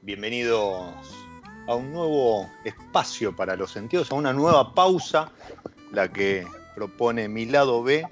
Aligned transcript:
Bienvenidos 0.00 0.94
a 1.66 1.74
un 1.74 1.92
nuevo 1.92 2.50
espacio 2.64 3.36
para 3.36 3.54
los 3.54 3.72
sentidos, 3.72 4.10
a 4.10 4.14
una 4.14 4.32
nueva 4.32 4.74
pausa, 4.74 5.30
la 5.92 6.10
que 6.10 6.46
propone 6.74 7.28
mi 7.28 7.44
lado 7.44 7.82
B, 7.82 8.08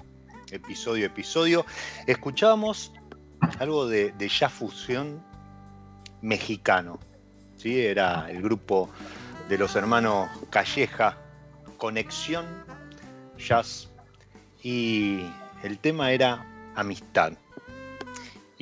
episodio 0.51 1.07
episodio. 1.07 1.65
Escuchábamos 2.05 2.93
algo 3.57 3.87
de, 3.87 4.11
de 4.11 4.29
jazz 4.29 4.53
fusión 4.53 5.23
mexicano, 6.21 6.99
¿sí? 7.57 7.79
era 7.79 8.29
el 8.29 8.43
grupo 8.43 8.91
de 9.49 9.57
los 9.57 9.75
hermanos 9.75 10.29
Calleja, 10.51 11.17
Conexión 11.79 12.45
Jazz, 13.39 13.89
y 14.61 15.21
el 15.63 15.79
tema 15.79 16.11
era 16.11 16.45
amistad. 16.75 17.33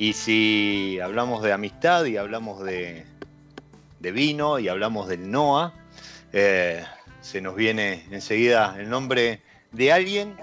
Y 0.00 0.12
si 0.12 1.00
hablamos 1.00 1.42
de 1.42 1.52
amistad 1.52 2.04
y 2.04 2.16
hablamos 2.16 2.62
de, 2.62 3.04
vino 4.00 4.60
y 4.60 4.68
hablamos 4.68 5.08
del 5.08 5.28
NOA, 5.28 5.74
eh, 6.32 6.84
se 7.20 7.40
nos 7.40 7.56
viene 7.56 8.04
enseguida 8.12 8.76
el 8.78 8.88
nombre 8.88 9.42
de 9.72 9.92
alguien 9.92 10.36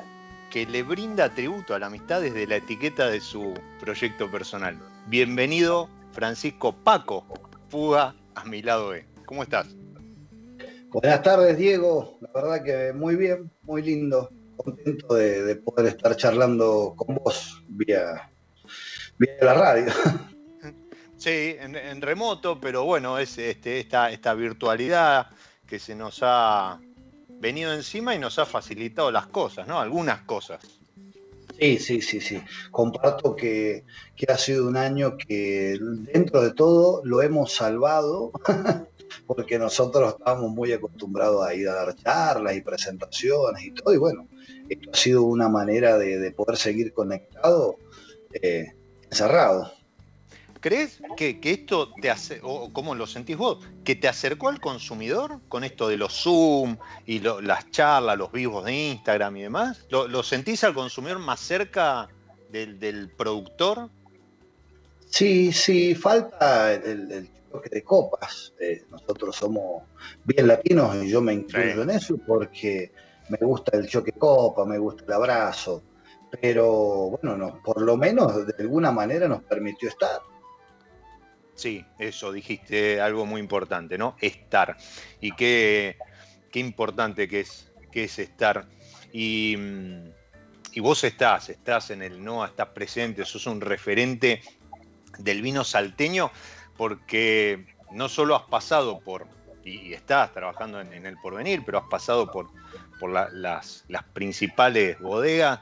que 0.51 0.65
le 0.65 0.83
brinda 0.83 1.33
tributo 1.33 1.73
a 1.73 1.79
la 1.79 1.85
amistad 1.85 2.19
desde 2.19 2.45
la 2.47 2.57
etiqueta 2.57 3.09
de 3.09 3.21
su 3.21 3.53
proyecto 3.79 4.29
personal. 4.29 4.77
Bienvenido, 5.07 5.87
Francisco 6.11 6.75
Paco, 6.75 7.25
Fuga 7.69 8.13
a 8.35 8.43
mi 8.43 8.61
lado 8.61 8.89
B. 8.89 9.05
¿Cómo 9.25 9.41
estás? 9.41 9.67
Buenas 10.89 11.23
tardes, 11.23 11.57
Diego. 11.57 12.17
La 12.19 12.41
verdad 12.41 12.61
que 12.61 12.91
muy 12.91 13.15
bien, 13.15 13.49
muy 13.61 13.81
lindo. 13.81 14.29
Contento 14.57 15.15
de 15.15 15.55
poder 15.55 15.85
estar 15.95 16.13
charlando 16.17 16.93
con 16.97 17.15
vos 17.15 17.63
vía, 17.69 18.29
vía 19.17 19.37
la 19.41 19.53
radio. 19.53 19.85
Sí, 21.17 21.55
en, 21.57 22.01
remoto, 22.01 22.59
pero 22.59 22.83
bueno, 22.83 23.17
es 23.17 23.37
este, 23.37 23.79
esta, 23.79 24.11
esta 24.11 24.33
virtualidad 24.33 25.27
que 25.65 25.79
se 25.79 25.95
nos 25.95 26.19
ha 26.21 26.79
venido 27.39 27.73
encima 27.73 28.13
y 28.13 28.19
nos 28.19 28.37
ha 28.37 28.45
facilitado 28.45 29.11
las 29.11 29.27
cosas, 29.27 29.65
¿no? 29.65 29.79
Algunas 29.79 30.21
cosas. 30.23 30.59
Sí, 31.57 31.79
sí, 31.79 32.01
sí, 32.01 32.19
sí. 32.19 32.41
Comparto 32.69 33.35
que, 33.35 33.85
que, 34.15 34.31
ha 34.31 34.37
sido 34.37 34.67
un 34.67 34.75
año 34.75 35.15
que 35.17 35.77
dentro 35.79 36.41
de 36.41 36.53
todo 36.53 37.01
lo 37.05 37.21
hemos 37.21 37.53
salvado, 37.53 38.31
porque 39.25 39.57
nosotros 39.57 40.15
estábamos 40.17 40.51
muy 40.51 40.73
acostumbrados 40.73 41.45
a 41.45 41.53
ir 41.53 41.69
a 41.69 41.75
dar 41.75 41.95
charlas 41.95 42.57
y 42.57 42.61
presentaciones 42.61 43.63
y 43.63 43.71
todo, 43.71 43.93
y 43.93 43.97
bueno, 43.97 44.27
esto 44.67 44.91
ha 44.91 44.95
sido 44.95 45.23
una 45.23 45.47
manera 45.47 45.97
de, 45.97 46.29
poder 46.31 46.57
seguir 46.57 46.93
conectado 46.93 47.77
eh, 48.33 48.73
cerrado. 49.11 49.71
¿Crees 50.65 50.99
que, 51.15 51.39
esto 51.43 51.93
te 52.01 52.09
hace, 52.09 52.39
o 52.41 52.73
cómo 52.73 52.95
lo 52.95 53.05
sentís 53.05 53.37
vos, 53.37 53.59
que 53.83 53.95
te 53.95 54.07
acercó 54.07 54.49
al 54.49 54.59
consumidor 54.59 55.39
con 55.47 55.63
esto 55.63 55.87
de 55.87 55.95
los 55.95 56.11
Zoom 56.23 56.77
y 57.05 57.19
las 57.19 57.69
charlas, 57.69 58.17
los 58.17 58.31
vivos 58.31 58.65
de 58.65 58.73
Instagram 58.73 59.37
y 59.37 59.41
demás? 59.43 59.85
¿Lo, 59.89 60.23
sentís 60.23 60.63
al 60.63 60.73
consumidor 60.73 61.19
más 61.19 61.39
cerca 61.39 62.09
del, 62.51 63.11
productor? 63.15 63.91
Sí, 65.07 65.51
sí, 65.51 65.93
falta 65.93 66.73
el, 66.73 67.29
choque 67.51 67.69
de 67.69 67.83
copas. 67.83 68.53
Eh, 68.59 68.85
nosotros 68.89 69.35
somos 69.35 69.83
bien 70.23 70.47
latinos 70.47 70.95
y 70.95 71.09
yo 71.09 71.21
me 71.21 71.33
incluyo 71.33 71.83
en 71.83 71.91
eso 71.91 72.17
porque 72.25 72.91
me 73.29 73.37
gusta 73.37 73.77
el 73.77 73.87
choque 73.87 74.11
de 74.13 74.17
copa, 74.17 74.65
me 74.65 74.79
gusta 74.79 75.03
el 75.05 75.13
abrazo 75.13 75.83
pero 76.41 77.09
bueno, 77.09 77.37
no, 77.37 77.61
por 77.63 77.81
lo 77.81 77.97
menos 77.97 78.47
de 78.47 78.53
alguna 78.59 78.91
manera 78.91 79.27
nos 79.27 79.43
permitió 79.43 79.89
estar. 79.89 80.21
Sí, 81.55 81.85
eso, 81.97 82.31
dijiste 82.31 82.99
algo 82.99 83.25
muy 83.25 83.39
importante, 83.39 83.97
¿no? 83.97 84.15
Estar. 84.19 84.75
Y 85.21 85.31
qué, 85.31 85.97
qué 86.51 86.59
importante 86.59 87.27
que 87.27 87.41
es, 87.41 87.71
que 87.91 88.03
es 88.03 88.19
estar. 88.19 88.67
Y, 89.13 89.55
y, 90.73 90.79
vos 90.81 91.03
estás, 91.05 91.49
estás 91.49 91.91
en 91.91 92.01
el 92.01 92.21
NOA, 92.21 92.47
estás 92.47 92.67
presente, 92.69 93.23
sos 93.23 93.47
un 93.47 93.61
referente 93.61 94.41
del 95.17 95.41
vino 95.41 95.63
salteño, 95.63 96.29
porque 96.75 97.65
no 97.91 98.09
solo 98.09 98.35
has 98.35 98.43
pasado 98.43 98.99
por, 98.99 99.27
y, 99.63 99.93
estás 99.93 100.33
trabajando 100.33 100.81
en, 100.81 101.05
el 101.05 101.17
porvenir, 101.17 101.63
pero 101.65 101.79
has 101.79 101.89
pasado 101.89 102.29
por, 102.29 102.49
por 102.99 103.09
las, 103.09 103.85
las, 103.87 104.03
principales 104.13 104.99
bodegas 104.99 105.61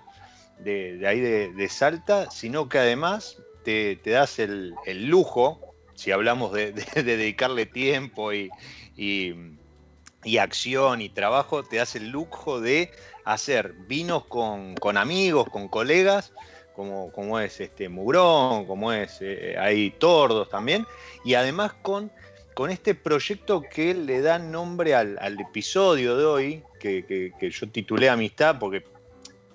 de, 0.64 1.04
ahí 1.08 1.20
de, 1.20 1.70
Salta, 1.70 2.30
sino 2.32 2.70
que 2.70 2.80
además 2.80 3.38
te, 3.64 4.00
das 4.06 4.40
el, 4.40 4.74
el 4.86 5.08
lujo, 5.08 5.60
si 5.96 6.12
hablamos 6.12 6.54
de, 6.54 6.72
dedicarle 6.96 7.66
tiempo 7.66 8.34
y, 8.34 8.50
y, 8.96 10.38
acción 10.38 11.02
y 11.02 11.10
trabajo, 11.10 11.64
te 11.64 11.78
das 11.78 11.96
el 11.96 12.10
lujo 12.10 12.62
de 12.62 12.92
hacer 13.26 13.74
vinos 13.88 14.26
con, 14.26 14.98
amigos, 14.98 15.48
con 15.50 15.68
colegas, 15.68 16.34
como, 16.76 17.12
como, 17.12 17.40
es 17.40 17.60
este 17.60 17.88
Mugrón, 17.90 18.66
como 18.66 18.92
es 18.92 19.18
eh, 19.22 19.94
Tordos 20.00 20.50
también, 20.50 20.86
y 21.24 21.36
además 21.36 21.74
con, 21.82 22.12
con 22.54 22.72
este 22.72 22.96
proyecto 22.96 23.62
que 23.62 23.94
le 23.94 24.22
da 24.22 24.40
nombre 24.40 24.96
al, 24.96 25.40
episodio 25.40 26.18
de 26.18 26.26
hoy, 26.26 26.64
que, 26.80 27.34
yo 27.40 27.70
titulé 27.70 28.10
Amistad, 28.10 28.58
porque 28.60 28.84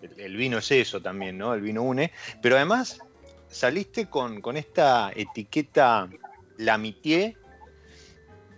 el, 0.02 0.36
vino 0.36 0.58
es 0.58 0.70
eso 0.70 1.00
también, 1.00 1.38
¿no? 1.38 1.54
El 1.54 1.60
vino 1.60 1.82
une, 1.82 2.12
pero 2.42 2.56
además 2.56 3.00
saliste 3.48 4.08
con, 4.08 4.56
esta 4.56 5.10
etiqueta 5.14 6.08
Lamitié, 6.58 7.36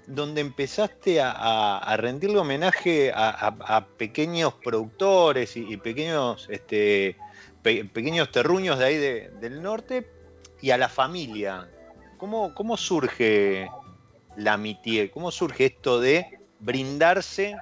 donde 0.06 0.40
empezaste 0.40 1.20
a, 1.22 1.96
rendirle 1.98 2.38
homenaje 2.38 3.12
a, 3.14 3.86
pequeños 3.96 4.54
productores 4.54 5.56
y, 5.56 5.76
pequeños, 5.76 6.48
este, 6.50 7.16
pequeños 7.62 8.30
terruños 8.32 8.78
de 8.78 8.84
ahí 8.84 8.96
del 8.96 9.62
norte 9.62 10.10
y 10.60 10.70
a 10.70 10.78
la 10.78 10.88
familia. 10.88 11.68
¿Cómo, 12.16 12.54
cómo 12.54 12.76
surge 12.76 13.70
Lamitié? 14.36 15.10
¿Cómo 15.10 15.30
surge 15.30 15.66
esto 15.66 16.00
de 16.00 16.40
brindarse, 16.58 17.56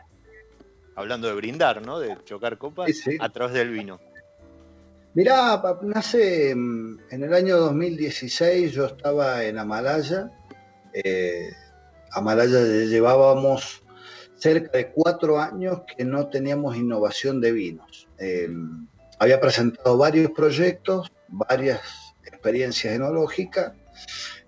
hablando 0.99 1.29
de 1.29 1.35
brindar, 1.35 1.81
¿no? 1.81 2.01
De 2.01 2.17
chocar 2.25 2.59
copas, 2.59 2.91
a 3.21 3.29
través 3.29 3.55
del 3.55 3.71
vino? 3.71 4.01
Mirá, 5.15 5.63
nace 5.83 6.53
mm, 6.55 6.99
en 7.11 7.23
el 7.23 7.33
año 7.33 7.57
2016, 7.57 8.73
yo 8.73 8.87
estaba 8.87 9.45
en 9.45 9.59
Amalaya. 9.59 10.31
Eh, 10.93 11.51
Amalaya 12.11 12.61
llevábamos 12.87 13.83
cerca 14.35 14.77
de 14.77 14.91
cuatro 14.91 15.41
años 15.41 15.83
que 15.97 16.05
no 16.05 16.29
teníamos 16.29 16.77
innovación 16.77 17.41
de 17.41 17.53
vinos. 17.53 18.09
Em, 18.19 18.89
había 19.21 19.41
presentado 19.41 19.97
varios 19.97 20.33
proyectos, 20.33 21.13
varias 21.29 21.81
experiencias 22.25 22.95
enológicas, 22.95 23.73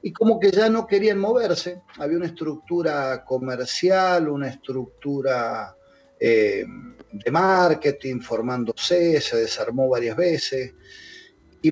y 0.02 0.12
como 0.12 0.40
que 0.40 0.50
ya 0.50 0.68
no 0.68 0.86
querían 0.88 1.18
moverse. 1.18 1.82
Había 1.98 2.16
una 2.16 2.26
estructura 2.26 3.24
comercial, 3.24 4.28
una 4.28 4.48
estructura 4.48 5.76
em, 6.20 6.94
de 7.12 7.30
marketing 7.30 8.20
formándose, 8.20 9.20
se 9.20 9.36
desarmó 9.36 9.88
varias 9.88 10.16
veces. 10.16 10.74
Y 11.62 11.70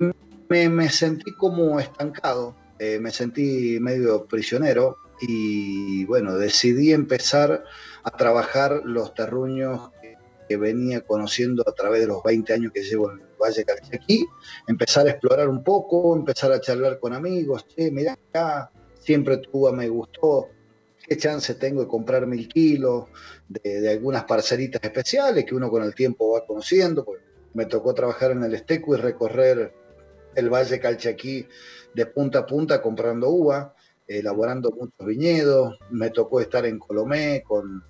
me, 0.49 0.89
sentí 0.89 1.33
como 1.35 1.79
estancado, 1.79 2.57
eh, 2.79 2.99
me 2.99 3.11
sentí 3.11 3.79
medio 3.81 4.27
prisionero 4.27 4.97
y 5.21 6.05
bueno, 6.07 6.37
decidí 6.37 6.93
empezar 6.93 7.65
a 8.05 8.11
trabajar 8.11 8.83
los 8.85 9.15
terruños 9.15 9.91
que, 10.01 10.09
venía 10.57 11.03
conociendo 11.03 11.63
a 11.67 11.73
través 11.73 12.01
de 12.01 12.07
los 12.07 12.23
20 12.23 12.55
años 12.55 12.73
que 12.73 12.83
llevo 12.83 13.13
en 13.13 13.21
el 13.21 13.27
Valle 13.39 13.67
Calchaquí, 13.67 14.25
empezar 14.67 15.07
a 15.07 15.11
explorar 15.11 15.47
un 15.47 15.63
poco, 15.63 16.17
empezar 16.17 16.51
a 16.53 16.59
charlar 16.59 16.99
con 16.99 17.13
amigos, 17.13 17.67
che, 17.69 17.91
mirá, 17.91 18.19
siempre 18.99 19.37
tuvo, 19.37 19.71
me 19.75 19.91
gustó, 19.91 20.49
qué 21.07 21.19
chance 21.19 21.55
tengo 21.57 21.83
de 21.83 21.89
comprar 21.89 22.27
mil 22.27 22.49
kilos, 22.49 23.09
de, 23.49 23.91
algunas 23.91 24.25
parcelitas 24.25 24.83
especiales 24.83 25.45
que 25.45 25.55
uno 25.55 25.71
con 25.71 25.83
el 25.83 25.95
tiempo 25.95 26.33
va 26.33 26.47
conociendo. 26.47 27.07
Me 27.55 27.67
tocó 27.67 27.95
trabajar 27.95 28.33
en 28.33 28.45
el 28.45 28.55
Esteco 28.55 28.95
y 28.95 29.01
recorrer 29.01 29.73
el 30.35 30.51
Valle 30.51 30.79
Calchaquí 30.79 31.47
de 31.95 32.07
punta 32.07 32.41
a 32.41 32.47
punta 32.47 32.83
comprando 32.83 33.31
uva, 33.31 33.75
elaborando 34.07 34.71
muchos 34.71 35.07
viñedos. 35.07 35.79
Me 35.91 36.11
tocó 36.11 36.41
estar 36.41 36.67
en 36.67 36.79
Colomé 36.79 37.43
con, 37.47 37.83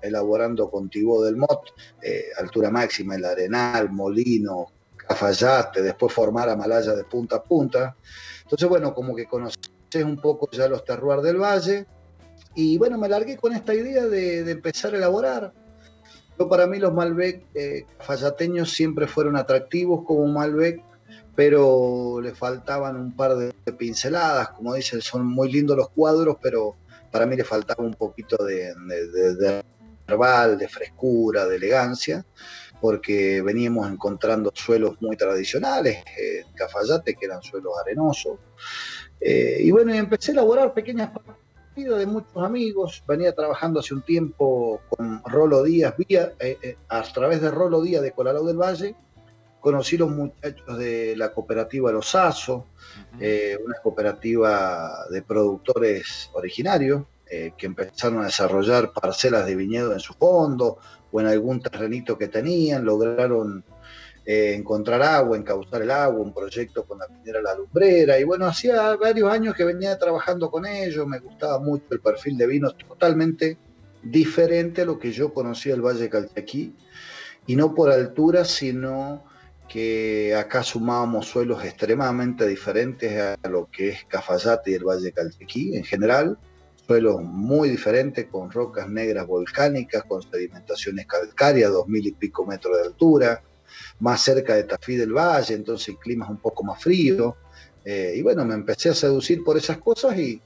elaborando 0.00 0.70
con 0.70 0.88
del 0.88 1.36
Mot, 1.36 1.74
eh, 2.02 2.26
altura 2.38 2.70
máxima, 2.70 3.16
el 3.16 3.24
Arenal, 3.24 3.90
Molino, 3.90 4.66
Cafayate, 4.96 5.82
después 5.82 6.12
formar 6.12 6.48
a 6.48 6.56
Malaya 6.56 6.94
de 6.94 7.04
punta 7.04 7.36
a 7.36 7.42
punta. 7.42 7.96
Entonces, 8.42 8.68
bueno, 8.68 8.94
como 8.94 9.14
que 9.14 9.26
conoces 9.26 9.70
un 10.02 10.20
poco 10.20 10.50
ya 10.50 10.66
los 10.66 10.84
terroirs 10.84 11.22
del 11.22 11.36
valle 11.36 11.86
y 12.54 12.78
bueno, 12.78 12.98
me 12.98 13.08
largué 13.08 13.36
con 13.36 13.52
esta 13.52 13.74
idea 13.74 14.06
de, 14.06 14.50
empezar 14.50 14.94
a 14.94 14.98
elaborar. 14.98 15.52
Yo 16.38 16.48
para 16.48 16.66
mí 16.66 16.78
los 16.78 16.92
Malbec 16.92 17.46
eh, 17.54 17.86
fallateños 18.00 18.72
siempre 18.72 19.06
fueron 19.06 19.36
atractivos 19.36 20.04
como 20.04 20.26
Malbec, 20.26 20.82
pero 21.34 22.20
le 22.20 22.34
faltaban 22.34 22.96
un 22.96 23.14
par 23.14 23.36
de, 23.36 23.52
pinceladas, 23.72 24.50
como 24.50 24.74
dicen, 24.74 25.00
son 25.00 25.26
muy 25.26 25.50
lindos 25.50 25.76
los 25.76 25.90
cuadros, 25.90 26.36
pero 26.40 26.76
para 27.10 27.26
mí 27.26 27.36
le 27.36 27.44
faltaba 27.44 27.84
un 27.84 27.94
poquito 27.94 28.36
de, 28.44 28.74
de, 28.74 29.62
verbal, 30.06 30.58
de 30.58 30.68
frescura, 30.68 31.46
de 31.46 31.56
elegancia, 31.56 32.24
porque 32.80 33.40
veníamos 33.42 33.90
encontrando 33.90 34.52
suelos 34.54 35.00
muy 35.00 35.16
tradicionales, 35.16 36.04
en 36.16 36.52
Cafayate, 36.54 37.14
que 37.14 37.26
eran 37.26 37.42
suelos 37.42 37.72
arenosos. 37.80 38.38
Eh, 39.20 39.58
y 39.60 39.70
bueno, 39.70 39.94
y 39.94 39.98
empecé 39.98 40.32
a 40.32 40.34
elaborar 40.34 40.74
pequeñas 40.74 41.10
de 41.82 42.06
muchos 42.06 42.36
amigos, 42.36 43.02
venía 43.06 43.34
trabajando 43.34 43.80
hace 43.80 43.94
un 43.94 44.02
tiempo 44.02 44.80
con 44.88 45.20
Rolo 45.24 45.64
Díaz, 45.64 45.94
vía, 45.96 46.32
eh, 46.38 46.56
eh, 46.62 46.76
a 46.88 47.02
través 47.02 47.40
de 47.40 47.50
Rolo 47.50 47.82
Díaz 47.82 48.00
de 48.02 48.12
Colalao 48.12 48.44
del 48.44 48.56
Valle, 48.56 48.94
conocí 49.58 49.96
los 49.96 50.10
muchachos 50.10 50.78
de 50.78 51.16
la 51.16 51.32
cooperativa 51.32 51.90
Los 51.90 52.14
Asos, 52.14 52.62
eh, 53.18 53.58
una 53.64 53.76
cooperativa 53.82 55.04
de 55.10 55.22
productores 55.22 56.30
originarios 56.32 57.04
que 57.56 57.66
empezaron 57.66 58.22
a 58.22 58.26
desarrollar 58.26 58.92
parcelas 58.92 59.44
de 59.44 59.56
viñedo 59.56 59.92
en 59.92 59.98
su 59.98 60.14
fondo 60.14 60.78
o 61.10 61.20
en 61.20 61.26
algún 61.26 61.60
terrenito 61.60 62.16
que 62.16 62.28
tenían, 62.28 62.84
lograron 62.84 63.64
eh, 64.26 64.54
encontrar 64.54 65.02
agua, 65.02 65.36
encauzar 65.36 65.82
el 65.82 65.90
agua, 65.90 66.20
un 66.20 66.32
proyecto 66.32 66.84
con 66.84 66.98
la 66.98 67.08
minera 67.08 67.42
La 67.42 67.54
Lumbrera. 67.54 68.18
Y 68.18 68.24
bueno, 68.24 68.46
hacía 68.46 68.96
varios 68.96 69.30
años 69.30 69.54
que 69.54 69.64
venía 69.64 69.98
trabajando 69.98 70.50
con 70.50 70.64
ellos, 70.64 71.06
me 71.06 71.18
gustaba 71.18 71.58
mucho 71.58 71.84
el 71.90 72.00
perfil 72.00 72.38
de 72.38 72.46
vinos 72.46 72.76
totalmente 72.78 73.58
diferente 74.02 74.82
a 74.82 74.84
lo 74.84 74.98
que 74.98 75.12
yo 75.12 75.32
conocía 75.32 75.72
del 75.72 75.82
Valle 75.82 76.08
Calchaquí, 76.08 76.74
y 77.46 77.56
no 77.56 77.74
por 77.74 77.90
altura, 77.90 78.44
sino 78.44 79.24
que 79.68 80.34
acá 80.34 80.62
sumábamos 80.62 81.26
suelos 81.26 81.64
extremadamente 81.64 82.46
diferentes 82.46 83.36
a 83.42 83.48
lo 83.48 83.68
que 83.70 83.90
es 83.90 84.04
Cafayate 84.04 84.70
y 84.70 84.74
el 84.74 84.84
Valle 84.84 85.12
Calchaquí 85.12 85.76
en 85.76 85.84
general, 85.84 86.38
suelos 86.86 87.22
muy 87.22 87.70
diferentes, 87.70 88.26
con 88.26 88.50
rocas 88.50 88.88
negras 88.88 89.26
volcánicas, 89.26 90.04
con 90.04 90.22
sedimentaciones 90.22 91.06
calcáreas, 91.06 91.72
dos 91.72 91.88
mil 91.88 92.06
y 92.06 92.12
pico 92.12 92.44
metros 92.46 92.76
de 92.76 92.84
altura, 92.84 93.42
más 94.00 94.22
cerca 94.22 94.54
de 94.54 94.64
Tafí 94.64 94.96
del 94.96 95.12
Valle, 95.12 95.54
entonces 95.54 95.88
el 95.88 95.98
clima 95.98 96.24
es 96.24 96.30
un 96.30 96.38
poco 96.38 96.64
más 96.64 96.82
frío. 96.82 97.36
Eh, 97.84 98.14
y 98.16 98.22
bueno, 98.22 98.44
me 98.44 98.54
empecé 98.54 98.88
a 98.88 98.94
seducir 98.94 99.44
por 99.44 99.56
esas 99.56 99.78
cosas 99.78 100.18
y 100.18 100.40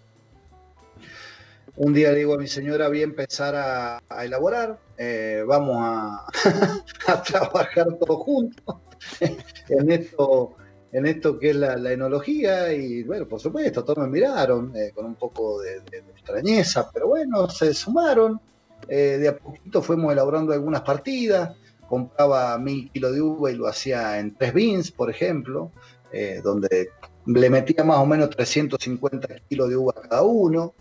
un 1.77 1.95
día 1.95 2.13
digo 2.13 2.35
a 2.35 2.39
mi 2.39 2.49
señora, 2.49 2.89
voy 2.89 3.01
a 3.01 3.05
empezar 3.05 3.55
a, 3.55 4.25
elaborar, 4.25 4.81
eh, 4.97 5.45
vamos 5.47 5.77
a, 5.81 6.27
trabajar 7.27 7.97
todos 7.99 8.25
juntos 8.25 8.77
en 9.69 9.93
esto 9.93 10.57
en 10.91 11.07
esto 11.07 11.39
que 11.39 11.51
es 11.51 11.57
la, 11.57 11.75
enología 11.93 12.73
y 12.73 13.05
bueno, 13.05 13.29
por 13.29 13.39
supuesto, 13.39 13.85
todos 13.85 13.99
me 13.99 14.09
miraron 14.09 14.75
eh, 14.75 14.91
con 14.93 15.05
un 15.05 15.15
poco 15.15 15.61
de, 15.61 15.83
extrañeza, 16.17 16.91
pero 16.91 17.09
bueno, 17.09 17.49
se 17.49 17.75
sumaron, 17.75 18.41
de 18.89 19.29
a 19.29 19.37
poquito 19.37 19.83
fuimos 19.83 20.13
elaborando 20.13 20.53
algunas 20.55 20.81
partidas, 20.81 21.55
compraba 21.89 22.59
mil 22.59 22.91
kilos 22.91 23.15
de 23.15 23.23
uva 23.23 23.51
y 23.51 23.57
lo 23.57 23.67
hacía 23.67 24.19
en 24.19 24.35
tres 24.35 24.53
bins, 24.53 24.91
por 24.91 25.11
ejemplo, 25.11 25.73
eh, 26.13 26.41
donde 26.43 26.91
le 27.27 27.51
metía 27.51 27.85
más 27.85 27.99
o 27.99 28.07
menos 28.07 28.31
350 28.31 29.29
kilos 29.49 29.69
de 29.69 29.77
uva 29.77 29.95
cada 29.95 30.23
uno. 30.23 30.75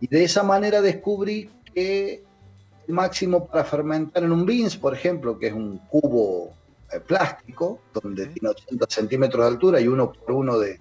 Y 0.00 0.08
de 0.08 0.24
esa 0.24 0.42
manera 0.42 0.82
descubrí 0.82 1.50
que 1.72 2.24
el 2.86 2.94
máximo 2.94 3.46
para 3.46 3.64
fermentar 3.64 4.22
en 4.22 4.32
un 4.32 4.44
bins, 4.44 4.76
por 4.76 4.94
ejemplo, 4.94 5.38
que 5.38 5.48
es 5.48 5.52
un 5.52 5.78
cubo 5.88 6.52
eh, 6.92 7.00
plástico, 7.00 7.80
donde 7.92 8.26
tiene 8.26 8.48
80 8.50 8.86
centímetros 8.88 9.44
de 9.44 9.48
altura 9.48 9.80
y 9.80 9.88
uno 9.88 10.12
por 10.12 10.32
uno 10.32 10.58
de, 10.58 10.80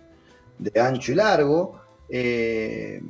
ancho 0.79 1.12
y 1.12 1.15
largo, 1.15 1.79
eh, 2.10 3.01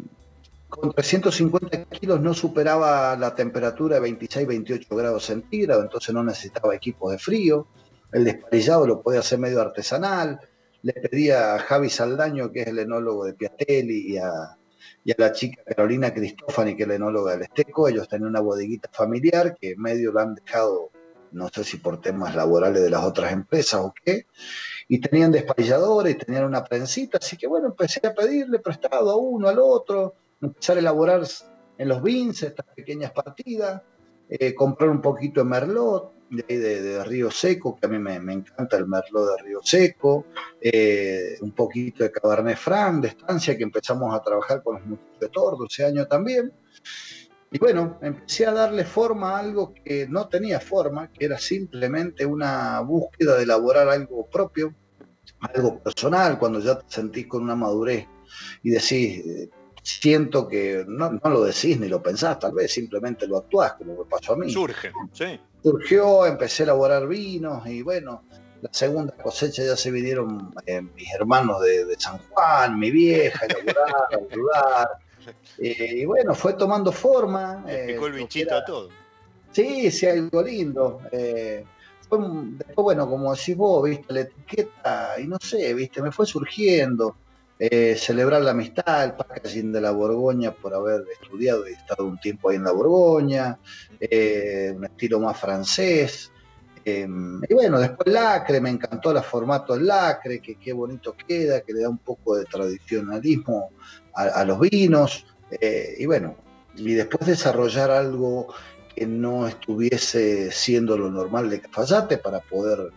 con 0.76 0.92
350 0.92 1.86
kilos 1.86 2.20
no 2.20 2.34
superaba 2.34 3.16
la 3.16 3.36
temperatura 3.36 4.00
de 4.00 4.10
26-28 4.12 4.88
grados 4.90 5.26
centígrados, 5.26 5.84
entonces 5.86 6.14
no 6.14 6.24
necesitaba 6.24 6.76
equipos 6.76 7.12
de 7.12 7.20
frío. 7.20 7.68
El 8.12 8.26
desparillado 8.26 8.88
lo 8.88 9.02
podía 9.02 9.20
hacer 9.20 9.40
medio 9.40 9.62
artesanal. 9.62 10.40
Le 10.82 10.94
pedía 10.94 11.56
a 11.56 11.60
Javi 11.60 11.90
Saldaño, 11.90 12.52
que 12.52 12.62
es 12.62 12.68
el 12.68 12.80
enólogo 12.80 13.26
de 13.26 13.34
Piatelli, 13.34 14.14
y 14.14 14.18
a, 14.18 14.58
la 15.18 15.32
chica 15.32 15.64
Carolina 15.64 16.14
Cristofani, 16.14 16.76
que 16.76 16.84
es 16.84 16.90
la 16.90 16.96
enóloga 16.96 17.34
del 17.34 17.44
Esteco. 17.44 17.88
Ellos 17.88 18.08
tenían 18.08 18.30
una 18.30 18.42
bodeguita 18.42 18.90
familiar 18.92 19.56
que 19.60 19.76
medio 19.78 20.12
lo 20.12 20.20
han 20.20 20.36
dejado, 20.36 20.92
no 21.32 21.50
sé 21.50 21.64
si 21.64 21.78
por 21.78 22.02
temas 22.02 22.36
laborales 22.36 22.82
de 22.82 22.90
las 22.90 23.04
otras 23.04 23.32
empresas 23.32 23.80
o 23.80 23.94
qué, 24.04 24.26
y 24.88 25.00
tenían 25.00 25.32
desparilladores, 25.32 26.18
tenían 26.18 26.46
una 26.46 26.64
prensita, 26.64 27.20
así 27.20 27.38
que 27.38 27.48
bueno, 27.48 27.68
empecé 27.68 28.06
a 28.06 28.14
pedirle 28.14 28.60
prestado 28.60 29.10
a 29.12 29.18
uno, 29.18 29.48
al 29.48 29.60
otro, 29.60 30.16
empezar 30.48 30.78
a 30.78 30.80
elaborar 30.80 31.24
en 31.78 31.88
los 31.88 32.02
bins 32.02 32.44
estas 32.44 32.66
pequeñas 32.76 33.12
partidas, 33.12 33.82
eh, 34.30 34.54
comprar 34.54 34.90
un 34.90 35.02
poquito 35.02 35.42
de 35.42 35.46
merlot, 35.46 36.14
de, 36.30 37.04
Río 37.04 37.30
Seco, 37.30 37.78
que 37.80 37.86
a 37.86 37.90
mí 37.90 38.00
me, 38.00 38.16
encanta 38.16 38.78
el 38.78 38.88
merlot 38.88 39.38
de 39.38 39.44
Río 39.44 39.60
Seco, 39.64 40.26
eh, 40.60 41.38
un 41.42 41.52
poquito 41.52 42.04
de 42.04 42.12
Cabernet 42.12 42.58
Franc, 42.58 43.02
de 43.02 43.10
estancia, 43.10 43.56
que 43.56 43.64
empezamos 43.64 44.14
a 44.16 44.22
trabajar 44.22 44.64
con 44.64 44.76
los 44.76 44.86
muchachos 44.86 45.20
de 45.20 45.30
Tordo 45.30 45.66
ese 45.66 45.86
año 45.86 46.08
también. 46.08 46.52
Y 47.52 47.60
bueno, 47.60 48.00
empecé 48.02 48.48
a 48.48 48.52
darle 48.52 48.84
forma 48.84 49.36
a 49.36 49.40
algo 49.40 49.76
que 49.76 50.08
no 50.08 50.28
tenía 50.28 50.60
forma, 50.60 51.12
que 51.12 51.26
era 51.26 51.38
simplemente 51.38 52.26
una 52.26 52.80
búsqueda 52.82 53.38
de 53.38 53.44
elaborar 53.44 53.90
algo 53.90 54.26
propio, 54.26 54.74
algo 55.40 55.80
personal, 55.80 56.40
cuando 56.40 56.60
ya 56.60 56.80
te 56.80 56.86
sentís 56.88 57.28
con 57.28 57.44
una 57.44 57.56
madurez 57.56 58.08
y 58.64 58.72
decís, 58.72 59.24
eh, 59.24 59.50
siento 59.84 60.48
que 60.48 60.86
no, 60.88 61.20
lo 61.24 61.44
decís 61.44 61.80
ni 61.80 61.88
lo 61.88 62.02
pensás, 62.02 62.40
tal 62.40 62.54
vez 62.54 62.72
simplemente 62.72 63.28
lo 63.28 63.38
actuás, 63.38 63.74
como 63.74 63.98
me 63.98 64.06
pasó 64.06 64.34
a 64.34 64.38
mí. 64.38 64.50
Surge, 64.52 64.92
sí. 65.12 65.40
Surgió, 65.62 66.26
empecé 66.26 66.64
a 66.64 66.66
elaborar 66.66 67.08
vinos 67.08 67.68
y 67.68 67.82
bueno, 67.82 68.24
la 68.62 68.70
segunda 68.72 69.14
cosecha 69.16 69.64
ya 69.64 69.76
se 69.76 69.92
vinieron 69.92 70.54
eh, 70.66 70.82
mis 70.82 71.14
hermanos 71.14 71.62
de, 71.62 71.96
San 71.98 72.18
Juan, 72.30 72.80
mi 72.80 72.92
vieja, 72.92 73.46
elaborar, 73.46 74.08
ayudar. 74.32 74.88
Eh, 75.58 75.96
y 76.00 76.06
bueno, 76.06 76.34
fue 76.34 76.54
tomando 76.54 76.92
forma. 76.92 77.64
Le 77.68 77.94
picó 77.94 78.08
el 78.08 78.14
bichito 78.14 78.56
a 78.56 78.64
todo. 78.64 78.90
Sí, 79.52 79.92
sí, 79.92 80.08
algo 80.08 80.42
lindo. 80.42 81.02
fue, 81.12 82.20
después, 82.20 82.84
bueno, 82.84 83.10
como 83.10 83.36
decís 83.36 83.56
vos, 83.56 83.84
viste, 83.84 84.14
la 84.14 84.22
etiqueta, 84.22 85.16
y 85.20 85.28
no 85.28 85.38
sé, 85.40 85.74
viste, 85.74 86.02
me 86.02 86.12
fue 86.12 86.26
surgiendo. 86.26 87.16
Eh, 87.66 87.96
celebrar 87.96 88.42
la 88.42 88.52
amistad, 88.52 89.06
el 89.06 89.14
packaging 89.14 89.72
de 89.72 89.80
la 89.80 89.92
Borgoña 89.92 90.52
por 90.52 90.74
haber 90.74 91.06
estudiado 91.14 91.66
y 91.66 91.72
estado 91.72 92.04
un 92.04 92.20
tiempo 92.20 92.50
ahí 92.50 92.58
en 92.58 92.66
la 92.66 92.74
Borgoña, 92.74 93.58
eh, 94.02 94.74
un 94.76 94.84
estilo 94.84 95.22
más 95.22 95.40
francés. 95.40 96.30
Eh, 96.84 97.08
y 97.48 97.54
bueno, 97.54 97.80
después 97.80 98.14
lacre, 98.14 98.60
me 98.60 98.70
encantó 98.70 99.12
el 99.12 99.24
formato 99.24 99.76
del 99.76 99.88
lacre, 99.88 100.42
que 100.42 100.56
qué 100.56 100.74
bonito 100.74 101.16
queda, 101.16 101.62
que 101.62 101.72
le 101.72 101.84
da 101.84 101.90
un 101.90 102.00
poco 102.00 102.36
de 102.36 102.44
tradicionalismo 102.44 103.70
a, 104.14 104.44
los 104.44 104.60
vinos. 104.60 105.26
y 105.98 106.06
bueno, 106.06 106.36
y 106.76 106.96
después 106.96 107.26
desarrollar 107.26 107.92
algo 107.92 108.54
que 108.94 109.08
no 109.08 109.48
estuviese 109.48 110.52
siendo 110.52 110.98
lo 110.98 111.10
normal 111.10 111.50
de 111.50 111.62
Cafayate 111.62 112.18
para 112.18 112.42
poder 112.42 112.92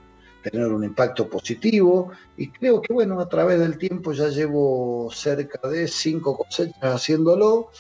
tener 0.51 0.69
un 0.69 0.85
impacto 0.85 1.29
positivo. 1.29 2.13
Y 2.37 2.51
creo 2.51 2.81
que 2.81 2.93
bueno, 2.93 3.21
a 3.21 3.29
través 3.29 3.59
del 3.59 3.79
tiempo 3.79 4.13
ya 4.13 4.29
llevo 4.29 5.11
cerca 5.13 5.69
de 5.69 5.89
cinco 5.89 6.37
cosechas 6.37 6.83
haciéndolo. 6.83 7.71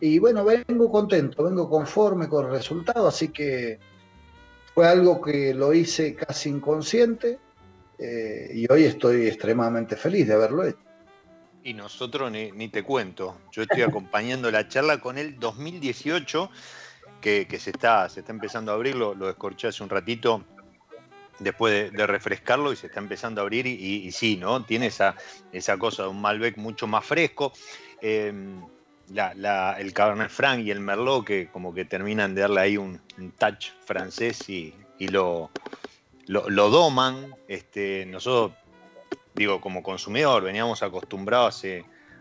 Y 0.00 0.18
bueno, 0.18 0.44
vengo 0.44 0.90
contento, 0.90 1.44
vengo 1.44 1.68
conforme 1.68 2.28
con 2.28 2.46
el 2.46 2.52
resultado, 2.52 3.08
así 3.08 3.28
que 3.28 3.80
fue 4.74 4.86
algo 4.86 5.20
que 5.20 5.52
lo 5.52 5.74
hice 5.74 6.14
casi 6.14 6.50
inconsciente 6.50 7.40
eh, 7.98 8.52
y 8.54 8.72
hoy 8.72 8.84
estoy 8.84 9.26
extremadamente 9.26 9.96
feliz 9.96 10.28
de 10.28 10.34
haberlo 10.34 10.64
hecho. 10.64 10.78
Y 11.64 11.74
nosotros 11.74 12.30
ni, 12.30 12.68
te 12.68 12.84
cuento, 12.84 13.36
yo 13.50 13.62
estoy 13.62 13.82
acompañando 13.82 14.50
la 14.52 14.68
charla 14.68 15.00
con 15.00 15.18
el 15.18 15.38
2018 15.40 16.48
que, 17.20 17.46
se, 17.58 17.70
está, 17.70 18.08
se 18.08 18.20
está 18.20 18.30
empezando 18.30 18.70
a 18.70 18.76
abrir, 18.76 18.94
lo, 18.94 19.14
lo 19.14 19.28
escorché 19.28 19.66
hace 19.66 19.82
un 19.82 19.90
ratito 19.90 20.44
después 21.38 21.92
de, 21.92 22.06
refrescarlo 22.06 22.72
y 22.72 22.76
se 22.76 22.88
está 22.88 23.00
empezando 23.00 23.40
a 23.40 23.42
abrir 23.42 23.66
y, 23.66 24.10
sí, 24.12 24.36
¿no? 24.36 24.64
Tiene 24.64 24.86
esa, 24.86 25.16
esa 25.52 25.76
cosa 25.78 26.04
de 26.04 26.08
un 26.08 26.20
Malbec 26.20 26.56
mucho 26.56 26.86
más 26.86 27.04
fresco. 27.04 27.52
Em, 28.00 28.62
el 29.10 29.92
Cabernet 29.94 30.30
Franc 30.30 30.60
y 30.60 30.70
el 30.70 30.80
Merlot 30.80 31.24
que 31.24 31.48
como 31.48 31.72
que 31.72 31.84
terminan 31.84 32.34
de 32.34 32.42
darle 32.42 32.60
ahí 32.60 32.76
un, 32.76 33.00
touch 33.38 33.70
francés 33.84 34.48
y, 34.48 34.74
lo, 34.98 35.50
lo, 36.26 36.70
doman. 36.70 37.34
Este, 37.46 38.04
nosotros, 38.06 38.56
digo, 39.34 39.60
como 39.60 39.82
consumidor, 39.82 40.42
veníamos 40.42 40.82
acostumbrados 40.82 41.64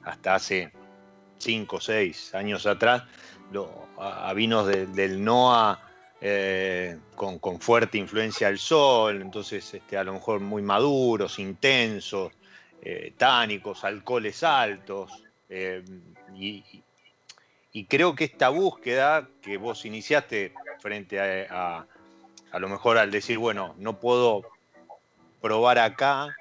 hasta 0.03 0.35
hace 0.35 0.71
5 1.39 1.75
o 1.75 1.81
6 1.81 2.35
años 2.35 2.65
atrás 2.65 3.03
a, 3.97 4.33
vinos 4.33 4.67
del 4.67 5.23
NOA 5.23 5.86
eh, 6.19 6.97
con, 7.15 7.59
fuerte 7.59 7.99
influencia 7.99 8.47
del 8.47 8.57
sol, 8.57 9.21
entonces 9.21 9.71
este, 9.73 9.97
a 9.97 10.03
lo 10.03 10.13
mejor 10.13 10.39
muy 10.39 10.63
maduros, 10.63 11.37
intensos, 11.37 12.33
eh, 12.81 13.13
tánicos, 13.17 13.83
alcoholes 13.83 14.41
altos. 14.43 15.11
Eh, 15.49 15.83
y, 16.33 16.63
creo 17.87 18.15
que 18.15 18.23
esta 18.23 18.49
búsqueda 18.49 19.29
que 19.43 19.57
vos 19.57 19.85
iniciaste 19.85 20.51
frente 20.79 21.19
a, 21.19 21.85
a, 22.51 22.59
lo 22.59 22.67
mejor 22.69 22.97
al 22.97 23.11
decir, 23.11 23.37
bueno, 23.37 23.75
no 23.77 23.99
puedo 23.99 24.41
probar 25.41 25.77
acá, 25.77 26.35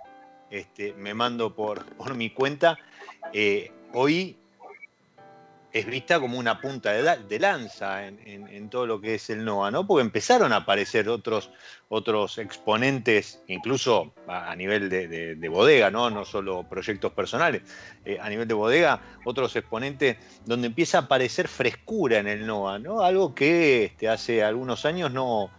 este, 0.51 0.95
me 0.95 1.13
mando 1.13 1.55
por, 1.55 1.85
por 1.97 2.15
mi 2.15 2.31
cuenta, 2.31 2.79
hoy 3.93 4.39
es 5.79 5.85
vista 5.85 6.19
como 6.19 6.39
una 6.39 6.59
punta 6.59 6.93
de, 6.93 7.39
lanza 7.39 8.07
en, 8.07 8.71
todo 8.71 8.87
lo 8.87 8.99
que 8.99 9.17
es 9.17 9.29
el 9.29 9.45
NOA, 9.45 9.71
¿no? 9.71 9.87
Porque 9.87 10.01
empezaron 10.01 10.55
a 10.55 10.57
aparecer 10.57 11.07
otros, 11.11 11.51
otros 11.91 12.39
exponentes, 12.39 13.43
incluso 13.47 14.15
a, 14.27 14.57
nivel 14.57 14.89
de, 14.89 15.49
bodega, 15.51 15.91
¿no? 15.91 16.09
No 16.09 16.25
solo 16.25 16.67
proyectos 16.67 17.13
personales, 17.13 17.61
eh, 18.07 18.17
a 18.19 18.31
nivel 18.31 18.49
de 18.49 18.55
bodega, 18.55 19.03
otros 19.27 19.55
exponentes 19.55 20.17
donde 20.47 20.69
empieza 20.69 20.97
a 20.97 21.01
aparecer 21.03 21.47
frescura 21.47 22.21
en 22.21 22.29
el 22.29 22.47
NOA, 22.47 22.79
¿no? 22.79 23.03
Algo 23.03 23.35
que 23.35 23.85
este, 23.85 24.09
hace 24.09 24.43
algunos 24.43 24.87
años 24.87 25.13
no, 25.13 25.51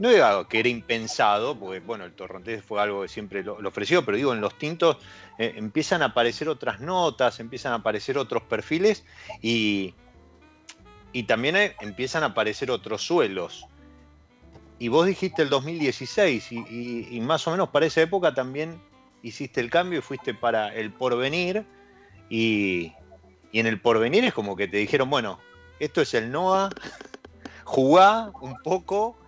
no 0.00 0.08
digo 0.08 0.48
que 0.48 0.60
era 0.60 0.68
impensado, 0.70 1.58
porque 1.58 1.80
bueno, 1.80 2.06
el 2.06 2.12
torrontés 2.14 2.64
fue 2.64 2.80
algo 2.80 3.02
que 3.02 3.08
siempre 3.08 3.44
lo, 3.44 3.58
ofreció, 3.68 4.02
pero 4.02 4.16
digo, 4.16 4.32
en 4.32 4.40
los 4.40 4.56
tintos 4.56 4.96
eh, 5.38 5.52
empiezan 5.56 6.00
a 6.00 6.06
aparecer 6.06 6.48
otras 6.48 6.80
notas, 6.80 7.38
empiezan 7.38 7.72
a 7.72 7.76
aparecer 7.76 8.16
otros 8.16 8.42
perfiles 8.44 9.04
y, 9.42 9.94
y 11.12 11.24
también 11.24 11.56
eh, 11.56 11.76
empiezan 11.80 12.22
a 12.22 12.28
aparecer 12.28 12.70
otros 12.70 13.02
suelos. 13.02 13.66
Y 14.78 14.88
vos 14.88 15.04
dijiste 15.04 15.42
el 15.42 15.50
2016 15.50 16.50
y, 16.50 17.20
más 17.20 17.46
o 17.46 17.50
menos 17.50 17.68
para 17.68 17.84
esa 17.84 18.00
época 18.00 18.32
también 18.32 18.80
hiciste 19.22 19.60
el 19.60 19.68
cambio 19.68 19.98
y 19.98 20.02
fuiste 20.02 20.32
para 20.32 20.74
el 20.74 20.94
porvenir 20.94 21.66
y, 22.30 22.94
y 23.52 23.60
en 23.60 23.66
el 23.66 23.78
porvenir 23.78 24.24
es 24.24 24.32
como 24.32 24.56
que 24.56 24.66
te 24.66 24.78
dijeron, 24.78 25.10
bueno, 25.10 25.38
esto 25.78 26.00
es 26.00 26.14
el 26.14 26.32
NOA, 26.32 26.70
jugá 27.64 28.32
un 28.40 28.56
poco 28.62 29.18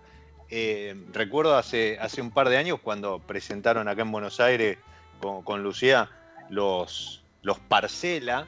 eh, 0.55 0.95
recuerdo 1.11 1.57
hace, 1.57 1.97
hace 1.99 2.21
un 2.21 2.29
par 2.29 2.47
de 2.47 2.57
años 2.57 2.79
cuando 2.79 3.17
presentaron 3.17 3.87
acá 3.87 4.03
en 4.03 4.11
Buenos 4.11 4.39
Aires 4.39 4.77
con, 5.19 5.63
Lucía 5.63 6.11
los, 6.51 7.23
los 7.41 7.57
Parcela. 7.57 8.45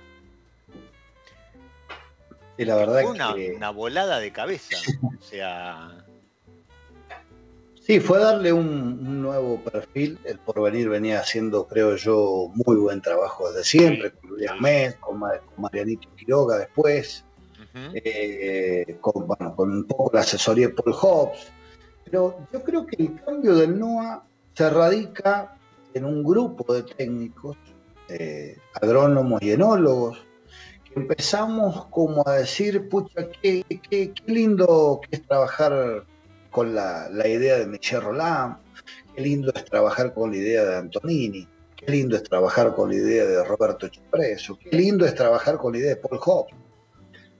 Y 2.59 2.65
la 2.65 2.75
verdad 2.75 3.01
fue 3.01 3.11
una, 3.11 3.33
una 3.33 3.69
volada 3.71 4.19
de 4.19 4.31
cabeza. 4.31 4.77
o 5.01 5.23
sea. 5.23 6.05
Sí, 7.81 7.99
fue 7.99 8.19
darle 8.19 8.53
un, 8.53 9.19
nuevo 9.23 9.59
perfil. 9.63 10.19
El 10.25 10.37
porvenir 10.37 10.89
venía 10.89 11.21
haciendo, 11.21 11.67
creo 11.67 11.95
yo, 11.95 12.51
muy 12.53 12.75
buen 12.75 13.01
trabajo 13.01 13.49
desde 13.49 13.63
siempre, 13.63 14.11
con 14.11 14.29
Luis 14.29 14.51
Mes, 14.59 14.93
con, 14.97 15.23
Marianito 15.57 16.07
Quiroga 16.15 16.59
después, 16.59 17.25
eh, 17.95 18.95
con, 19.01 19.25
con 19.55 19.71
un 19.71 19.85
poco 19.85 20.11
la 20.13 20.19
asesoría 20.19 20.67
de 20.67 20.73
Paul 20.75 20.93
Hobbs. 20.93 21.51
Pero 22.15 22.47
yo 22.53 22.63
creo 22.63 22.85
que 22.85 22.95
el 23.03 23.21
cambio 23.25 23.55
del 23.55 23.77
NOA 23.77 24.23
se 24.53 24.69
radica 24.69 25.57
en 25.93 26.05
un 26.05 26.23
grupo 26.23 26.73
de 26.73 26.83
técnicos, 26.83 27.57
eh, 28.07 28.57
agrónomos 28.73 29.41
y 29.41 29.51
enólogos, 29.51 30.25
que 30.85 30.97
empezamos 30.97 31.87
como 31.87 32.25
a 32.25 32.35
decir, 32.35 32.87
pucha, 32.87 33.27
qué, 33.41 33.65
lindo 34.27 35.01
es 35.11 35.27
trabajar 35.27 36.05
con 36.51 36.73
la, 36.73 37.09
idea 37.27 37.57
de 37.59 37.67
Michel 37.67 37.99
Roland, 37.99 38.59
qué 39.13 39.21
lindo 39.21 39.51
es 39.53 39.65
trabajar 39.65 40.13
con 40.13 40.31
la 40.31 40.37
idea 40.37 40.63
de 40.63 40.77
Antonini, 40.77 41.45
qué 41.75 41.91
lindo 41.91 42.15
es 42.15 42.23
trabajar 42.23 42.73
con 42.75 42.91
la 42.91 42.95
idea 42.95 43.25
de 43.25 43.43
Roberto 43.43 43.89
Chipreso, 43.89 44.57
qué 44.57 44.69
lindo 44.69 45.05
es 45.05 45.13
trabajar 45.15 45.57
con 45.57 45.73
la 45.73 45.79
idea 45.79 45.89
de 45.89 45.97
Paul 45.97 46.17
Hobbes. 46.21 46.55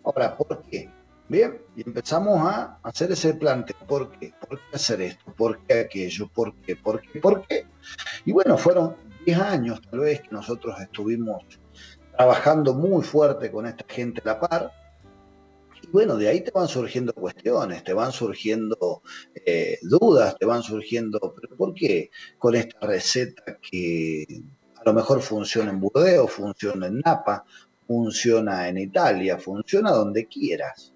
Ahora, 0.03 0.35
¿por 0.35 0.61
qué? 0.63 0.89
Bien, 1.27 1.59
y 1.75 1.81
empezamos 1.81 2.39
a 2.39 2.77
hacer 2.83 3.11
ese 3.11 3.33
planteo. 3.33 3.77
¿Por 3.87 4.11
qué? 4.11 4.31
¿Por 4.47 4.59
qué 4.59 4.75
hacer 4.75 5.01
esto? 5.01 5.33
¿Por 5.35 5.59
qué 5.65 5.79
aquello? 5.79 6.29
¿Por 6.31 6.55
qué? 6.57 6.75
¿Por 6.75 7.01
qué? 7.01 7.19
¿Por 7.19 7.47
qué? 7.47 7.65
Y 8.25 8.31
bueno, 8.31 8.57
fueron 8.59 8.95
10 9.25 9.39
años 9.39 9.81
tal 9.89 10.01
vez 10.01 10.21
que 10.21 10.29
nosotros 10.29 10.79
estuvimos 10.79 11.43
trabajando 12.15 12.75
muy 12.75 13.03
fuerte 13.03 13.51
con 13.51 13.65
esta 13.65 13.83
gente 13.87 14.21
a 14.23 14.27
la 14.27 14.39
par. 14.39 14.71
Y 15.81 15.87
bueno, 15.87 16.15
de 16.15 16.27
ahí 16.27 16.41
te 16.41 16.51
van 16.51 16.67
surgiendo 16.67 17.11
cuestiones, 17.13 17.83
te 17.83 17.93
van 17.93 18.11
surgiendo 18.11 19.01
eh, 19.33 19.79
dudas, 19.81 20.35
te 20.37 20.45
van 20.45 20.61
surgiendo, 20.61 21.33
¿pero 21.33 21.55
por 21.55 21.73
qué 21.73 22.11
con 22.37 22.53
esta 22.53 22.85
receta 22.85 23.57
que 23.59 24.43
a 24.75 24.83
lo 24.85 24.93
mejor 24.93 25.21
funciona 25.21 25.71
en 25.71 25.79
Burdeos, 25.79 26.31
funciona 26.31 26.85
en 26.85 26.99
Napa, 26.99 27.45
funciona 27.87 28.69
en 28.69 28.77
Italia, 28.77 29.39
funciona 29.39 29.89
donde 29.89 30.27
quieras? 30.27 30.94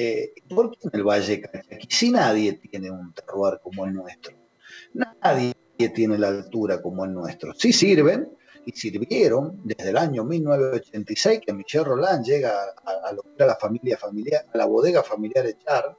Eh, 0.00 0.32
¿Por 0.48 0.70
qué 0.70 0.78
en 0.84 0.90
el 0.92 1.02
Valle 1.02 1.40
Calchaquí? 1.40 1.88
Si 1.90 2.12
nadie 2.12 2.52
tiene 2.52 2.88
un 2.88 3.12
terroir 3.12 3.58
como 3.60 3.84
el 3.84 3.94
nuestro, 3.94 4.32
nadie 4.94 5.54
tiene 5.92 6.16
la 6.16 6.28
altura 6.28 6.80
como 6.80 7.04
el 7.04 7.12
nuestro. 7.12 7.52
Sí 7.54 7.72
sirven 7.72 8.28
y 8.64 8.70
sirvieron 8.70 9.60
desde 9.64 9.90
el 9.90 9.96
año 9.96 10.22
1986 10.22 11.40
que 11.44 11.52
Michel 11.52 11.84
Roland 11.84 12.24
llega 12.24 12.52
a, 12.84 13.12
lo 13.12 13.24
que 13.36 13.44
la 13.44 13.56
familia 13.56 13.98
familiar, 13.98 14.46
a 14.54 14.56
la 14.56 14.66
bodega 14.66 15.02
familiar 15.02 15.44
Echar, 15.46 15.96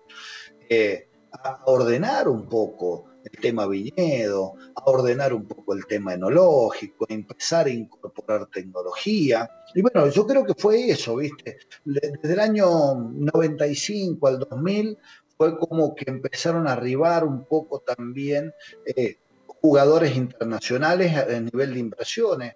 eh, 0.69 1.09
a 1.33 1.63
ordenar 1.65 2.29
un 2.29 2.47
poco 2.47 3.03
el 3.31 3.39
tema 3.39 3.67
viñedo, 3.67 4.55
a 4.75 4.89
ordenar 4.89 5.33
un 5.33 5.47
poco 5.47 5.73
el 5.73 5.85
tema 5.85 6.13
enológico, 6.13 7.05
a 7.09 7.13
empezar 7.13 7.67
a 7.67 7.71
incorporar 7.71 8.47
tecnología. 8.47 9.49
Y 9.73 9.81
bueno, 9.81 10.07
yo 10.09 10.25
creo 10.25 10.45
que 10.45 10.53
fue 10.55 10.89
eso, 10.89 11.17
¿viste? 11.17 11.59
Desde 11.85 12.33
el 12.33 12.39
año 12.39 12.95
95 12.95 14.27
al 14.27 14.39
2000 14.39 14.97
fue 15.37 15.57
como 15.57 15.95
que 15.95 16.09
empezaron 16.09 16.67
a 16.67 16.73
arribar 16.73 17.23
un 17.23 17.45
poco 17.45 17.79
también 17.79 18.53
eh, 18.85 19.17
jugadores 19.61 20.15
internacionales 20.15 21.15
a 21.15 21.39
nivel 21.39 21.73
de 21.73 21.79
inversiones. 21.79 22.55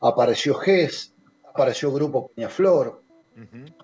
Apareció 0.00 0.54
GES, 0.54 1.14
apareció 1.44 1.92
Grupo 1.92 2.28
Peñaflor, 2.28 3.02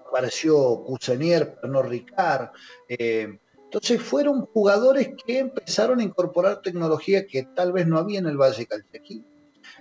apareció 0.06 0.85
Cusenier, 0.85 1.56
Pernod 1.61 1.87
Ricard, 1.87 2.50
eh, 2.88 3.38
entonces 3.75 4.00
fueron 4.00 4.47
jugadores 4.47 5.16
que 5.26 5.40
empezaron 5.40 5.99
a 5.99 6.04
incorporar 6.04 6.62
tecnología 6.62 7.26
que 7.26 7.43
tal 7.43 7.73
vez 7.73 7.88
no 7.88 7.99
había 7.99 8.21
en 8.21 8.26
el 8.26 8.37
Valle 8.37 8.66
Calchaquí. 8.66 9.25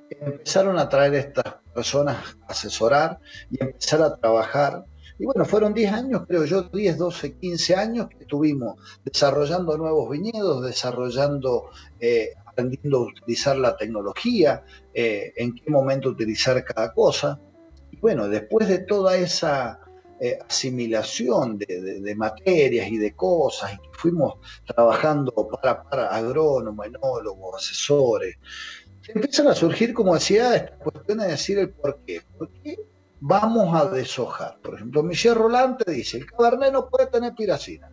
Empezaron 0.10 0.80
a 0.80 0.90
traer 0.90 1.14
a 1.14 1.20
estas 1.20 1.56
personas 1.76 2.36
a 2.48 2.54
asesorar 2.54 3.20
y 3.52 3.64
empezar 3.64 4.02
a 4.02 4.16
trabajar. 4.16 4.84
Y 5.20 5.26
bueno, 5.26 5.46
fueron 5.46 5.76
10 5.76 5.94
años, 5.94 6.24
creo 6.28 6.44
yo, 6.46 6.64
10, 6.64 6.98
12, 6.98 7.38
15 7.38 7.76
años 7.76 8.08
que 8.10 8.24
estuvimos 8.24 8.80
desarrollando 9.06 9.78
nuevos 9.78 10.10
viñedos, 10.10 10.66
desarrollando, 10.66 11.70
eh, 12.00 12.34
aprendiendo 12.48 12.98
a 12.98 13.02
utilizar 13.02 13.58
la 13.58 13.78
tecnología, 13.78 14.64
eh, 14.96 15.34
en 15.36 15.54
qué 15.54 15.70
momento 15.70 16.10
utilizar 16.10 16.64
cada 16.64 16.92
cosa. 16.94 17.40
Y 17.92 17.98
bueno, 17.98 18.28
después 18.28 18.68
de 18.68 18.80
toda 18.80 19.18
esa 19.18 19.83
eh, 20.26 20.40
asimilación 20.48 21.58
de, 21.58 22.16
materias 22.16 22.88
y 22.88 22.98
de 22.98 23.14
cosas, 23.14 23.74
y 23.74 23.78
que 23.78 23.90
fuimos 23.92 24.36
trabajando 24.66 25.34
para, 25.50 25.84
para 25.84 26.16
agrónomos, 26.16 26.86
enólogos, 26.88 27.62
asesores, 27.62 28.38
empiezan 29.10 29.48
a 29.50 29.54
surgir, 29.54 29.94
como 29.94 30.14
decía, 30.14 30.56
estas 30.56 30.80
cuestiones 30.80 31.26
de 31.26 31.32
decir 31.32 31.60
el 31.60 31.72
por 31.72 32.00
qué. 32.06 32.22
¿Por 32.38 32.50
qué 32.50 32.80
vamos 33.20 33.76
a 33.76 33.90
deshojar? 33.90 34.58
Por 34.62 34.76
ejemplo, 34.76 35.04
Michel 35.04 35.36
Roland 35.36 35.84
dice, 35.86 36.20
el 36.20 36.26
cabernet 36.26 36.72
no 36.72 36.88
puede 36.88 37.08
tener 37.08 37.36
piracina. 37.36 37.92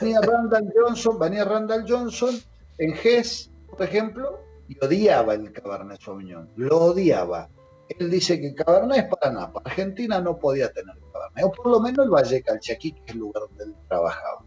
Venía 0.00 0.20
Randall 0.20 0.72
Johnson, 0.76 1.18
venía 1.18 1.44
Randall 1.44 1.84
Johnson 1.88 2.38
en 2.78 2.94
GES, 2.94 3.50
por 3.68 3.82
ejemplo, 3.82 4.38
y 4.68 4.76
odiaba 4.84 5.34
el 5.34 5.50
Cabernet 5.52 6.00
Sauvignon, 6.00 6.48
lo 6.54 6.78
odiaba. 6.78 7.48
Él 7.88 8.10
dice 8.10 8.40
que 8.40 8.48
el 8.48 8.54
Cabernet 8.54 9.04
es 9.04 9.18
para 9.18 9.32
Napa, 9.32 9.60
Argentina 9.64 10.20
no 10.20 10.38
podía 10.38 10.72
tener 10.72 10.94
o 11.42 11.52
por 11.52 11.66
lo 11.66 11.80
menos 11.80 12.04
el 12.04 12.10
Valle 12.10 12.42
Calchaquí, 12.42 12.92
que 12.92 13.02
es 13.06 13.12
el 13.12 13.18
lugar 13.18 13.44
donde 13.48 13.64
él 13.64 13.74
trabajaba. 13.88 14.44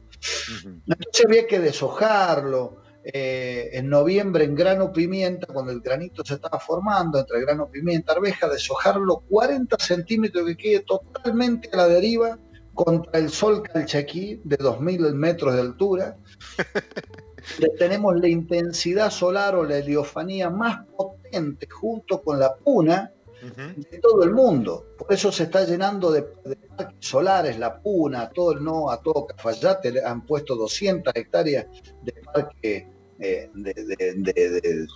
Entonces 0.88 1.26
había 1.26 1.48
que 1.48 1.60
deshojarlo. 1.60 2.88
Eh, 3.10 3.70
en 3.72 3.88
noviembre 3.88 4.44
en 4.44 4.54
grano 4.54 4.92
pimienta, 4.92 5.48
cuando 5.48 5.72
el 5.72 5.80
granito 5.80 6.26
se 6.26 6.34
estaba 6.34 6.60
formando 6.60 7.18
entre 7.18 7.40
grano 7.40 7.70
pimienta, 7.72 8.12
arveja, 8.12 8.50
deshojarlo 8.50 9.24
40 9.30 9.78
centímetros 9.80 10.46
que 10.46 10.58
quede 10.58 10.80
totalmente 10.82 11.70
a 11.72 11.78
la 11.78 11.88
deriva 11.88 12.38
contra 12.74 13.18
el 13.18 13.30
sol 13.30 13.64
calchaquí 13.64 14.42
de 14.44 14.58
2.000 14.58 15.14
metros 15.14 15.54
de 15.54 15.62
altura. 15.62 16.18
tenemos 17.80 18.20
la 18.20 18.28
intensidad 18.28 19.10
solar 19.10 19.56
o 19.56 19.64
la 19.64 19.78
heliofanía 19.78 20.50
más 20.50 20.86
potente 20.88 21.66
junto 21.70 22.22
con 22.22 22.40
la 22.40 22.56
puna 22.58 23.14
de 23.42 24.00
todo 24.00 24.24
el 24.24 24.32
mundo. 24.32 24.96
Por 24.98 25.14
eso 25.14 25.32
se 25.32 25.44
está 25.44 25.64
llenando 25.66 26.12
de, 26.12 26.24
parques 26.24 26.96
solares, 27.00 27.58
La 27.60 27.80
Puna, 27.80 28.30
todo 28.30 28.54
el 28.54 28.64
no, 28.64 28.90
a 28.90 29.02
todo 29.02 29.28
Cafayate, 29.28 30.04
han 30.04 30.26
puesto 30.26 30.56
200 30.56 31.16
hectáreas 31.16 31.68
de 32.04 32.14
parque 32.34 32.88
eh, 33.20 33.50
de, 33.54 34.88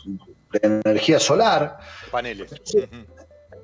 energía 0.62 1.20
solar. 1.20 1.80
Paneles 2.12 2.52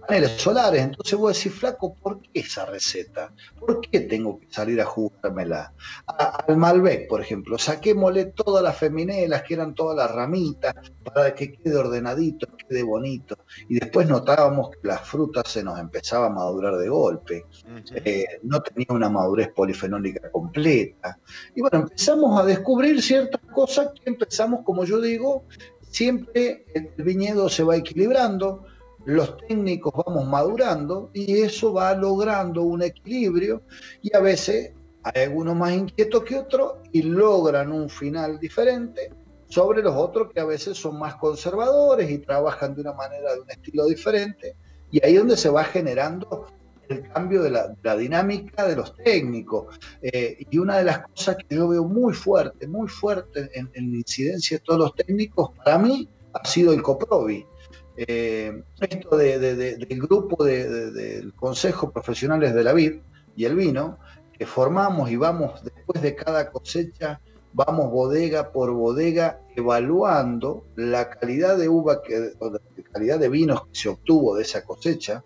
paneles 0.07 0.31
solares. 0.31 0.81
Entonces 0.81 1.17
voy 1.17 1.29
a 1.29 1.33
decir, 1.33 1.51
flaco, 1.51 1.95
¿por 1.95 2.21
qué 2.21 2.39
esa 2.39 2.65
receta? 2.65 3.33
¿Por 3.59 3.81
qué 3.81 4.01
tengo 4.01 4.39
que 4.39 4.47
salir 4.49 4.79
a 4.81 4.85
jugármela? 4.85 5.73
al 6.07 6.57
Malbec, 6.57 7.07
por 7.07 7.21
ejemplo, 7.21 7.57
saquémosle 7.57 8.25
todas 8.25 8.63
las 8.63 8.77
feminelas, 8.77 9.43
que 9.43 9.53
eran 9.55 9.75
todas 9.75 9.97
las 9.97 10.09
ramitas, 10.11 10.73
para 11.03 11.35
que 11.35 11.53
quede 11.53 11.75
ordenadito, 11.75 12.47
quede 12.55 12.83
bonito. 12.83 13.37
Y 13.67 13.79
después 13.79 14.07
notábamos 14.07 14.71
que 14.71 14.87
las 14.87 15.01
frutas 15.01 15.47
se 15.47 15.63
nos 15.63 15.79
empezaba 15.79 16.27
a 16.27 16.29
madurar 16.29 16.77
de 16.77 16.89
golpe. 16.89 17.45
Eh, 17.93 18.25
no 18.43 18.61
tenía 18.61 18.87
una 18.89 19.09
madurez 19.09 19.49
polifenólica 19.53 20.31
completa. 20.31 21.19
Y 21.55 21.61
bueno, 21.61 21.79
empezamos 21.79 22.39
a 22.39 22.45
descubrir 22.45 23.01
ciertas 23.01 23.41
cosas 23.53 23.89
que 23.93 24.09
empezamos, 24.09 24.61
como 24.63 24.85
yo 24.85 25.01
digo, 25.01 25.45
siempre 25.89 26.65
el 26.73 27.03
viñedo 27.03 27.49
se 27.49 27.63
va 27.63 27.75
equilibrando 27.75 28.65
los 29.07 29.37
técnicos 29.37 29.93
vamos 30.05 30.27
madurando 30.27 31.09
y 31.13 31.37
eso 31.39 31.71
va 31.71 31.95
logrando 31.95 32.63
un 32.63 32.83
equilibrio 32.83 33.61
y 34.01 34.13
a 34.13 34.19
veces 34.19 34.73
hay 35.01 35.23
algunos 35.23 35.55
más 35.55 35.71
inquietos 35.71 36.25
que 36.25 36.35
otros 36.35 36.73
y 36.91 37.03
logran 37.03 37.71
un 37.71 37.89
final 37.89 38.37
diferente 38.37 39.09
sobre 39.47 39.81
los 39.81 39.95
otros 39.95 40.33
que 40.33 40.41
a 40.41 40.45
veces 40.45 40.77
son 40.77 40.99
más 40.99 41.15
conservadores 41.15 42.11
y 42.11 42.17
trabajan 42.17 42.75
de 42.75 42.81
una 42.81 42.91
manera, 42.91 43.33
de 43.33 43.39
un 43.39 43.49
estilo 43.49 43.85
diferente. 43.85 44.57
Y 44.91 45.01
ahí 45.05 45.13
es 45.13 45.19
donde 45.19 45.37
se 45.37 45.49
va 45.49 45.63
generando 45.63 46.47
el 46.89 47.07
cambio 47.07 47.43
de 47.43 47.51
la, 47.51 47.95
dinámica 47.95 48.67
de 48.67 48.75
los 48.75 48.93
técnicos. 48.93 49.79
Eh, 50.01 50.45
y 50.49 50.57
una 50.57 50.79
de 50.79 50.83
las 50.83 51.07
cosas 51.07 51.37
que 51.37 51.55
yo 51.55 51.69
veo 51.69 51.85
muy 51.85 52.13
fuerte, 52.13 52.67
muy 52.67 52.89
fuerte 52.89 53.49
en, 53.53 53.69
en 53.73 53.89
la 53.89 53.97
incidencia 53.99 54.57
de 54.57 54.63
todos 54.65 54.79
los 54.81 54.95
técnicos, 54.95 55.51
para 55.63 55.77
mí 55.77 56.09
ha 56.33 56.45
sido 56.45 56.73
el 56.73 56.81
COPROVI. 56.81 57.45
Eh, 57.99 58.63
esto 58.79 59.17
del 59.17 60.01
grupo 60.01 60.43
del 60.45 61.33
Consejo 61.33 61.91
Profesionales 61.91 62.53
de 62.53 62.63
la 62.63 62.73
Vid 62.73 62.97
y 63.35 63.45
el 63.45 63.55
Vino, 63.55 63.97
que 64.31 64.45
formamos 64.45 65.09
y 65.09 65.15
vamos 65.15 65.63
después 65.63 66.03
de 66.03 66.13
cada 66.13 66.51
cosecha, 66.51 67.19
vamos 67.53 67.89
bodega 67.89 68.51
por 68.51 68.71
bodega 68.71 69.41
evaluando 69.55 70.63
la 70.75 71.09
calidad 71.09 71.57
de 71.57 71.69
uva, 71.69 72.03
que, 72.03 72.33
la 72.39 72.59
calidad 72.91 73.17
de 73.17 73.29
vinos 73.29 73.65
que 73.65 73.79
se 73.79 73.89
obtuvo 73.89 74.35
de 74.35 74.43
esa 74.43 74.63
cosecha, 74.63 75.23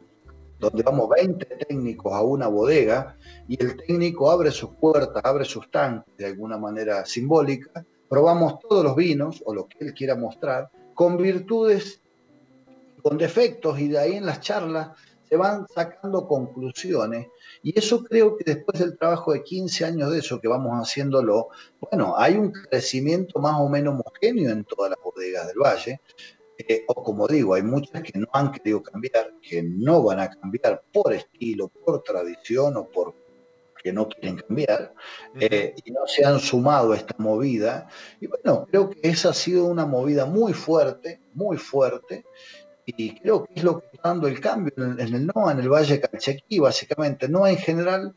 donde 0.57 0.81
vamos 0.81 1.09
20 1.09 1.45
técnicos 1.67 2.13
a 2.13 2.21
una 2.21 2.47
bodega 2.47 3.17
y 3.49 3.61
el 3.61 3.75
técnico 3.75 4.31
abre 4.31 4.51
sus 4.51 4.69
puertas, 4.75 5.21
abre 5.25 5.43
sus 5.43 5.69
tanques 5.69 6.15
de 6.17 6.27
alguna 6.27 6.57
manera 6.57 7.05
simbólica, 7.05 7.85
probamos 8.07 8.59
todos 8.59 8.81
los 8.81 8.95
vinos 8.95 9.43
o 9.45 9.53
lo 9.53 9.67
que 9.67 9.83
él 9.83 9.93
quiera 9.93 10.15
mostrar 10.15 10.69
con 10.93 11.17
virtudes 11.17 12.01
con 13.01 13.17
defectos 13.17 13.79
y 13.79 13.87
de 13.89 13.99
ahí 13.99 14.15
en 14.15 14.25
las 14.25 14.41
charlas 14.41 14.91
se 15.31 15.37
van 15.37 15.65
sacando 15.73 16.27
conclusiones. 16.27 17.27
Y 17.63 17.77
eso 17.77 18.03
creo 18.03 18.35
que 18.35 18.43
después 18.43 18.79
del 18.79 18.97
trabajo 18.97 19.31
de 19.31 19.43
15 19.43 19.85
años 19.85 20.11
de 20.11 20.19
eso 20.19 20.41
que 20.41 20.49
vamos 20.49 20.73
haciéndolo, 20.73 21.47
bueno, 21.79 22.15
hay 22.17 22.35
un 22.35 22.51
crecimiento 22.51 23.39
más 23.39 23.55
o 23.57 23.69
menos 23.69 23.93
homogéneo 23.93 24.51
en 24.51 24.65
todas 24.65 24.91
las 24.91 24.99
bodegas 25.01 25.47
del 25.47 25.57
valle. 25.57 26.01
Eh, 26.57 26.83
o 26.87 27.01
como 27.01 27.27
digo, 27.27 27.53
hay 27.53 27.63
muchas 27.63 28.03
que 28.03 28.19
no 28.19 28.27
han 28.33 28.51
querido 28.51 28.83
cambiar, 28.83 29.33
que 29.41 29.63
no 29.63 30.03
van 30.03 30.19
a 30.19 30.29
cambiar 30.29 30.83
por 30.91 31.13
estilo, 31.13 31.69
por 31.69 32.03
tradición 32.03 32.75
o 32.75 32.89
por 32.89 33.15
que 33.81 33.91
no 33.91 34.07
quieren 34.07 34.37
cambiar 34.37 34.93
eh, 35.39 35.73
y 35.83 35.91
no 35.91 36.05
se 36.05 36.23
han 36.25 36.39
sumado 36.39 36.93
a 36.93 36.97
esta 36.97 37.15
movida. 37.17 37.87
Y 38.19 38.27
bueno, 38.27 38.67
creo 38.69 38.89
que 38.89 38.99
esa 39.03 39.29
ha 39.29 39.33
sido 39.33 39.65
una 39.65 39.85
movida 39.85 40.25
muy 40.25 40.53
fuerte, 40.53 41.21
muy 41.33 41.57
fuerte, 41.57 42.25
y 42.85 43.19
creo 43.19 43.45
que 43.45 43.53
es 43.55 43.63
lo 43.63 43.79
que 43.79 43.87
está 43.93 44.09
dando 44.09 44.27
el 44.27 44.39
cambio 44.39 44.73
en, 44.77 44.99
el 44.99 45.27
NOA, 45.27 45.53
en 45.53 45.59
el 45.59 45.69
Valle 45.69 45.99
Calchaquí, 45.99 46.59
básicamente. 46.59 47.27
NOA 47.29 47.51
en 47.51 47.57
general 47.57 48.15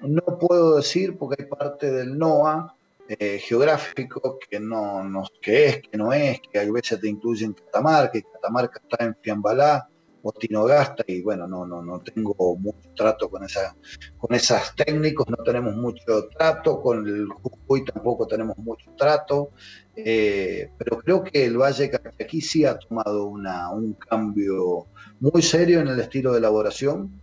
no 0.00 0.38
puedo 0.38 0.76
decir 0.76 1.16
porque 1.16 1.42
hay 1.42 1.48
parte 1.48 1.90
del 1.90 2.18
NOA 2.18 2.76
eh, 3.08 3.38
geográfico 3.38 4.38
que 4.48 4.60
no, 4.60 5.04
no, 5.04 5.24
que 5.42 5.66
es, 5.66 5.82
que 5.82 5.96
no 5.98 6.12
es, 6.12 6.40
que 6.40 6.58
a 6.58 6.70
veces 6.70 7.00
te 7.00 7.08
incluyen 7.08 7.52
Catamarca, 7.52 8.18
y 8.18 8.22
Catamarca 8.22 8.80
está 8.82 9.04
en 9.04 9.16
Fiambalá 9.20 9.88
o 10.26 10.32
Tinogasta, 10.32 11.04
y 11.06 11.20
bueno, 11.20 11.46
no, 11.46 11.66
no, 11.66 11.82
no 11.82 12.00
tengo 12.00 12.34
mucho 12.56 12.88
trato 12.96 13.28
con, 13.28 13.44
esa, 13.44 13.76
con 14.16 14.34
esas 14.34 14.74
técnicos, 14.74 15.28
no 15.28 15.36
tenemos 15.44 15.76
mucho 15.76 16.28
trato, 16.28 16.80
con 16.80 17.06
el 17.06 17.28
Jujuy 17.28 17.84
tampoco 17.84 18.26
tenemos 18.26 18.56
mucho 18.56 18.90
trato, 18.96 19.50
eh, 19.94 20.70
pero 20.78 20.96
creo 20.98 21.22
que 21.22 21.44
el 21.44 21.58
Valle 21.58 21.90
aquí 22.18 22.40
sí 22.40 22.64
ha 22.64 22.78
tomado 22.78 23.26
una, 23.26 23.70
un 23.70 23.92
cambio 23.92 24.86
muy 25.20 25.42
serio 25.42 25.80
en 25.80 25.88
el 25.88 26.00
estilo 26.00 26.32
de 26.32 26.38
elaboración, 26.38 27.20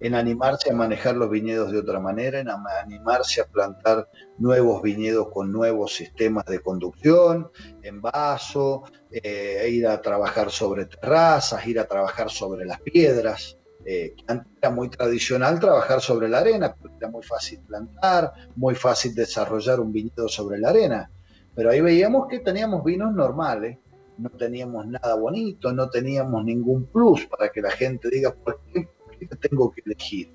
en 0.00 0.14
animarse 0.14 0.70
a 0.70 0.74
manejar 0.74 1.16
los 1.16 1.30
viñedos 1.30 1.72
de 1.72 1.78
otra 1.78 2.00
manera, 2.00 2.40
en 2.40 2.48
animarse 2.48 3.40
a 3.40 3.46
plantar 3.46 4.08
nuevos 4.38 4.82
viñedos 4.82 5.28
con 5.32 5.52
nuevos 5.52 5.94
sistemas 5.94 6.44
de 6.46 6.60
conducción, 6.60 7.50
en 7.82 8.00
vaso, 8.00 8.84
eh, 9.10 9.68
ir 9.70 9.86
a 9.86 10.00
trabajar 10.00 10.50
sobre 10.50 10.86
terrazas, 10.86 11.66
ir 11.66 11.80
a 11.80 11.86
trabajar 11.86 12.30
sobre 12.30 12.64
las 12.64 12.80
piedras. 12.80 13.56
Eh, 13.84 14.14
antes 14.26 14.52
era 14.60 14.70
muy 14.70 14.90
tradicional 14.90 15.58
trabajar 15.58 16.00
sobre 16.00 16.28
la 16.28 16.38
arena, 16.38 16.74
porque 16.74 16.96
era 16.98 17.08
muy 17.08 17.22
fácil 17.22 17.60
plantar, 17.60 18.32
muy 18.54 18.74
fácil 18.74 19.14
desarrollar 19.14 19.80
un 19.80 19.92
viñedo 19.92 20.28
sobre 20.28 20.58
la 20.58 20.70
arena. 20.70 21.10
Pero 21.54 21.70
ahí 21.70 21.80
veíamos 21.80 22.28
que 22.28 22.38
teníamos 22.38 22.84
vinos 22.84 23.12
normales, 23.14 23.78
no 24.18 24.30
teníamos 24.30 24.86
nada 24.86 25.14
bonito, 25.14 25.72
no 25.72 25.88
teníamos 25.90 26.44
ningún 26.44 26.86
plus 26.86 27.26
para 27.26 27.50
que 27.50 27.60
la 27.60 27.70
gente 27.70 28.08
diga, 28.10 28.34
¿por 28.34 28.60
qué 28.72 28.88
tengo 29.26 29.70
que 29.70 29.82
elegir? 29.84 30.34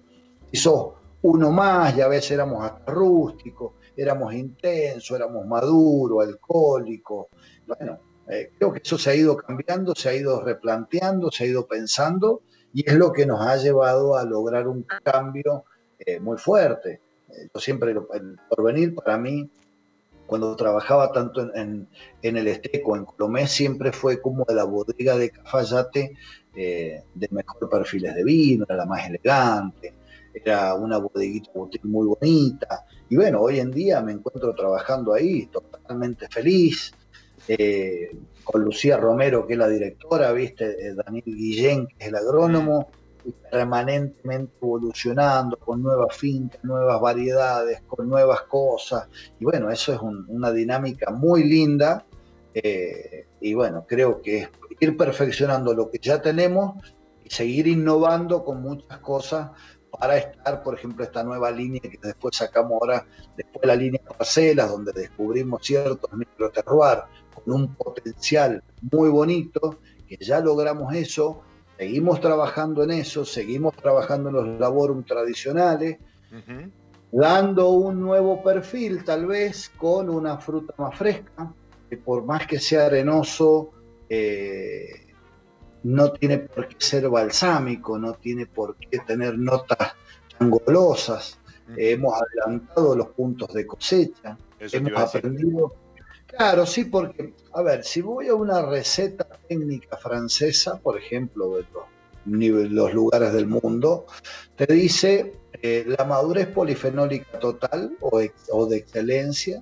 Si 0.51 0.57
sos 0.57 0.93
uno 1.23 1.51
más, 1.51 1.95
ya 1.95 2.05
a 2.05 2.09
veces 2.09 2.31
éramos 2.31 2.63
hasta 2.63 2.91
rústicos, 2.91 3.73
éramos 3.95 4.33
intensos, 4.33 5.11
éramos 5.11 5.45
maduros, 5.45 6.27
alcohólicos. 6.27 7.27
Bueno, 7.65 7.99
eh, 8.27 8.51
creo 8.57 8.73
que 8.73 8.81
eso 8.83 8.97
se 8.97 9.09
ha 9.09 9.15
ido 9.15 9.37
cambiando, 9.37 9.95
se 9.95 10.09
ha 10.09 10.13
ido 10.13 10.41
replanteando, 10.41 11.31
se 11.31 11.43
ha 11.43 11.47
ido 11.47 11.67
pensando 11.67 12.41
y 12.73 12.89
es 12.89 12.95
lo 12.95 13.11
que 13.11 13.25
nos 13.25 13.41
ha 13.41 13.55
llevado 13.57 14.17
a 14.17 14.25
lograr 14.25 14.67
un 14.67 14.83
cambio 14.83 15.65
eh, 15.99 16.19
muy 16.19 16.37
fuerte. 16.37 17.01
Eh, 17.29 17.49
yo 17.53 17.59
siempre, 17.59 17.91
el 17.91 18.37
porvenir 18.49 18.93
para 18.95 19.17
mí, 19.17 19.49
cuando 20.25 20.55
trabajaba 20.55 21.11
tanto 21.11 21.53
en, 21.53 21.87
en, 22.21 22.37
el 22.37 22.47
Esteco, 22.47 22.95
en 22.95 23.05
Colomé, 23.05 23.47
siempre 23.47 23.91
fue 23.91 24.21
como 24.21 24.45
de 24.45 24.55
la 24.55 24.63
bodega 24.63 25.17
de 25.17 25.29
Cafayate 25.29 26.15
de 26.53 27.27
mejor 27.31 27.69
perfiles 27.69 28.13
de 28.15 28.23
vino, 28.23 28.65
era 28.67 28.77
la 28.77 28.85
más 28.85 29.07
elegante, 29.07 29.93
era 30.33 30.73
una 30.75 30.97
bodeguita 30.97 31.51
muy 31.83 32.07
bonita. 32.07 32.85
Y 33.09 33.15
bueno, 33.15 33.41
hoy 33.41 33.59
en 33.59 33.71
día 33.71 34.01
me 34.01 34.13
encuentro 34.13 34.53
trabajando 34.55 35.13
ahí, 35.13 35.45
totalmente 35.47 36.27
feliz, 36.29 36.93
eh, 37.47 38.11
con 38.43 38.63
Lucía 38.63 38.97
Romero, 38.97 39.45
que 39.45 39.53
es 39.53 39.59
la 39.59 39.67
directora, 39.67 40.31
viste, 40.31 40.87
eh, 40.87 40.93
Daniel 40.95 41.23
Guillén, 41.25 41.87
que 41.87 41.95
es 41.99 42.07
el 42.07 42.15
agrónomo, 42.15 42.89
permanentemente 43.49 44.53
evolucionando 44.61 45.57
con 45.57 45.81
nuevas 45.81 46.15
fincas, 46.17 46.61
nuevas 46.63 46.99
variedades, 46.99 47.81
con 47.87 48.09
nuevas 48.09 48.41
cosas. 48.43 49.07
Y 49.39 49.45
bueno, 49.45 49.69
eso 49.71 49.93
es 49.93 49.99
una 50.01 50.51
dinámica 50.51 51.11
muy 51.11 51.43
linda. 51.43 52.05
Eh, 52.53 53.25
y 53.43 53.53
bueno, 53.56 53.86
creo 53.86 54.21
que 54.21 54.38
es 54.43 54.49
ir 54.79 54.95
perfeccionando 54.95 55.73
lo 55.73 55.91
que 55.91 55.99
ya 56.01 56.21
tenemos 56.21 56.75
y 57.25 57.29
seguir 57.29 57.67
innovando 57.67 58.45
con 58.45 58.62
muchas 58.62 58.99
cosas 58.99 59.51
para 59.91 60.15
estar, 60.15 60.63
por 60.63 60.75
ejemplo, 60.75 61.03
esta 61.03 61.25
nueva 61.25 61.51
línea 61.51 61.82
que 61.82 61.99
después 62.01 62.38
sacamos 62.38 62.71
ahora, 62.71 63.06
después 63.36 63.67
la 63.67 63.75
línea 63.75 63.99
parcelas, 64.17 64.71
donde 64.71 64.93
descubrimos 64.93 65.62
ciertos 65.62 66.10
microterroir 66.13 66.99
con 67.36 67.53
un 67.53 67.75
potencial 67.75 68.63
muy 68.93 69.10
bonito, 69.10 69.77
que 70.08 70.15
ya 70.21 70.39
logramos 70.39 70.95
eso, 70.95 71.41
seguimos 71.77 72.21
trabajando 72.21 72.84
en 72.84 72.91
eso, 72.91 73.25
seguimos 73.25 73.75
trabajando 73.75 74.29
en 74.29 74.36
los 74.36 74.60
laborum 74.60 75.03
tradicionales, 75.03 75.97
dando 77.12 77.71
un 77.71 77.99
nuevo 77.99 78.41
perfil 78.41 79.03
tal 79.03 79.25
vez 79.25 79.69
con 79.77 80.10
una 80.10 80.38
fruta 80.38 80.73
más 80.77 80.97
fresca, 80.97 81.53
que 81.93 81.97
por 81.97 82.25
más 82.25 82.47
que 82.47 82.60
sea 82.60 82.88
arenoso, 82.88 83.69
eh, 84.10 85.13
no 85.84 86.12
tiene 86.12 86.39
por 86.39 86.67
qué 86.67 86.75
ser 86.79 87.08
balsámico, 87.08 87.99
no 87.99 88.13
tiene 88.13 88.47
por 88.47 88.75
qué 88.77 88.97
tener 88.99 89.38
notas 89.38 89.93
tan 90.36 90.49
golosas. 90.49 91.39
hemos 91.77 92.13
adelantado 92.19 92.95
los 92.95 93.10
puntos 93.10 93.53
de 93.53 93.67
cosecha, 93.67 94.38
hemos 94.60 95.15
aprendido. 95.15 95.75
Claro, 96.25 96.65
sí, 96.65 96.86
porque, 96.86 97.36
a 97.53 97.62
ver, 97.62 97.84
si 97.84 98.01
voy 98.01 98.27
a 98.27 98.34
una 98.34 98.63
receta 98.63 99.27
técnica 99.47 99.95
francesa, 99.97 100.79
por 100.79 100.97
ejemplo, 100.97 101.58
de 101.58 101.65
los, 102.25 102.71
los 102.71 102.93
lugares 102.93 103.34
del 103.34 103.45
mundo, 103.45 104.08
te 104.56 104.65
dice 104.65 105.34
eh, 105.62 105.86
la 105.86 106.06
madurez 106.06 106.47
polifenólica 106.47 107.38
total 107.38 107.95
o, 108.01 108.19
o 108.51 108.65
de 108.65 108.77
excelencia 108.77 109.62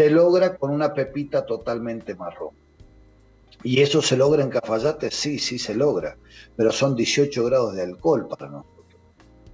se 0.00 0.08
logra 0.08 0.56
con 0.56 0.70
una 0.70 0.94
pepita 0.94 1.44
totalmente 1.44 2.14
marrón. 2.14 2.54
¿Y 3.62 3.82
eso 3.82 4.00
se 4.00 4.16
logra 4.16 4.42
en 4.42 4.48
Cafayate? 4.48 5.10
Sí, 5.10 5.38
sí 5.38 5.58
se 5.58 5.74
logra, 5.74 6.16
pero 6.56 6.72
son 6.72 6.96
18 6.96 7.44
grados 7.44 7.74
de 7.74 7.82
alcohol 7.82 8.26
para 8.26 8.48
nosotros. 8.48 8.86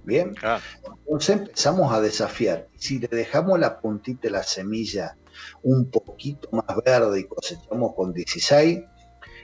Bien, 0.05 0.33
ah. 0.43 0.61
entonces 0.85 1.35
empezamos 1.35 1.91
a 1.91 1.99
desafiar. 1.99 2.69
Si 2.77 2.97
le 2.97 3.09
dejamos 3.09 3.59
la 3.59 3.77
puntita 3.81 4.21
de 4.21 4.29
la 4.29 4.43
semilla 4.43 5.17
un 5.63 5.91
poquito 5.91 6.47
más 6.53 6.77
verde 6.85 7.19
y 7.19 7.23
cosechamos 7.25 7.93
con 7.93 8.13
16, 8.13 8.79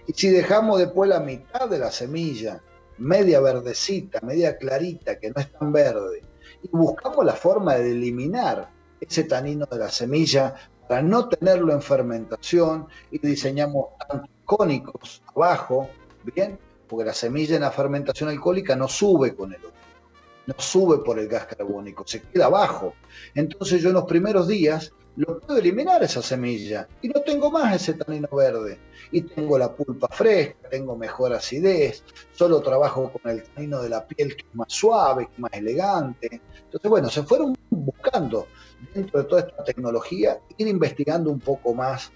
y 0.08 0.14
si 0.14 0.30
dejamos 0.30 0.80
después 0.80 1.10
la 1.10 1.20
mitad 1.20 1.68
de 1.68 1.80
la 1.80 1.92
semilla, 1.92 2.62
media 2.98 3.42
verdecita, 3.42 4.22
media 4.22 4.56
clarita, 4.56 5.20
que 5.20 5.32
no 5.32 5.42
es 5.42 5.52
tan 5.52 5.74
verde, 5.74 6.22
y 6.64 6.70
buscamos 6.72 7.26
la 7.26 7.34
forma 7.34 7.76
de 7.76 7.92
eliminar 7.92 8.70
ese 9.02 9.26
tanino 9.26 9.66
de 9.66 9.78
la 9.78 9.90
semilla 9.90 10.56
para 10.88 11.02
no 11.02 11.30
tenerlo 11.30 11.74
en 11.74 11.82
fermentación 11.82 12.88
y 13.12 13.20
diseñamos 13.20 13.88
cónicos 14.46 15.22
abajo, 15.36 15.90
¿bien? 16.36 16.60
Porque 16.88 17.06
la 17.06 17.14
semilla 17.14 17.56
en 17.56 17.62
la 17.62 17.72
fermentación 17.72 18.30
alcohólica 18.30 18.76
no 18.76 18.88
sube 18.88 19.36
con 19.36 19.54
el 19.54 19.60
otro, 19.60 19.72
no 20.46 20.56
sube 20.58 21.00
por 21.00 21.20
el 21.20 21.28
gas 21.28 21.48
carbónico, 21.48 22.04
se 22.06 22.22
queda 22.22 22.46
abajo. 22.46 22.94
Entonces 23.34 23.82
yo 23.82 23.90
en 23.90 23.96
los 23.96 24.06
primeros 24.06 24.48
días 24.48 24.94
lo 25.16 25.40
puedo 25.40 25.60
eliminar 25.60 26.02
esa 26.04 26.22
semilla 26.22 26.88
y 27.02 27.08
no 27.08 27.22
tengo 27.22 27.52
más 27.52 27.76
ese 27.76 27.94
tanino 27.94 28.28
verde. 28.32 28.80
Y 29.12 29.22
tengo 29.22 29.58
la 29.60 29.72
pulpa 29.72 30.08
fresca, 30.08 30.70
tengo 30.70 30.98
mejor 30.98 31.34
acidez, 31.34 32.04
solo 32.34 32.62
trabajo 32.62 33.12
con 33.12 33.32
el 33.32 33.44
tanino 33.44 33.82
de 33.82 33.90
la 33.90 34.08
piel 34.08 34.36
que 34.36 34.42
es 34.42 34.56
más 34.56 34.74
suave, 34.74 35.28
que 35.28 35.42
más 35.42 35.54
elegante. 35.54 36.42
Entonces, 36.66 36.90
bueno, 36.90 37.10
se 37.10 37.22
fueron 37.24 37.56
buscando 37.70 38.48
dentro 38.94 39.22
de 39.22 39.30
toda 39.30 39.42
esta 39.42 39.64
tecnología, 39.64 40.40
ir 40.58 40.68
investigando 40.68 41.30
un 41.32 41.40
poco 41.40 41.74
más 41.74 42.12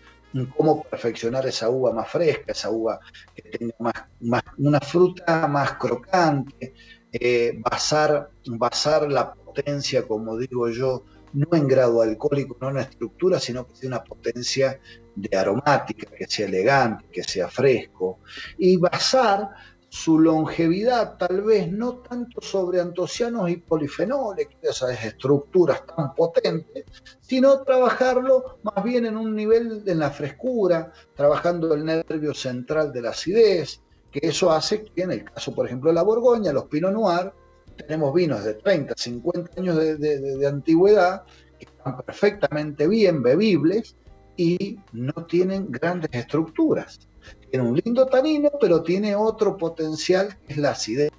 cómo 0.55 0.83
perfeccionar 0.83 1.47
esa 1.47 1.69
uva 1.69 1.93
más 1.93 2.09
fresca, 2.09 2.51
esa 2.51 2.69
uva 2.69 2.99
que 3.33 3.41
tenga 3.43 3.75
más, 4.19 4.43
una 4.57 4.79
fruta 4.79 5.47
más 5.47 5.73
crocante, 5.73 6.73
eh, 7.11 7.59
basar, 7.59 8.29
basar 8.45 9.09
la 9.11 9.33
potencia, 9.33 10.07
como 10.07 10.37
digo 10.37 10.69
yo, 10.69 11.05
no 11.33 11.47
en 11.53 11.67
grado 11.67 12.01
alcohólico, 12.01 12.57
no 12.61 12.69
en 12.69 12.77
estructura, 12.77 13.39
sino 13.39 13.67
que 13.67 13.75
sea 13.75 13.87
una 13.89 14.03
potencia 14.03 14.79
de 15.15 15.37
aromática, 15.37 16.09
que 16.15 16.27
sea 16.27 16.47
elegante, 16.47 17.05
que 17.11 17.23
sea 17.23 17.47
fresco, 17.47 18.19
y 18.57 18.77
basar 18.77 19.49
su 19.89 20.19
longevidad 20.19 21.17
tal 21.17 21.41
vez 21.41 21.71
no 21.71 21.99
tanto 21.99 22.41
sobre 22.41 22.81
antocianos 22.81 23.49
y 23.49 23.57
polifenoles, 23.57 24.47
esas 24.61 25.03
estructuras 25.03 25.85
tan 25.85 26.13
potentes, 26.13 26.85
sino 27.21 27.61
trabajarlo 27.63 28.59
más 28.63 28.83
bien 28.83 29.05
en 29.05 29.15
un 29.17 29.35
nivel 29.35 29.83
en 29.85 29.99
la 29.99 30.11
frescura, 30.11 30.91
trabajando 31.15 31.73
el 31.73 31.85
nervio 31.85 32.33
central 32.33 32.91
de 32.91 33.01
la 33.01 33.09
acidez, 33.11 33.81
que 34.11 34.19
eso 34.23 34.51
hace 34.51 34.83
que 34.83 35.03
en 35.03 35.11
el 35.11 35.23
caso, 35.23 35.53
por 35.53 35.65
ejemplo, 35.65 35.89
de 35.89 35.95
la 35.95 36.03
Borgoña, 36.03 36.51
los 36.51 36.65
Pinot 36.65 36.91
Noir, 36.91 37.31
tenemos 37.77 38.13
vinos 38.13 38.43
de 38.43 38.55
30, 38.55 38.93
50 38.97 39.61
años 39.61 39.77
de, 39.77 39.97
de 39.97 40.47
antigüedad 40.47 41.23
que 41.59 41.65
están 41.65 41.97
perfectamente 42.01 42.87
bien 42.87 43.21
bebibles 43.21 43.95
y 44.35 44.79
no 44.91 45.13
tienen 45.27 45.71
grandes 45.71 46.09
estructuras 46.13 47.07
tiene 47.49 47.67
un 47.67 47.79
lindo 47.83 48.05
tanino, 48.07 48.51
pero 48.59 48.83
tiene 48.83 49.15
otro 49.15 49.57
potencial 49.57 50.37
que 50.45 50.53
es 50.53 50.57
la 50.57 50.71
acidez. 50.71 51.11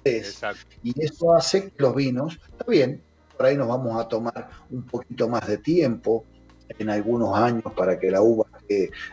Y 0.83 0.93
eso 1.03 1.33
hace 1.33 1.71
que 1.71 1.73
los 1.77 1.95
vinos, 1.95 2.39
está 2.51 2.65
bien, 2.67 3.01
por 3.35 3.45
ahí 3.45 3.57
nos 3.57 3.67
vamos 3.67 3.99
a 3.99 4.07
tomar 4.07 4.49
un 4.69 4.83
poquito 4.83 5.27
más 5.27 5.47
de 5.47 5.57
tiempo 5.57 6.25
en 6.67 6.89
algunos 6.89 7.37
años 7.37 7.63
para 7.75 7.99
que 7.99 8.11
la 8.11 8.21
uva 8.21 8.45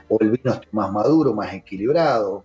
o 0.08 0.18
el 0.20 0.30
vino 0.30 0.52
esté 0.52 0.68
más 0.72 0.92
maduro, 0.92 1.32
más 1.32 1.52
equilibrado. 1.54 2.44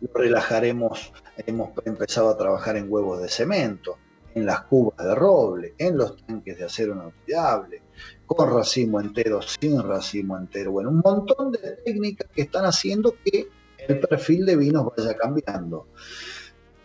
Lo 0.00 0.08
relajaremos, 0.14 1.12
hemos 1.46 1.70
empezado 1.84 2.30
a 2.30 2.36
trabajar 2.36 2.76
en 2.76 2.90
huevos 2.90 3.20
de 3.20 3.28
cemento, 3.28 3.98
en 4.34 4.46
las 4.46 4.62
cubas 4.62 4.98
de 4.98 5.14
roble, 5.14 5.74
en 5.78 5.96
los 5.96 6.16
tanques 6.24 6.58
de 6.58 6.64
acero 6.64 6.94
inoxidable, 6.94 7.82
con 8.26 8.50
racimo 8.54 9.00
entero, 9.00 9.40
sin 9.42 9.82
racimo 9.82 10.36
entero. 10.36 10.72
Bueno, 10.72 10.90
un 10.90 11.00
montón 11.04 11.52
de 11.52 11.58
técnicas 11.84 12.30
que 12.34 12.42
están 12.42 12.64
haciendo 12.64 13.14
que 13.24 13.48
el 13.88 14.00
perfil 14.00 14.46
de 14.46 14.56
vinos 14.56 14.88
vaya 14.96 15.16
cambiando. 15.16 15.88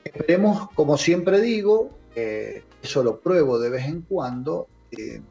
Esperemos, 0.03 0.69
como 0.73 0.97
siempre 0.97 1.39
digo, 1.39 1.91
eso 2.15 3.03
lo 3.03 3.19
pruebo 3.19 3.59
de 3.59 3.69
vez 3.69 3.85
en 3.85 4.01
cuando, 4.01 4.67
eh, 4.91 5.21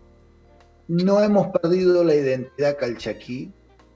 no 0.88 1.22
hemos 1.22 1.48
perdido 1.48 2.02
la 2.02 2.14
identidad 2.14 2.76
calchaquí. 2.76 3.52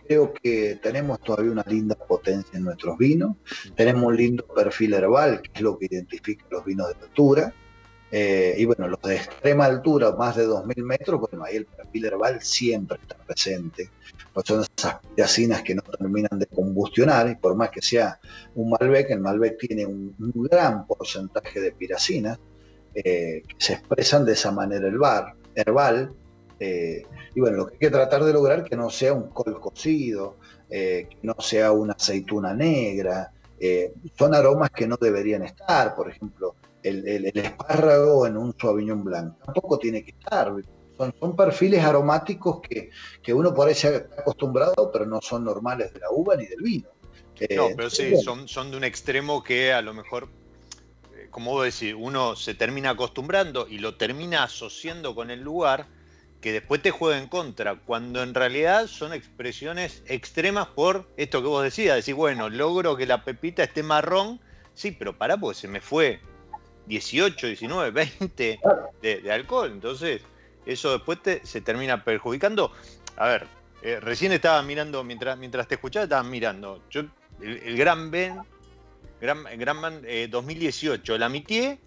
Creo 0.06 0.34
que 0.34 0.78
tenemos 0.82 1.18
todavía 1.20 1.50
una 1.50 1.64
linda 1.66 1.94
potencia 1.94 2.56
en 2.56 2.64
nuestros 2.64 2.98
vinos. 2.98 3.36
Tenemos 3.74 4.04
un 4.04 4.16
lindo 4.16 4.46
perfil 4.46 4.94
herbal, 4.94 5.40
que 5.40 5.50
es 5.54 5.60
lo 5.60 5.78
que 5.78 5.86
identifica 5.86 6.44
los 6.50 6.64
vinos 6.64 6.88
de 6.88 7.04
altura. 7.04 7.54
Eh, 8.12 8.54
y 8.58 8.64
bueno, 8.64 8.86
los 8.86 9.00
de 9.00 9.16
extrema 9.16 9.64
altura, 9.64 10.12
más 10.12 10.36
de 10.36 10.46
2.000 10.46 10.84
metros, 10.84 11.20
bueno, 11.20 11.44
ahí 11.44 11.56
el 11.56 11.66
perfil 11.66 12.04
herbal 12.04 12.40
siempre 12.42 12.98
está 13.02 13.16
presente. 13.16 13.90
Son 14.44 14.62
esas 14.76 15.00
piracinas 15.14 15.62
que 15.62 15.74
no 15.74 15.82
terminan 15.82 16.38
de 16.38 16.46
combustionar, 16.46 17.28
y 17.28 17.36
por 17.36 17.54
más 17.54 17.70
que 17.70 17.80
sea 17.80 18.18
un 18.54 18.70
Malbec, 18.70 19.10
el 19.10 19.20
Malbec 19.20 19.58
tiene 19.58 19.86
un, 19.86 20.14
gran 20.18 20.86
porcentaje 20.86 21.60
de 21.60 21.72
piracinas 21.72 22.38
eh, 22.94 23.42
que 23.46 23.54
se 23.58 23.74
expresan 23.74 24.24
de 24.24 24.32
esa 24.32 24.50
manera 24.50 24.88
el 24.88 24.98
bar, 24.98 25.34
herbal. 25.54 26.12
Eh, 26.58 27.04
y 27.34 27.40
bueno, 27.40 27.58
lo 27.58 27.66
que 27.66 27.74
hay 27.74 27.78
que 27.78 27.90
tratar 27.90 28.24
de 28.24 28.32
lograr 28.32 28.64
que 28.64 28.76
no 28.76 28.90
sea 28.90 29.12
un 29.12 29.28
col 29.30 29.60
cocido, 29.60 30.36
que 30.68 31.18
no 31.22 31.36
sea 31.38 31.70
una 31.70 31.92
aceituna 31.92 32.52
negra. 32.54 33.32
son 34.18 34.34
aromas 34.34 34.70
que 34.70 34.88
no 34.88 34.96
deberían 35.00 35.44
estar, 35.44 35.94
por 35.94 36.10
ejemplo, 36.10 36.56
el, 36.84 37.26
espárrago 37.34 38.26
en 38.26 38.36
un 38.36 38.54
suaviñón 38.58 39.04
blanco. 39.04 39.38
Tampoco 39.44 39.78
tiene 39.78 40.04
que 40.04 40.10
estar. 40.10 40.52
Son, 40.96 41.14
son 41.18 41.36
perfiles 41.36 41.84
aromáticos 41.84 42.60
que, 42.60 43.34
uno 43.34 43.52
por 43.52 43.68
ahí 43.68 43.74
se 43.74 43.88
ha 43.88 44.20
acostumbrado, 44.20 44.90
pero 44.92 45.06
no 45.06 45.20
son 45.20 45.44
normales 45.44 45.92
de 45.92 46.00
la 46.00 46.10
uva 46.10 46.36
ni 46.36 46.46
del 46.46 46.62
vino. 46.62 46.88
no, 47.56 47.68
pero 47.76 47.90
sí, 47.90 48.16
son, 48.16 48.46
son 48.48 48.70
de 48.70 48.76
un 48.76 48.84
extremo 48.84 49.42
que 49.42 49.72
a 49.72 49.82
lo 49.82 49.92
mejor, 49.92 50.28
eh, 51.16 51.28
como 51.30 51.52
vos 51.52 51.64
decís, 51.64 51.94
uno 51.98 52.36
se 52.36 52.54
termina 52.54 52.90
acostumbrando 52.90 53.66
y 53.68 53.78
lo 53.78 53.96
termina 53.96 54.44
asociando 54.44 55.14
con 55.14 55.30
el 55.30 55.40
lugar 55.40 55.86
que 56.44 56.52
después 56.52 56.82
te 56.82 56.90
juega 56.90 57.18
en 57.18 57.26
contra, 57.26 57.74
cuando 57.74 58.22
en 58.22 58.34
realidad 58.34 58.86
son 58.86 59.14
expresiones 59.14 60.02
extremas 60.06 60.66
por 60.66 61.08
esto 61.16 61.40
que 61.40 61.48
vos 61.48 61.64
decías, 61.64 61.96
decir, 61.96 62.14
bueno, 62.14 62.50
logro 62.50 62.98
que 62.98 63.06
la 63.06 63.24
pepita 63.24 63.64
esté 63.64 63.82
marrón, 63.82 64.40
sí, 64.74 64.90
pero 64.90 65.16
pará, 65.16 65.38
porque 65.38 65.58
se 65.58 65.68
me 65.68 65.80
fue 65.80 66.20
18, 66.86 67.46
19, 67.46 67.90
20 67.92 68.60
de, 69.00 69.32
alcohol. 69.32 69.70
Entonces, 69.72 70.20
eso 70.66 70.92
después 70.92 71.18
se 71.42 71.60
termina 71.60 72.04
perjudicando. 72.04 72.72
A 73.16 73.28
ver, 73.28 73.46
eh, 73.82 74.00
recién 74.00 74.32
estaba 74.32 74.62
mirando, 74.62 75.04
mientras, 75.04 75.36
mientras 75.38 75.68
te 75.68 75.74
escuchaba, 75.74 76.04
estaba 76.04 76.22
mirando. 76.22 76.82
Yo, 76.90 77.02
el, 77.40 77.76
Gran 77.76 78.10
Ben, 78.10 78.38
Gran, 79.20 79.44
Gran 79.58 80.02
2018, 80.30 81.18
la 81.18 81.28
Mitié 81.28 81.78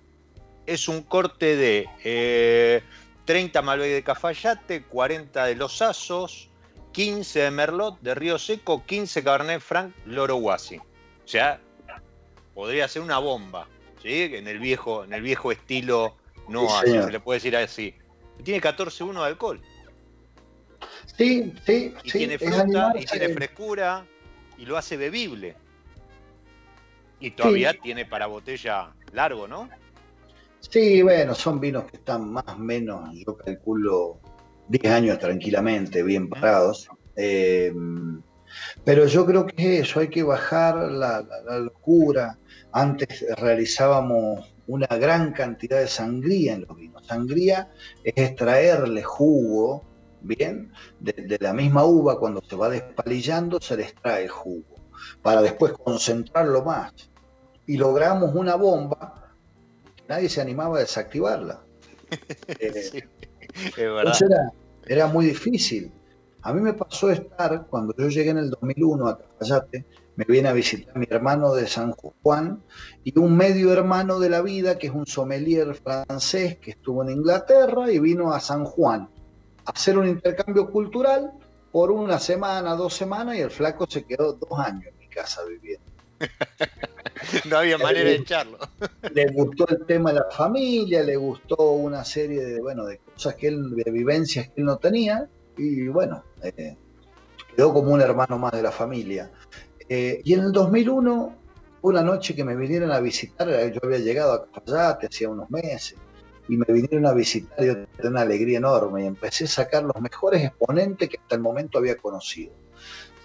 es 0.67 0.87
un 0.87 1.01
corte 1.01 1.55
de 1.55 2.83
30 3.25 3.59
eh, 3.59 3.61
Malbec 3.63 3.91
de 3.91 4.03
Cafayate, 4.03 4.83
40 4.83 5.45
de 5.45 5.55
Los 5.55 5.81
Asos, 5.81 6.49
15 6.91 7.39
de 7.39 7.51
Merlot 7.51 7.99
de 8.01 8.13
Río 8.13 8.37
Seco, 8.37 8.85
15 8.85 9.23
Cabernet 9.23 9.61
Franc 9.61 9.95
Loro 10.05 10.35
Guasi. 10.35 10.77
O 10.77 10.83
sea, 11.25 11.59
podría 12.53 12.87
ser 12.87 13.01
una 13.01 13.17
bomba. 13.17 13.67
En 14.03 14.47
el 14.47 14.59
viejo, 14.59 15.03
en 15.03 15.13
el 15.13 15.21
viejo 15.21 15.51
estilo 15.51 16.15
no 16.47 16.67
se 16.81 17.11
le 17.11 17.19
puede 17.19 17.37
decir 17.37 17.57
así. 17.57 17.93
Tiene 18.43 18.61
14.1 18.61 19.13
de 19.13 19.25
alcohol. 19.25 19.61
Sí, 21.17 21.53
sí, 21.65 21.93
y 22.03 22.11
Tiene 22.11 22.37
fruta, 22.37 22.93
y 22.95 23.05
tiene 23.05 23.29
frescura, 23.29 24.05
y 24.57 24.65
lo 24.65 24.77
hace 24.77 24.97
bebible. 24.97 25.55
Y 27.19 27.31
todavía 27.31 27.73
tiene 27.73 28.05
para 28.05 28.27
botella 28.27 28.93
largo, 29.11 29.47
¿no? 29.47 29.69
Sí, 30.59 31.01
bueno, 31.01 31.33
son 31.33 31.59
vinos 31.59 31.85
que 31.85 31.97
están 31.97 32.31
más 32.31 32.45
o 32.47 32.57
menos, 32.57 33.09
yo 33.25 33.35
calculo, 33.37 34.19
10 34.67 34.85
años 34.85 35.19
tranquilamente, 35.19 36.03
bien 36.03 36.29
parados. 36.29 36.89
Eh, 37.15 37.73
pero 38.83 39.07
yo 39.07 39.25
creo 39.25 39.47
que 39.47 39.79
eso, 39.79 39.99
hay 39.99 40.09
que 40.09 40.23
bajar 40.23 40.75
la 40.91 41.23
locura, 41.59 42.37
antes 42.71 43.25
realizábamos 43.37 44.53
una 44.67 44.87
gran 44.87 45.31
cantidad 45.31 45.79
de 45.79 45.87
sangría 45.87 46.53
en 46.53 46.65
los 46.67 46.77
vinos. 46.77 46.96
Sangría 47.07 47.71
es 48.03 48.13
extraerle 48.15 49.03
jugo, 49.03 49.83
¿bien? 50.21 50.71
De, 50.99 51.37
la 51.39 51.53
misma 51.53 51.85
uva, 51.85 52.19
cuando 52.19 52.41
se 52.41 52.55
va 52.55 52.69
despalillando, 52.69 53.59
se 53.61 53.77
le 53.77 53.83
extrae 53.83 54.27
jugo, 54.27 54.75
para 55.21 55.41
después 55.41 55.73
concentrarlo 55.73 56.63
más. 56.63 56.93
Y 57.65 57.77
logramos 57.77 58.33
una 58.35 58.55
bomba, 58.55 59.31
nadie 60.07 60.29
se 60.29 60.41
animaba 60.41 60.77
a 60.77 60.81
desactivarla. 60.81 61.61
Eh, 62.59 63.03
es 63.55 63.75
verdad. 63.75 64.13
Era, 64.21 64.51
era, 64.85 65.07
muy 65.07 65.25
difícil. 65.25 65.91
A 66.43 66.53
mí 66.53 66.61
me 66.61 66.73
pasó 66.73 67.09
estar, 67.09 67.65
cuando 67.67 67.93
yo 67.97 68.07
llegué 68.07 68.29
en 68.29 68.37
el 68.37 68.49
2001 68.51 69.07
a 69.07 69.17
Cafayate, 69.17 69.85
me 70.17 70.25
viene 70.25 70.49
a 70.49 70.53
visitar 70.53 70.97
mi 70.97 71.07
hermano 71.09 71.53
de 71.53 71.67
San 71.67 71.91
Juan 71.93 72.63
y 73.03 73.17
un 73.19 73.37
medio 73.37 73.71
hermano 73.71 74.19
de 74.19 74.29
la 74.29 74.41
vida 74.41 74.77
que 74.77 74.87
es 74.87 74.93
un 74.93 75.05
sommelier 75.05 75.75
francés 75.75 76.57
que 76.57 76.71
estuvo 76.71 77.03
en 77.03 77.11
Inglaterra 77.11 77.91
y 77.91 77.99
vino 77.99 78.33
a 78.33 78.39
San 78.39 78.65
Juan 78.65 79.09
a 79.65 79.71
hacer 79.71 79.95
un 79.97 80.07
intercambio 80.07 80.71
cultural 80.71 81.31
por 81.71 81.91
una 81.91 82.17
semana, 82.19 82.75
dos 82.75 82.95
semanas 82.95 83.37
y 83.37 83.41
el 83.41 83.51
flaco 83.51 83.85
se 83.87 84.05
quedó 84.05 84.33
dos 84.33 84.59
años 84.59 84.87
en 84.87 84.97
mi 84.97 85.07
casa 85.07 85.41
viviendo. 85.45 85.85
no 87.49 87.57
había 87.59 87.77
manera 87.77 88.09
de 88.09 88.15
echarlo. 88.15 88.57
le 89.13 89.27
gustó 89.27 89.67
el 89.69 89.85
tema 89.85 90.11
de 90.11 90.21
la 90.21 90.31
familia, 90.31 91.03
le 91.03 91.15
gustó 91.15 91.73
una 91.73 92.03
serie 92.03 92.43
de, 92.43 92.59
bueno, 92.59 92.85
de 92.85 92.97
cosas 92.97 93.35
que 93.35 93.49
él, 93.49 93.75
de 93.75 93.91
vivencias 93.91 94.47
que 94.47 94.61
él 94.61 94.65
no 94.65 94.77
tenía 94.77 95.29
y 95.57 95.87
bueno, 95.89 96.23
eh, 96.41 96.75
quedó 97.55 97.71
como 97.71 97.91
un 97.91 98.01
hermano 98.01 98.39
más 98.39 98.53
de 98.53 98.63
la 98.63 98.71
familia. 98.71 99.31
Eh, 99.89 100.21
y 100.23 100.33
en 100.33 100.41
el 100.41 100.51
2001, 100.51 101.35
una 101.81 102.01
noche 102.01 102.35
que 102.35 102.43
me 102.43 102.55
vinieron 102.55 102.91
a 102.91 102.99
visitar, 102.99 103.49
eh, 103.49 103.71
yo 103.73 103.79
había 103.83 103.99
llegado 103.99 104.33
a 104.33 104.45
Cafayate 104.51 105.07
hacía 105.07 105.29
unos 105.29 105.49
meses, 105.49 105.95
y 106.49 106.57
me 106.57 106.65
vinieron 106.67 107.05
a 107.05 107.13
visitar 107.13 107.61
y 107.61 107.67
yo 107.67 107.85
tenía 107.87 108.11
una 108.11 108.21
alegría 108.21 108.57
enorme, 108.57 109.03
y 109.03 109.07
empecé 109.07 109.45
a 109.45 109.47
sacar 109.47 109.83
los 109.83 109.99
mejores 110.01 110.43
exponentes 110.43 111.09
que 111.09 111.17
hasta 111.17 111.35
el 111.35 111.41
momento 111.41 111.77
había 111.77 111.97
conocido. 111.97 112.53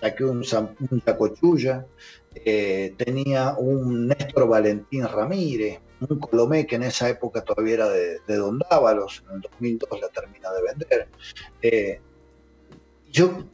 Saqué 0.01 0.25
un, 0.25 0.45
un 0.91 1.01
Chacochuya, 1.01 1.87
eh, 2.35 2.95
tenía 2.97 3.55
un 3.57 4.09
Néstor 4.09 4.49
Valentín 4.49 5.07
Ramírez, 5.07 5.81
un 6.01 6.19
Colomé 6.19 6.67
que 6.67 6.77
en 6.77 6.85
esa 6.85 7.09
época 7.09 7.43
todavía 7.43 7.75
era 7.75 7.89
de, 7.89 8.19
Don 8.27 8.59
Dávalos, 8.59 9.23
en 9.29 9.37
el 9.37 9.41
2002 9.43 10.01
la 10.01 10.09
termina 10.09 10.51
de 10.51 10.63
vender. 10.63 11.99
yo 13.13 13.45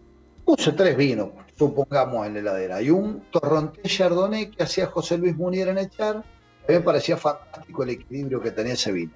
puse 0.46 0.72
tres 0.72 0.96
vinos, 0.96 1.28
supongamos, 1.58 2.26
en 2.26 2.34
la 2.34 2.40
heladera. 2.40 2.76
Hay 2.76 2.90
un 2.90 3.24
torronté 3.30 3.82
chardonnay 3.82 4.50
que 4.50 4.62
hacía 4.62 4.86
José 4.86 5.18
Luis 5.18 5.36
Munier 5.36 5.68
en 5.68 5.78
echar, 5.78 6.16
a 6.16 6.20
mí 6.20 6.74
me 6.74 6.80
parecía 6.80 7.16
fantástico 7.16 7.82
el 7.82 7.90
equilibrio 7.90 8.40
que 8.40 8.50
tenía 8.50 8.74
ese 8.74 8.92
vino. 8.92 9.12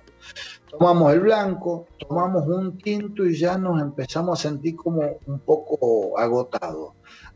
Tomamos 0.71 1.13
el 1.13 1.21
blanco, 1.21 1.87
tomamos 1.99 2.47
un 2.47 2.79
tinto 2.79 3.27
y 3.27 3.37
ya 3.37 3.59
nos 3.59 3.81
empezamos 3.81 4.39
a 4.39 4.49
sentir 4.49 4.75
como 4.75 5.03
un 5.27 5.39
poco 5.41 6.19
agotados. 6.19 6.93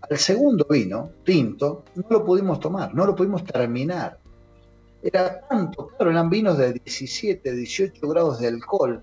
Al 0.09 0.17
segundo 0.19 0.67
vino, 0.69 1.11
tinto, 1.25 1.85
no 1.95 2.05
lo 2.09 2.25
pudimos 2.25 2.61
tomar, 2.61 2.95
no 2.95 3.07
lo 3.07 3.15
pudimos 3.15 3.45
terminar. 3.45 4.19
Era 5.03 5.41
tanto, 5.47 5.89
claro, 5.89 6.11
eran 6.11 6.31
vinos 6.31 6.57
de 6.57 6.73
17, 6.73 7.53
18 7.53 8.09
grados 8.09 8.41
de 8.41 8.49
alcohol, 8.49 9.03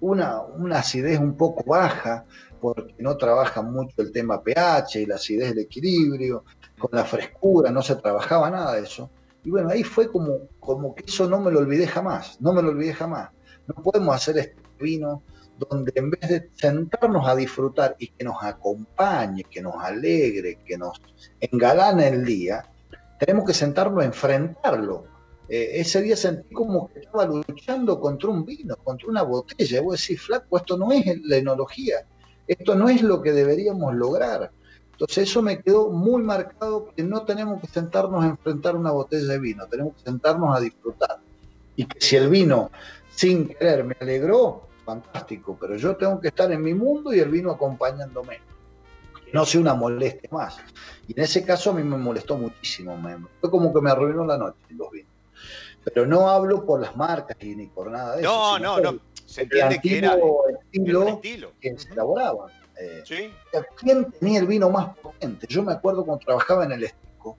una, 0.00 0.40
una 0.40 0.78
acidez 0.78 1.18
un 1.18 1.36
poco 1.36 1.64
baja, 1.66 2.24
porque 2.64 2.94
no 2.98 3.14
trabaja 3.18 3.60
mucho 3.60 3.92
el 3.98 4.10
tema 4.10 4.42
pH 4.42 5.02
y 5.02 5.04
la 5.04 5.16
acidez 5.16 5.50
del 5.50 5.64
equilibrio, 5.64 6.44
con 6.78 6.88
la 6.94 7.04
frescura, 7.04 7.70
no 7.70 7.82
se 7.82 7.94
trabajaba 7.96 8.48
nada 8.48 8.76
de 8.76 8.84
eso. 8.84 9.10
Y 9.44 9.50
bueno, 9.50 9.68
ahí 9.68 9.84
fue 9.84 10.10
como, 10.10 10.48
como 10.60 10.94
que 10.94 11.04
eso 11.06 11.28
no 11.28 11.40
me 11.40 11.50
lo 11.50 11.58
olvidé 11.58 11.86
jamás, 11.86 12.40
no 12.40 12.54
me 12.54 12.62
lo 12.62 12.70
olvidé 12.70 12.94
jamás. 12.94 13.28
No 13.66 13.74
podemos 13.82 14.16
hacer 14.16 14.38
este 14.38 14.56
vino 14.80 15.22
donde 15.58 15.92
en 15.94 16.10
vez 16.10 16.26
de 16.26 16.50
sentarnos 16.54 17.28
a 17.28 17.36
disfrutar 17.36 17.96
y 17.98 18.08
que 18.08 18.24
nos 18.24 18.42
acompañe, 18.42 19.44
que 19.44 19.60
nos 19.60 19.74
alegre, 19.84 20.58
que 20.64 20.78
nos 20.78 21.02
engalane 21.40 22.08
el 22.08 22.24
día, 22.24 22.64
tenemos 23.20 23.44
que 23.44 23.52
sentarnos 23.52 24.02
a 24.02 24.06
enfrentarlo. 24.06 25.04
Eh, 25.50 25.72
ese 25.74 26.00
día 26.00 26.16
sentí 26.16 26.54
como 26.54 26.90
que 26.90 27.00
estaba 27.00 27.26
luchando 27.26 28.00
contra 28.00 28.30
un 28.30 28.46
vino, 28.46 28.74
contra 28.76 29.06
una 29.06 29.22
botella. 29.22 29.80
Y 29.80 29.82
voy 29.82 29.92
a 29.92 30.00
decir, 30.00 30.18
flaco, 30.18 30.56
esto 30.56 30.78
no 30.78 30.90
es 30.92 31.04
la 31.24 31.36
enología, 31.36 32.06
esto 32.46 32.74
no 32.74 32.88
es 32.88 33.02
lo 33.02 33.22
que 33.22 33.32
deberíamos 33.32 33.94
lograr. 33.94 34.50
Entonces 34.92 35.28
eso 35.28 35.42
me 35.42 35.60
quedó 35.60 35.90
muy 35.90 36.22
marcado 36.22 36.90
que 36.94 37.02
no 37.02 37.24
tenemos 37.24 37.60
que 37.60 37.66
sentarnos 37.66 38.24
a 38.24 38.28
enfrentar 38.28 38.76
una 38.76 38.92
botella 38.92 39.26
de 39.26 39.38
vino, 39.40 39.66
tenemos 39.66 39.94
que 39.96 40.02
sentarnos 40.02 40.56
a 40.56 40.60
disfrutar. 40.60 41.18
Y 41.76 41.86
que 41.86 42.00
si 42.00 42.16
el 42.16 42.28
vino 42.28 42.70
sin 43.10 43.48
querer 43.48 43.84
me 43.84 43.96
alegró, 44.00 44.68
fantástico, 44.84 45.56
pero 45.60 45.76
yo 45.76 45.96
tengo 45.96 46.20
que 46.20 46.28
estar 46.28 46.50
en 46.52 46.62
mi 46.62 46.74
mundo 46.74 47.12
y 47.12 47.18
el 47.18 47.30
vino 47.30 47.50
acompañándome. 47.50 48.40
no 49.32 49.44
sea 49.44 49.60
una 49.60 49.74
molestia 49.74 50.28
más. 50.30 50.58
Y 51.08 51.18
en 51.18 51.24
ese 51.24 51.44
caso 51.44 51.70
a 51.70 51.74
mí 51.74 51.82
me 51.82 51.96
molestó 51.96 52.36
muchísimo, 52.36 52.96
fue 53.40 53.50
como 53.50 53.74
que 53.74 53.80
me 53.80 53.90
arruinó 53.90 54.24
la 54.24 54.38
noche 54.38 54.58
los 54.70 54.90
vinos. 54.92 55.10
Pero 55.82 56.06
no 56.06 56.28
hablo 56.30 56.64
por 56.64 56.80
las 56.80 56.96
marcas 56.96 57.36
ni 57.40 57.66
por 57.66 57.90
nada 57.90 58.16
de 58.16 58.22
eso. 58.22 58.30
No, 58.30 58.58
no, 58.58 58.80
no. 58.80 59.00
Se 59.26 59.42
entiende 59.42 59.80
que 59.82 59.98
era, 59.98 60.16
estilo, 60.62 61.08
estilo. 61.08 61.52
que 61.60 61.78
se 61.78 61.92
elaboraban. 61.92 62.50
Eh, 62.80 63.02
¿Quién 63.76 64.10
tenía 64.12 64.40
el 64.40 64.46
vino 64.46 64.68
más 64.70 64.96
potente? 64.98 65.46
Yo 65.48 65.62
me 65.62 65.72
acuerdo 65.72 66.04
cuando 66.04 66.24
trabajaba 66.24 66.64
en 66.64 66.72
el 66.72 66.84
Estico, 66.84 67.38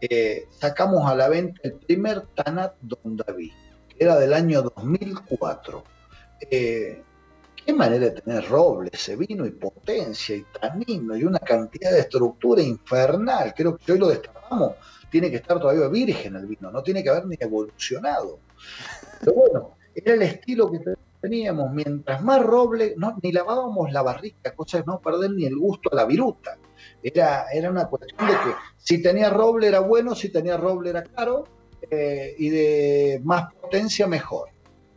eh, 0.00 0.46
sacamos 0.50 1.08
a 1.08 1.14
la 1.14 1.28
venta 1.28 1.60
el 1.62 1.74
primer 1.74 2.22
Tanat 2.34 2.74
Don 2.80 3.16
David, 3.16 3.52
que 3.88 4.04
era 4.04 4.18
del 4.18 4.34
año 4.34 4.62
2004. 4.62 5.84
Eh, 6.50 7.02
qué 7.64 7.72
manera 7.72 8.06
de 8.06 8.20
tener 8.20 8.48
roble 8.48 8.90
ese 8.92 9.16
vino 9.16 9.46
y 9.46 9.50
potencia 9.50 10.36
y 10.36 10.44
tanino 10.60 11.16
y 11.16 11.24
una 11.24 11.38
cantidad 11.38 11.92
de 11.92 12.00
estructura 12.00 12.60
infernal. 12.60 13.54
Creo 13.56 13.76
que 13.78 13.92
hoy 13.92 13.98
lo 13.98 14.08
destapamos, 14.08 14.72
tiene 15.10 15.30
que 15.30 15.36
estar 15.36 15.58
todavía 15.58 15.88
virgen 15.88 16.36
el 16.36 16.46
vino, 16.46 16.70
no 16.70 16.82
tiene 16.82 17.02
que 17.02 17.10
haber 17.10 17.26
ni 17.26 17.36
evolucionado. 17.38 18.40
Pero 19.20 19.32
bueno, 19.32 19.76
era 19.94 20.14
el 20.14 20.22
estilo 20.22 20.70
que 20.70 20.80
teníamos, 21.24 21.72
mientras 21.72 22.22
más 22.22 22.42
roble, 22.42 22.94
no, 22.98 23.16
ni 23.22 23.32
lavábamos 23.32 23.90
la 23.90 24.02
barrica, 24.02 24.54
cosa 24.54 24.78
de 24.78 24.84
no 24.86 25.00
perder 25.00 25.30
ni 25.30 25.46
el 25.46 25.56
gusto 25.56 25.88
a 25.90 25.96
la 25.96 26.04
viruta. 26.04 26.58
Era, 27.02 27.46
era 27.50 27.70
una 27.70 27.86
cuestión 27.86 28.28
de 28.28 28.34
que 28.34 28.54
si 28.76 29.00
tenía 29.02 29.30
roble 29.30 29.68
era 29.68 29.80
bueno, 29.80 30.14
si 30.14 30.28
tenía 30.28 30.58
roble 30.58 30.90
era 30.90 31.02
caro, 31.02 31.44
eh, 31.90 32.34
y 32.36 32.50
de 32.50 33.22
más 33.24 33.54
potencia 33.54 34.06
mejor. 34.06 34.50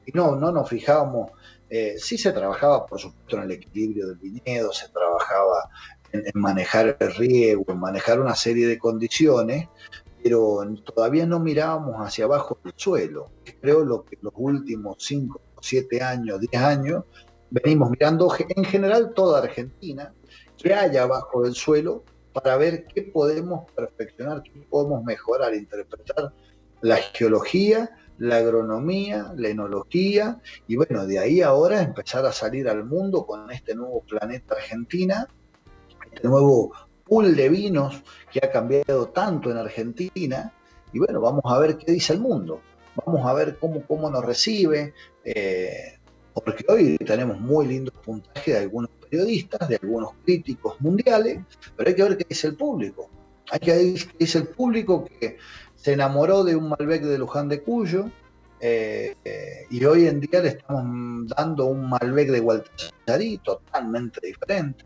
Y 0.06 0.12
no, 0.12 0.36
no 0.36 0.52
nos 0.52 0.68
fijábamos, 0.68 1.32
eh, 1.70 1.96
sí 1.98 2.18
se 2.18 2.34
trabajaba 2.34 2.86
por 2.86 3.00
supuesto 3.00 3.38
en 3.38 3.44
el 3.44 3.52
equilibrio 3.52 4.08
del 4.08 4.18
viñedo, 4.18 4.74
se 4.74 4.90
trabajaba 4.90 5.70
en, 6.12 6.24
manejar 6.34 6.98
el 7.00 7.16
riego, 7.16 7.64
en 7.70 7.80
manejar 7.80 8.20
una 8.20 8.36
serie 8.36 8.68
de 8.68 8.78
condiciones, 8.78 9.70
pero 10.22 10.60
todavía 10.94 11.26
no 11.26 11.40
mirábamos 11.40 11.96
hacia 12.06 12.26
abajo 12.26 12.60
del 12.66 12.74
suelo. 12.76 13.32
Creo 13.62 13.86
lo 13.86 14.04
que 14.04 14.18
los 14.22 14.34
últimos 14.36 14.98
cinco 15.00 15.40
siete 15.62 16.02
años, 16.02 16.40
diez 16.40 16.62
años, 16.62 17.04
venimos 17.50 17.90
mirando 17.90 18.34
en 18.38 18.64
general 18.64 19.14
toda 19.14 19.40
Argentina, 19.40 20.14
que 20.58 20.74
haya 20.74 21.04
abajo 21.04 21.44
del 21.44 21.54
suelo, 21.54 22.04
para 22.34 22.58
ver 22.58 22.86
qué 22.86 23.02
podemos 23.02 23.72
perfeccionar, 23.72 24.44
qué 24.44 24.52
podemos 24.70 25.04
mejorar, 25.04 25.54
interpretar 25.56 26.34
la 26.82 26.98
geología, 26.98 27.90
la 28.20 28.38
agronomía, 28.38 29.34
la 29.36 29.50
enología, 29.50 30.40
y 30.68 30.76
bueno, 30.76 31.06
de 31.08 31.20
ahí 31.20 31.42
ahora 31.42 31.82
empezar 31.82 32.26
a 32.26 32.32
salir 32.32 32.68
al 32.70 32.84
mundo 32.84 33.26
con 33.26 33.50
este 33.52 33.74
nuevo 33.76 34.02
planeta 34.02 34.56
Argentina, 34.56 35.28
este 36.14 36.28
nuevo 36.28 36.74
pool 37.06 37.36
de 37.36 37.50
vinos 37.50 38.04
que 38.32 38.40
ha 38.44 38.52
cambiado 38.52 39.10
tanto 39.10 39.50
en 39.50 39.58
Argentina, 39.58 40.54
y 40.94 41.00
bueno, 41.00 41.22
vamos 41.22 41.44
a 41.46 41.58
ver 41.60 41.78
qué 41.78 41.92
dice 41.92 42.14
el 42.14 42.20
mundo 42.20 42.62
vamos 43.06 43.26
a 43.26 43.34
ver 43.34 43.58
cómo, 43.60 43.84
cómo 43.86 44.10
nos 44.10 44.26
recibe, 44.26 44.94
eh, 45.36 46.00
porque 46.34 46.64
hoy 46.70 46.98
tenemos 47.00 47.40
muy 47.40 47.68
lindos 47.68 47.94
puntajes 48.06 48.54
de 48.54 48.62
algunos 48.62 48.90
periodistas, 49.10 49.68
de 49.68 49.78
algunos 49.82 50.12
críticos 50.24 50.80
mundiales, 50.80 51.40
pero 51.76 51.90
hay 51.90 51.96
que 51.96 52.04
ver 52.04 52.18
qué 52.18 52.26
dice 52.30 52.48
el 52.48 52.56
público. 52.56 53.10
Hay 53.52 53.60
que 53.60 53.72
ver 53.72 53.94
qué 53.96 54.16
dice 54.20 54.38
el 54.38 54.48
público 54.48 55.06
que 55.20 55.38
se 55.76 55.94
enamoró 55.94 56.44
de 56.44 56.56
un 56.56 56.70
Malbec 56.70 57.04
de 57.04 57.18
Luján 57.18 57.50
de 57.50 57.62
Cuyo, 57.62 58.10
eh, 58.60 59.16
y 59.70 59.84
hoy 59.84 60.08
en 60.08 60.22
día 60.22 60.42
le 60.42 60.50
estamos 60.50 61.28
dando 61.36 61.66
un 61.66 61.90
Malbec 61.90 62.30
de 62.32 62.40
Gualtallarí 62.40 63.40
totalmente 63.40 64.26
diferente. 64.26 64.86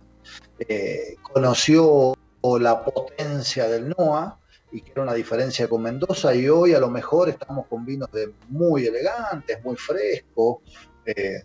Eh, 0.58 1.16
conoció 1.22 2.16
la 2.60 2.84
potencia 2.84 3.68
del 3.68 3.90
NOA, 3.90 4.40
y 4.72 4.82
que 4.82 4.92
era 4.92 5.04
una 5.04 5.14
diferencia 5.14 5.68
con 5.68 5.84
Mendoza 5.84 6.34
y 6.34 6.48
hoy 6.48 6.74
a 6.74 6.80
lo 6.80 6.90
mejor 6.90 7.30
estamos 7.30 7.68
con 7.68 7.86
vinos 7.86 8.12
de 8.12 8.32
muy 8.50 8.86
elegantes, 8.86 9.64
muy 9.64 9.76
frescos. 9.76 10.58
Eh, 11.06 11.44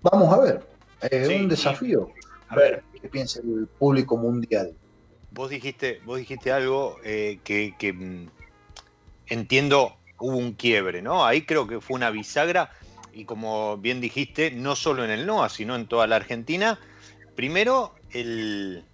vamos 0.00 0.32
a 0.32 0.40
ver, 0.40 0.66
es 1.02 1.28
un 1.28 1.48
desafío. 1.48 2.10
A 2.48 2.56
ver 2.56 2.82
qué 3.00 3.08
piensa 3.08 3.40
el 3.40 3.66
público 3.78 4.16
mundial. 4.16 4.74
Vos 5.30 5.50
dijiste, 5.50 6.00
vos 6.04 6.18
dijiste 6.18 6.52
algo 6.52 6.96
eh, 7.04 7.40
que, 7.44 7.74
que 7.78 7.92
mm, 7.92 8.28
entiendo 9.26 9.96
hubo 10.18 10.36
un 10.36 10.52
quiebre, 10.52 11.02
¿no? 11.02 11.24
Ahí 11.24 11.42
creo 11.42 11.66
que 11.66 11.80
fue 11.80 11.96
una 11.96 12.10
bisagra 12.10 12.70
y 13.12 13.24
como 13.24 13.76
bien 13.76 14.00
dijiste, 14.00 14.50
no 14.50 14.76
solo 14.76 15.04
en 15.04 15.10
el 15.10 15.26
NOA, 15.26 15.48
sino 15.48 15.74
en 15.76 15.86
toda 15.86 16.06
la 16.06 16.16
Argentina. 16.16 16.78
Primero, 17.34 17.94
el, 18.10 18.84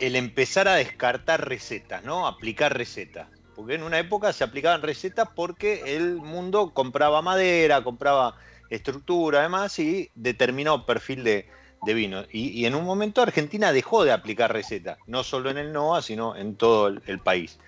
el 0.00 0.16
empezar 0.16 0.66
a 0.66 0.74
descartar 0.74 1.46
recetas, 1.46 2.02
¿no? 2.02 2.26
Aplicar 2.26 2.76
recetas. 2.76 3.28
Porque 3.54 3.74
en 3.74 3.82
una 3.82 3.98
época 3.98 4.32
se 4.32 4.42
aplicaban 4.42 4.82
recetas 4.82 5.28
porque 5.36 5.96
el 5.96 6.16
mundo 6.16 6.72
compraba 6.72 7.20
madera, 7.20 7.84
compraba 7.84 8.36
estructura, 8.70 9.40
además, 9.40 9.78
y 9.78 10.10
determinado 10.14 10.86
perfil 10.86 11.22
de, 11.22 11.48
vino. 11.84 12.24
Y, 12.32 12.64
en 12.64 12.74
un 12.74 12.84
momento 12.84 13.20
Argentina 13.20 13.72
dejó 13.72 14.04
de 14.04 14.12
aplicar 14.12 14.52
recetas, 14.52 14.98
no 15.06 15.22
solo 15.22 15.50
en 15.50 15.58
el 15.58 15.72
NOA, 15.72 16.00
sino 16.02 16.34
en 16.34 16.56
todo 16.56 16.88
el, 16.88 17.18
país. 17.18 17.58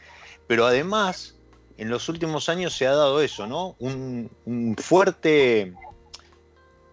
Pero 0.46 0.64
además, 0.64 1.36
en 1.76 1.90
los 1.90 2.08
últimos 2.08 2.48
años 2.48 2.72
se 2.72 2.86
ha 2.86 2.92
dado 2.92 3.20
eso, 3.20 3.46
¿no? 3.46 3.76
Un, 3.78 4.30
un 4.46 4.76
fuerte 4.76 5.74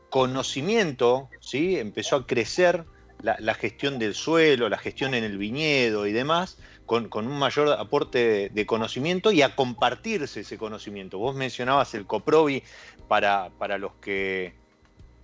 conocimiento, 0.10 1.30
¿sí? 1.40 1.78
Empezó 1.78 2.18
a 2.18 2.28
crecer 2.28 2.86
la, 3.22 3.54
gestión 3.54 4.00
del 4.00 4.16
suelo, 4.16 4.70
la 4.70 4.78
gestión 4.78 5.14
en 5.14 5.24
el 5.24 5.38
viñedo 5.38 6.08
y 6.08 6.14
demás, 6.14 6.58
con, 6.86 7.10
un 7.14 7.38
mayor 7.38 7.70
aporte 7.74 8.50
de, 8.54 8.66
conocimiento 8.66 9.32
y 9.32 9.42
a 9.42 9.56
compartirse 9.56 10.42
ese 10.42 10.58
conocimiento. 10.58 11.20
Vos 11.20 11.36
mencionabas 11.36 11.94
el 11.94 12.06
Coprovi 12.06 12.64
para, 13.08 13.50
para 13.58 13.78
los 13.78 13.94
que, 13.96 14.54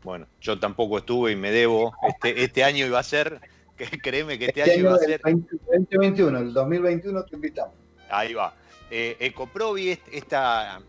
bueno, 0.04 0.28
yo 0.42 0.60
tampoco 0.60 0.98
estuve 0.98 1.32
y 1.32 1.36
me 1.36 1.52
debo, 1.52 1.94
este, 2.08 2.44
este 2.44 2.64
año 2.64 2.86
iba 2.86 3.00
a 3.00 3.04
ser, 3.04 3.40
que, 3.78 3.86
créeme 4.00 4.38
que 4.38 4.48
este, 4.48 4.62
este 4.62 4.74
año, 4.74 4.82
iba 4.82 4.96
a 4.96 5.00
ser... 5.00 5.22
2021, 5.22 6.38
el 6.40 6.54
2021 6.54 7.24
te 7.24 7.36
invitamos. 7.36 7.74
Ahí 8.10 8.34
va. 8.34 8.54
Eh, 8.92 9.18
Ecoprovi, 9.20 9.98
esta, 10.12 10.80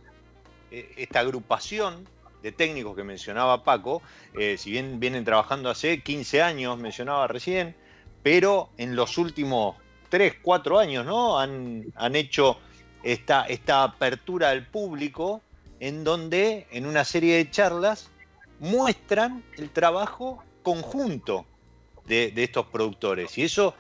esta 0.71 1.21
agrupación 1.21 2.07
de 2.47 2.53
técnicos 2.53 2.95
que 2.95 3.03
mencionaba 3.03 3.65
Paco, 3.65 4.03
eh, 4.39 4.57
si 4.57 4.71
bien 4.71 5.01
vienen 5.01 5.25
trabajando 5.25 5.69
hace 5.69 6.01
15 6.01 6.43
años, 6.43 6.79
mencionaba 6.79 7.27
recién, 7.27 7.75
pero 8.23 8.71
en 8.77 8.95
los 8.95 9.19
últimos 9.19 9.75
3, 10.11 10.35
4 10.43 10.79
años, 10.79 11.05
¿no? 11.05 11.41
Han, 11.41 11.87
han 11.97 12.15
hecho 12.15 12.59
esta, 13.03 13.47
esta 13.47 13.83
apertura 13.83 14.51
al 14.51 14.65
público 14.65 15.43
en 15.81 16.05
donde 16.05 16.69
en 16.71 16.87
una 16.87 17.05
serie 17.05 17.35
de 17.35 17.51
charlas 17.51 18.11
muestran 18.61 19.43
el 19.57 19.71
trabajo 19.71 20.41
conjunto 20.63 21.47
de, 22.07 22.33
estos 22.37 22.67
productores. 22.67 23.37
Y 23.39 23.43
eso, 23.43 23.75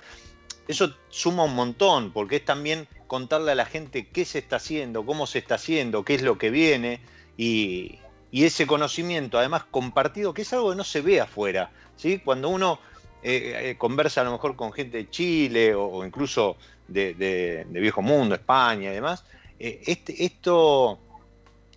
eso 0.66 0.92
suma 1.08 1.44
un 1.44 1.54
montón, 1.54 2.12
porque 2.12 2.36
es 2.36 2.44
también 2.44 2.88
contarle 3.06 3.52
a 3.52 3.54
la 3.54 3.64
gente 3.64 4.08
qué 4.08 4.24
se 4.24 4.40
está 4.40 4.56
haciendo, 4.56 5.06
cómo 5.06 5.28
se 5.28 5.38
está 5.38 5.54
haciendo, 5.54 6.04
qué 6.04 6.16
es 6.16 6.22
lo 6.22 6.36
que 6.36 6.50
viene. 6.50 7.00
Y, 7.36 8.00
y 8.36 8.44
ese 8.44 8.66
conocimiento, 8.66 9.38
además 9.38 9.64
compartido, 9.70 10.34
que 10.34 10.42
es 10.42 10.52
algo 10.52 10.68
que 10.68 10.76
no 10.76 10.84
se 10.84 11.00
ve 11.00 11.22
afuera. 11.22 11.70
¿sí? 11.96 12.18
Cuando 12.18 12.50
uno 12.50 12.78
eh, 13.22 13.70
eh, 13.70 13.76
conversa 13.78 14.20
a 14.20 14.24
lo 14.24 14.32
mejor 14.32 14.56
con 14.56 14.74
gente 14.74 14.98
de 14.98 15.08
Chile 15.08 15.74
o, 15.74 16.04
incluso 16.04 16.58
de, 16.86 17.64
Viejo 17.70 18.02
Mundo, 18.02 18.34
España 18.34 18.90
y 18.90 18.94
demás, 18.94 19.24
eh, 19.58 19.80
este, 19.86 20.22
esto 20.22 20.98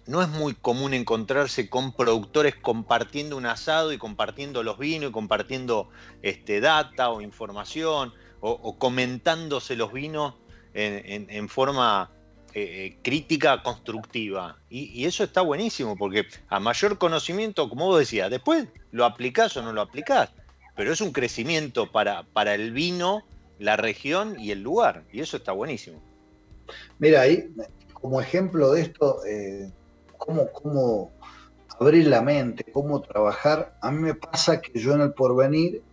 no 0.06 0.22
es 0.22 0.28
muy 0.28 0.54
común 0.54 0.94
encontrarse 0.94 1.70
con 1.70 1.94
productores 1.94 2.56
compartiendo 2.58 3.38
un 3.38 3.46
asado 3.46 3.94
y 3.94 3.98
compartiendo 3.98 4.62
los 4.62 4.78
vinos 4.78 5.12
y 5.12 5.14
compartiendo 5.14 5.88
este, 6.24 6.60
data 6.60 7.10
o 7.10 7.22
información 7.22 8.14
o, 8.42 8.78
comentándose 8.78 9.78
los 9.78 9.94
vinos 9.94 10.34
en 10.74 11.48
forma 11.48 12.12
eh, 12.56 12.86
eh, 12.86 12.98
crítica 13.04 13.62
constructiva. 13.62 14.58
Y, 14.70 15.06
eso 15.06 15.24
está 15.24 15.42
buenísimo, 15.42 15.96
porque 15.96 16.26
a 16.48 16.60
mayor 16.60 16.98
conocimiento, 16.98 17.70
como 17.70 17.86
vos 17.86 18.00
decías, 18.00 18.32
después 18.32 18.68
lo 18.92 19.06
aplicás 19.06 19.56
o 19.58 19.62
no 19.62 19.72
lo 19.72 19.82
aplicás, 19.82 20.32
pero 20.76 20.92
es 20.92 21.00
un 21.00 21.12
crecimiento 21.12 21.92
para, 21.92 22.24
para 22.24 22.56
el 22.56 22.72
vino, 22.72 23.24
la 23.60 23.78
región 23.78 24.40
y 24.40 24.50
el 24.50 24.64
lugar, 24.64 25.04
y 25.12 25.20
eso 25.20 25.38
está 25.38 25.52
buenísimo. 25.52 26.02
Mira, 26.98 27.22
ahí, 27.22 27.54
como 27.94 28.20
ejemplo 28.20 28.72
de 28.72 28.82
esto, 28.82 29.24
eh, 29.26 29.72
cómo, 30.18 30.52
cómo 30.52 31.12
abrir 31.80 32.08
la 32.08 32.22
mente, 32.22 32.66
cómo 32.72 33.02
trabajar, 33.02 33.78
a 33.82 33.92
mí 33.92 34.02
me 34.02 34.16
pasa 34.16 34.60
que 34.60 34.80
yo 34.80 34.94
en 34.94 35.02
el 35.02 35.14
porvenir 35.14 35.84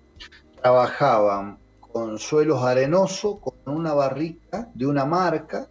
trabajaba 0.62 1.59
con 1.80 2.18
suelos 2.18 2.62
arenosos, 2.62 3.40
con 3.40 3.54
una 3.66 3.92
barrica 3.92 4.68
de 4.74 4.86
una 4.86 5.04
marca 5.04 5.68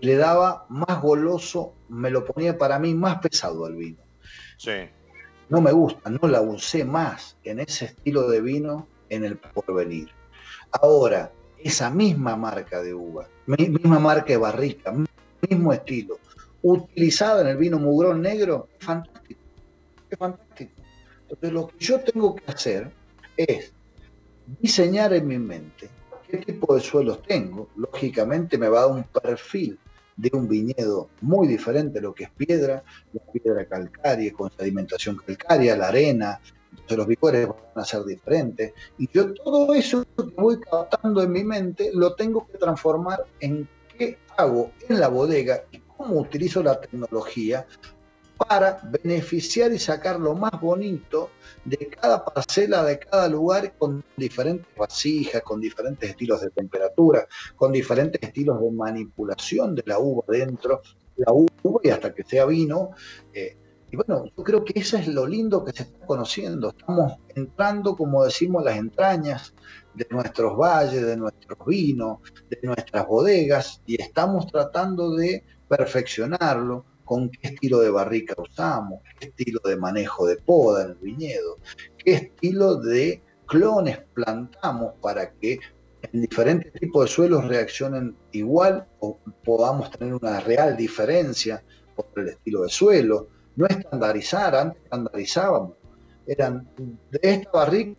le 0.00 0.16
daba 0.16 0.66
más 0.68 1.00
goloso, 1.00 1.74
me 1.88 2.10
lo 2.10 2.24
ponía 2.24 2.56
para 2.56 2.78
mí 2.78 2.94
más 2.94 3.18
pesado 3.18 3.64
al 3.64 3.74
vino. 3.74 3.98
Sí. 4.56 4.88
No 5.48 5.60
me 5.60 5.72
gusta, 5.72 6.10
no 6.10 6.28
la 6.28 6.40
usé 6.40 6.84
más 6.84 7.36
en 7.44 7.60
ese 7.60 7.86
estilo 7.86 8.28
de 8.28 8.40
vino 8.40 8.86
en 9.08 9.24
el 9.24 9.38
porvenir. 9.38 10.08
Ahora, 10.72 11.32
esa 11.58 11.90
misma 11.90 12.36
marca 12.36 12.82
de 12.82 12.94
uva, 12.94 13.26
misma 13.46 13.98
marca 13.98 14.26
de 14.26 14.36
barrica, 14.36 14.94
mismo 15.48 15.72
estilo, 15.72 16.18
utilizada 16.62 17.40
en 17.40 17.48
el 17.48 17.56
vino 17.56 17.78
mugrón 17.78 18.20
negro, 18.20 18.68
es 18.78 18.84
fantástico. 18.84 19.40
Es 20.10 20.18
fantástico. 20.18 20.72
Entonces, 21.22 21.52
lo 21.52 21.68
que 21.68 21.78
yo 21.78 22.00
tengo 22.00 22.36
que 22.36 22.50
hacer 22.50 22.92
es 23.36 23.72
diseñar 24.60 25.12
en 25.12 25.26
mi 25.26 25.38
mente 25.38 25.88
qué 26.28 26.38
tipo 26.38 26.74
de 26.74 26.80
suelos 26.80 27.22
tengo. 27.22 27.68
Lógicamente 27.76 28.58
me 28.58 28.68
va 28.68 28.80
a 28.80 28.86
dar 28.86 28.90
un 28.96 29.04
perfil 29.04 29.78
de 30.18 30.30
un 30.34 30.48
viñedo 30.48 31.08
muy 31.22 31.46
diferente 31.46 32.00
a 32.00 32.02
lo 32.02 32.12
que 32.12 32.24
es 32.24 32.30
piedra, 32.30 32.82
la 33.12 33.32
piedra 33.32 33.64
calcárea 33.66 34.32
con 34.32 34.50
sedimentación 34.50 35.16
calcárea, 35.16 35.76
la 35.76 35.88
arena, 35.88 36.40
entonces 36.72 36.98
los 36.98 37.08
licores 37.08 37.46
van 37.46 37.56
a 37.76 37.84
ser 37.84 38.04
diferentes. 38.04 38.72
Y 38.98 39.08
yo 39.12 39.32
todo 39.32 39.72
eso 39.72 40.04
que 40.04 40.24
voy 40.36 40.58
captando 40.60 41.22
en 41.22 41.32
mi 41.32 41.44
mente 41.44 41.90
lo 41.94 42.14
tengo 42.14 42.46
que 42.46 42.58
transformar 42.58 43.24
en 43.40 43.68
qué 43.96 44.18
hago 44.36 44.72
en 44.88 45.00
la 45.00 45.08
bodega 45.08 45.64
y 45.70 45.78
cómo 45.96 46.20
utilizo 46.20 46.62
la 46.62 46.80
tecnología 46.80 47.66
para 48.38 48.80
beneficiar 49.02 49.72
y 49.72 49.78
sacar 49.78 50.18
lo 50.20 50.34
más 50.34 50.60
bonito 50.60 51.30
de 51.64 51.76
cada 51.88 52.24
parcela, 52.24 52.84
de 52.84 52.98
cada 52.98 53.28
lugar, 53.28 53.74
con 53.76 54.04
diferentes 54.16 54.68
vasijas, 54.76 55.42
con 55.42 55.60
diferentes 55.60 56.08
estilos 56.08 56.40
de 56.40 56.50
temperatura, 56.50 57.26
con 57.56 57.72
diferentes 57.72 58.22
estilos 58.22 58.60
de 58.60 58.70
manipulación 58.70 59.74
de 59.74 59.82
la 59.86 59.98
uva 59.98 60.24
dentro, 60.28 60.82
la 61.16 61.32
uva 61.32 61.80
y 61.82 61.90
hasta 61.90 62.14
que 62.14 62.22
sea 62.22 62.46
vino. 62.46 62.90
Eh, 63.32 63.56
y 63.90 63.96
bueno, 63.96 64.26
yo 64.36 64.44
creo 64.44 64.64
que 64.64 64.78
eso 64.78 64.98
es 64.98 65.08
lo 65.08 65.26
lindo 65.26 65.64
que 65.64 65.72
se 65.72 65.84
está 65.84 66.06
conociendo. 66.06 66.68
Estamos 66.70 67.14
entrando, 67.34 67.96
como 67.96 68.24
decimos, 68.24 68.62
las 68.62 68.76
entrañas 68.76 69.54
de 69.94 70.06
nuestros 70.10 70.56
valles, 70.56 71.04
de 71.04 71.16
nuestros 71.16 71.58
vinos, 71.66 72.18
de 72.50 72.58
nuestras 72.62 73.06
bodegas, 73.06 73.82
y 73.86 74.00
estamos 74.00 74.46
tratando 74.46 75.16
de 75.16 75.42
perfeccionarlo, 75.68 76.84
con 77.08 77.30
qué 77.30 77.48
estilo 77.48 77.80
de 77.80 77.88
barrica 77.88 78.34
usamos, 78.36 79.00
qué 79.18 79.28
estilo 79.28 79.60
de 79.64 79.76
manejo 79.76 80.26
de 80.26 80.36
poda 80.36 80.84
en 80.84 80.90
el 80.90 80.96
viñedo, 80.96 81.56
qué 81.96 82.12
estilo 82.12 82.76
de 82.76 83.22
clones 83.46 83.98
plantamos 84.12 84.92
para 85.00 85.32
que 85.32 85.58
en 86.02 86.20
diferentes 86.20 86.70
tipos 86.74 87.06
de 87.06 87.10
suelos 87.10 87.46
reaccionen 87.46 88.14
igual 88.32 88.86
o 89.00 89.18
podamos 89.42 89.90
tener 89.90 90.14
una 90.14 90.38
real 90.40 90.76
diferencia 90.76 91.64
por 91.96 92.06
el 92.16 92.28
estilo 92.28 92.62
de 92.64 92.68
suelo. 92.68 93.28
No 93.56 93.66
estandarizar, 93.66 94.54
antes 94.54 94.82
estandarizábamos, 94.84 95.72
eran 96.26 96.68
de 97.10 97.20
esta 97.22 97.50
barrica 97.50 97.96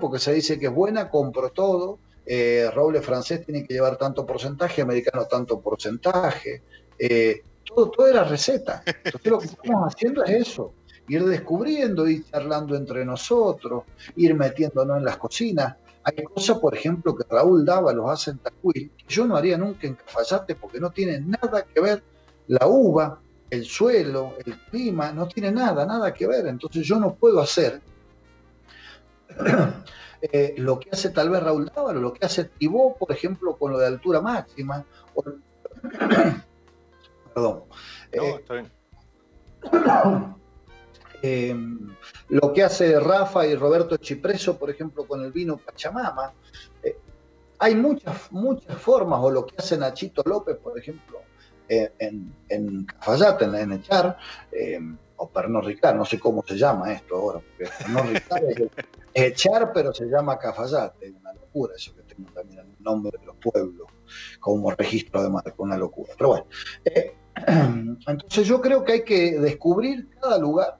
porque 0.00 0.18
se 0.18 0.34
dice 0.34 0.58
que 0.58 0.66
es 0.66 0.74
buena, 0.74 1.08
compro 1.08 1.50
todo, 1.50 2.00
eh, 2.26 2.68
roble 2.74 3.00
francés 3.02 3.46
tiene 3.46 3.64
que 3.64 3.74
llevar 3.74 3.96
tanto 3.96 4.26
porcentaje, 4.26 4.82
americano 4.82 5.26
tanto 5.26 5.60
porcentaje, 5.60 6.62
eh, 6.98 7.42
todo, 7.68 8.06
era 8.06 8.24
receta. 8.24 8.82
Entonces 8.86 9.30
lo 9.30 9.38
que 9.38 9.46
estamos 9.46 9.94
haciendo 9.94 10.24
es 10.24 10.48
eso, 10.48 10.74
ir 11.08 11.24
descubriendo, 11.24 12.08
ir 12.08 12.24
charlando 12.24 12.76
entre 12.76 13.04
nosotros, 13.04 13.84
ir 14.16 14.34
metiéndonos 14.34 14.98
en 14.98 15.04
las 15.04 15.16
cocinas. 15.16 15.76
Hay 16.02 16.24
cosas, 16.24 16.58
por 16.58 16.74
ejemplo, 16.74 17.14
que 17.16 17.24
Raúl 17.28 17.64
Dava 17.64 17.92
los 17.92 18.10
hace 18.10 18.30
en 18.30 18.38
Tacuil, 18.38 18.90
que 18.96 19.04
yo 19.08 19.26
no 19.26 19.36
haría 19.36 19.58
nunca 19.58 19.86
en 19.86 19.94
Cafayate 19.94 20.54
porque 20.54 20.80
no 20.80 20.90
tiene 20.90 21.20
nada 21.20 21.62
que 21.62 21.80
ver 21.80 22.02
la 22.46 22.66
uva, 22.66 23.20
el 23.50 23.64
suelo, 23.64 24.34
el 24.44 24.58
clima, 24.70 25.12
no 25.12 25.28
tiene 25.28 25.50
nada, 25.50 25.84
nada 25.84 26.14
que 26.14 26.26
ver. 26.26 26.46
Entonces 26.46 26.86
yo 26.86 26.98
no 26.98 27.14
puedo 27.14 27.40
hacer 27.40 27.80
eh, 30.22 30.54
lo 30.56 30.80
que 30.80 30.90
hace 30.90 31.10
tal 31.10 31.30
vez 31.30 31.42
Raúl 31.42 31.70
Dávalo, 31.74 32.00
lo 32.00 32.12
que 32.12 32.24
hace 32.24 32.44
Tibó, 32.44 32.96
por 32.96 33.12
ejemplo, 33.12 33.56
con 33.56 33.72
lo 33.72 33.78
de 33.78 33.86
altura 33.86 34.20
máxima, 34.20 34.84
Perdón. 37.34 37.64
Eh, 41.22 41.54
lo 42.28 42.52
que 42.52 42.62
hace 42.62 42.98
Rafa 43.00 43.46
y 43.46 43.54
Roberto 43.54 43.96
Chipreso, 43.96 44.58
por 44.58 44.70
ejemplo, 44.70 45.06
con 45.06 45.24
el 45.24 45.32
vino 45.32 45.56
Pachamama. 45.56 46.32
Eh, 46.82 46.96
hay 47.58 47.74
muchas, 47.74 48.30
muchas 48.30 48.76
formas, 48.78 49.20
o 49.22 49.30
lo 49.30 49.44
que 49.44 49.56
hace 49.58 49.76
Nachito 49.76 50.22
López, 50.24 50.56
por 50.56 50.78
ejemplo, 50.78 51.22
eh, 51.68 51.92
en, 51.98 52.32
en 52.48 52.84
Cafayate, 52.84 53.44
en, 53.46 53.72
Echar, 53.72 54.16
o 55.16 55.28
Pernod 55.28 55.64
Ricard, 55.64 55.96
no 55.96 56.04
sé 56.04 56.20
cómo 56.20 56.44
se 56.46 56.56
llama 56.56 56.92
esto 56.92 57.16
ahora, 57.16 57.40
porque 57.40 57.68
Pernod 57.78 58.12
Ricard 58.12 58.44
es, 58.44 58.70
Echar, 59.12 59.72
pero 59.72 59.92
se 59.92 60.06
llama 60.06 60.38
Cafayate, 60.38 61.08
es 61.08 61.14
una 61.14 61.32
locura 61.32 61.74
eso 61.74 61.94
que 61.96 62.02
tengo 62.02 62.30
también 62.30 62.60
el 62.60 62.76
nombre 62.78 63.18
de 63.18 63.26
los 63.26 63.36
pueblos 63.36 63.88
como 64.40 64.70
registro 64.70 65.22
de 65.22 65.30
marca, 65.30 65.54
una 65.58 65.76
locura. 65.76 66.12
Pero 66.16 66.28
bueno, 66.30 66.46
entonces 68.06 68.46
yo 68.46 68.60
creo 68.60 68.84
que 68.84 68.92
hay 68.92 69.04
que 69.04 69.38
descubrir 69.38 70.08
cada 70.20 70.38
lugar 70.38 70.78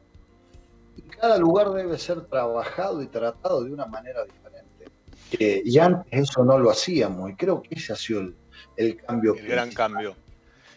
y 0.97 1.03
cada 1.03 1.39
lugar 1.39 1.70
debe 1.70 1.99
ser 1.99 2.26
trabajado 2.26 3.03
y 3.03 3.07
tratado 3.07 3.64
de 3.64 3.72
una 3.72 3.87
manera 3.87 4.24
diferente. 4.24 5.62
y 5.64 5.79
antes 5.79 6.07
eso 6.11 6.45
no 6.45 6.59
lo 6.59 6.70
hacíamos 6.70 7.31
y 7.31 7.35
creo 7.35 7.62
que 7.62 7.74
ese 7.74 7.93
ha 7.93 7.97
sido 7.97 8.33
el, 8.76 8.97
cambio. 8.97 9.35
El 9.35 9.47
gran 9.47 9.72
cambio. 9.72 10.16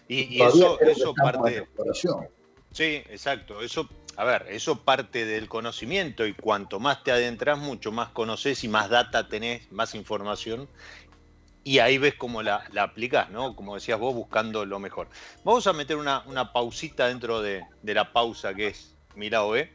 Y, 0.08 0.42
eso, 0.42 0.80
eso 0.82 1.14
parte... 1.14 1.68
Sí, 2.72 3.02
exacto. 3.10 3.62
Eso, 3.62 3.88
a 4.16 4.24
ver, 4.24 4.46
eso 4.50 4.84
parte 4.84 5.26
del 5.26 5.48
conocimiento 5.48 6.26
y 6.26 6.34
cuanto 6.34 6.80
más 6.80 7.04
te 7.04 7.12
adentras, 7.12 7.58
mucho 7.58 7.92
más 7.92 8.10
conoces 8.10 8.64
y 8.64 8.68
más 8.68 8.90
data 8.90 9.28
tenés, 9.28 9.72
más 9.72 9.96
información 9.96 10.68
y 11.64 11.80
ahí 11.80 11.98
ves 11.98 12.16
cómo 12.16 12.42
la, 12.42 12.64
la 12.72 12.84
aplicás, 12.84 13.30
¿no? 13.30 13.56
Como 13.56 13.76
decías 13.76 14.00
vos, 14.00 14.16
buscando 14.16 14.66
lo 14.66 14.80
mejor. 14.80 15.08
Vamos 15.44 15.68
a 15.68 15.74
meter 15.74 15.98
una, 15.98 16.54
pausita 16.54 17.08
dentro 17.08 17.42
de, 17.42 17.64
la 17.84 18.12
pausa 18.12 18.54
que 18.54 18.68
es 18.68 18.96
Mirado 19.16 19.52
B. 19.52 19.72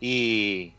Y, 0.00 0.74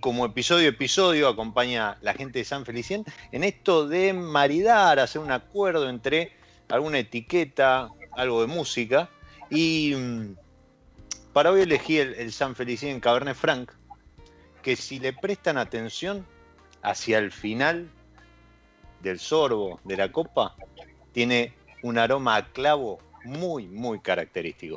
como 0.00 0.26
episodio 0.26 0.68
episodio 0.68 1.28
acompaña 1.28 1.96
la 2.02 2.12
gente 2.12 2.40
de 2.40 2.44
San 2.44 2.66
Felicien 2.66 3.06
en 3.32 3.42
esto 3.42 3.88
de 3.88 4.12
maridar, 4.12 5.00
hacer 5.00 5.22
un 5.22 5.32
acuerdo 5.32 5.88
entre 5.88 6.32
alguna 6.68 6.98
etiqueta, 6.98 7.88
algo 8.12 8.42
de 8.42 8.48
música. 8.48 9.08
Y 9.48 9.94
mm, 9.96 10.36
para 11.32 11.50
hoy 11.50 11.62
elegí 11.62 11.98
el, 11.98 12.12
el 12.14 12.32
San 12.32 12.54
Felicien 12.54 13.00
Cabernet 13.00 13.34
Franc, 13.34 13.72
que 14.60 14.76
si 14.76 14.98
le 14.98 15.14
prestan 15.14 15.56
atención 15.56 16.26
hacia 16.82 17.16
el 17.16 17.32
final 17.32 17.90
del 19.00 19.18
sorbo 19.18 19.80
de 19.84 19.96
la 19.96 20.10
copa 20.10 20.54
tiene 21.12 21.54
un 21.82 21.98
aroma 21.98 22.36
a 22.36 22.46
clavo 22.46 22.98
muy, 23.24 23.66
muy 23.66 24.00
característico. 24.00 24.76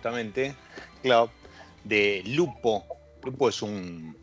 Justamente, 0.00 0.54
Clavo, 1.02 1.30
de 1.84 2.22
Lupo. 2.24 2.86
Lupo 3.22 3.50
es 3.50 3.60
un, 3.60 4.16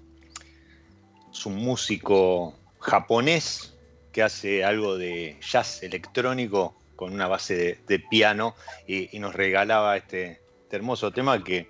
es 1.31 1.45
un 1.45 1.55
músico 1.55 2.55
japonés 2.79 3.75
que 4.11 4.23
hace 4.23 4.65
algo 4.65 4.97
de 4.97 5.37
jazz 5.39 5.83
electrónico 5.83 6.75
con 6.95 7.13
una 7.13 7.27
base 7.27 7.79
de, 7.87 7.99
piano 7.99 8.55
y, 8.87 9.19
nos 9.19 9.35
regalaba 9.35 9.97
este, 9.97 10.41
este, 10.63 10.77
hermoso 10.77 11.11
tema 11.11 11.43
que 11.43 11.69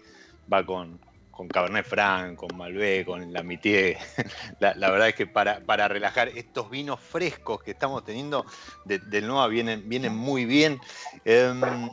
va 0.52 0.66
con, 0.66 1.02
con 1.30 1.50
Cabernet 1.50 1.86
Franc, 1.86 2.38
con 2.38 2.56
Malbec, 2.56 3.08
con 3.08 3.34
la 3.34 3.44
Mitié. 3.44 3.98
La, 4.62 4.90
verdad 4.90 5.10
es 5.10 5.16
que 5.16 5.28
para, 5.28 5.60
para, 5.60 5.90
relajar 5.90 6.30
estos 6.30 6.70
vinos 6.70 7.02
frescos 7.02 7.62
que 7.62 7.72
estamos 7.72 8.06
teniendo 8.06 8.46
del 8.86 9.28
Nova 9.28 9.50
vienen, 9.50 9.90
vienen 9.90 10.16
muy 10.16 10.46
bien. 10.46 10.80
Em, 11.26 11.90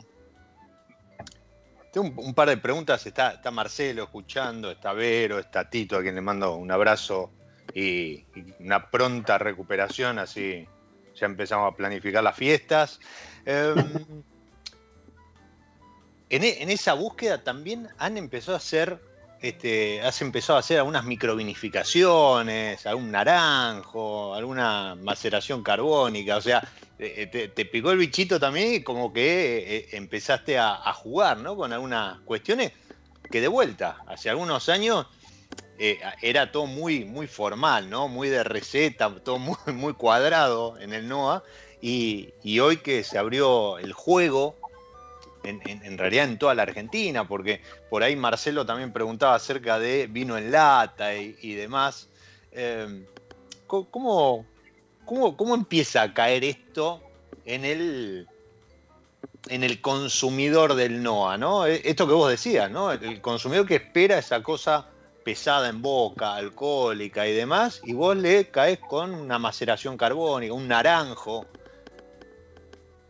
tengo 1.95 2.21
un, 2.21 2.33
par 2.33 2.49
de 2.49 2.57
preguntas. 2.57 3.05
Está, 3.05 3.31
está 3.31 3.51
Marcelo 3.51 4.03
escuchando, 4.03 4.69
está 4.69 4.91
Vero, 4.91 5.39
está 5.39 5.69
Tito, 5.69 5.95
a 5.95 6.01
quien 6.01 6.15
le 6.15 6.21
mando 6.21 6.55
un 6.57 6.69
abrazo 6.69 7.31
y, 7.73 8.25
una 8.59 8.91
pronta 8.91 9.37
recuperación, 9.37 10.19
así 10.19 10.67
ya 11.15 11.25
empezamos 11.25 11.71
a 11.71 11.75
planificar 11.77 12.21
las 12.21 12.35
fiestas. 12.35 12.99
Em, 13.45 13.77
en, 16.29 16.43
en, 16.43 16.69
esa 16.69 16.95
búsqueda 16.95 17.45
también 17.45 17.87
han 17.97 18.17
empezado 18.17 18.55
a 18.55 18.57
hacer 18.57 18.99
este, 19.41 20.01
has 20.01 20.21
empezado 20.21 20.57
a 20.57 20.59
hacer 20.59 20.79
algunas 20.79 21.05
microvinificaciones, 21.05 22.85
algún 22.85 23.11
naranjo, 23.11 24.33
alguna 24.33 24.95
maceración 24.95 25.63
carbónica, 25.63 26.37
o 26.37 26.41
sea, 26.41 26.67
eh, 26.97 27.29
eh, 27.33 27.51
te, 27.53 27.65
picó 27.65 27.91
el 27.91 27.97
bichito 27.97 28.39
también 28.39 28.75
y 28.75 28.83
como 28.83 29.11
que 29.11 29.77
eh, 29.77 29.87
empezaste 29.91 30.57
a, 30.57 30.93
jugar, 30.93 31.37
¿no? 31.37 31.55
Con 31.55 31.73
algunas 31.73 32.19
cuestiones 32.21 32.71
que 33.29 33.41
de 33.41 33.49
vuelta, 33.49 33.97
hace 34.07 34.29
algunos 34.29 34.69
años 34.69 35.07
era 35.77 36.53
todo 36.53 36.67
muy, 36.67 37.03
muy 37.03 37.27
formal, 37.27 37.89
¿no? 37.89 38.07
Muy 38.07 38.29
de 38.29 38.45
receta, 38.45 39.13
todo 39.23 39.39
muy, 39.39 39.93
cuadrado 39.97 40.79
en 40.79 40.93
el 40.93 41.07
NOA, 41.09 41.43
y, 41.81 42.59
hoy 42.59 42.77
que 42.77 43.03
se 43.03 43.17
abrió 43.17 43.77
el 43.77 43.91
juego 43.91 44.55
en, 45.43 45.97
realidad 45.97 46.25
en 46.25 46.39
toda 46.39 46.55
la 46.55 46.63
Argentina, 46.63 47.27
porque 47.27 47.61
por 47.89 48.03
ahí 48.03 48.15
Marcelo 48.15 48.65
también 48.65 48.93
preguntaba 48.93 49.35
acerca 49.35 49.77
de 49.79 50.07
vino 50.07 50.37
en 50.37 50.51
lata 50.51 51.13
y, 51.13 51.53
demás. 51.55 52.07
Em, 52.51 53.05
¿cómo, 53.67 54.45
cómo, 55.05 55.55
empieza 55.55 56.01
a 56.01 56.13
caer 56.13 56.43
esto 56.43 57.01
en 57.45 57.65
el, 57.65 58.27
en 59.49 59.63
el 59.63 59.81
consumidor 59.81 60.75
del 60.75 61.01
NOA? 61.03 61.37
¿no? 61.37 61.65
E, 61.65 61.81
esto 61.83 62.07
que 62.07 62.13
vos 62.13 62.29
decías, 62.29 62.69
¿no? 62.69 62.91
el 62.91 63.21
consumidor 63.21 63.65
que 63.65 63.75
espera 63.75 64.17
esa 64.17 64.41
cosa 64.43 64.89
pesada 65.25 65.69
en 65.69 65.81
boca, 65.81 66.35
alcohólica 66.35 67.27
y 67.27 67.33
demás, 67.33 67.81
y 67.83 67.93
vos 67.93 68.15
le 68.15 68.51
caes 68.51 68.77
con 68.77 69.11
una 69.11 69.39
maceración 69.39 69.97
carbónica, 69.97 70.53
un 70.53 70.67
naranjo. 70.67 71.47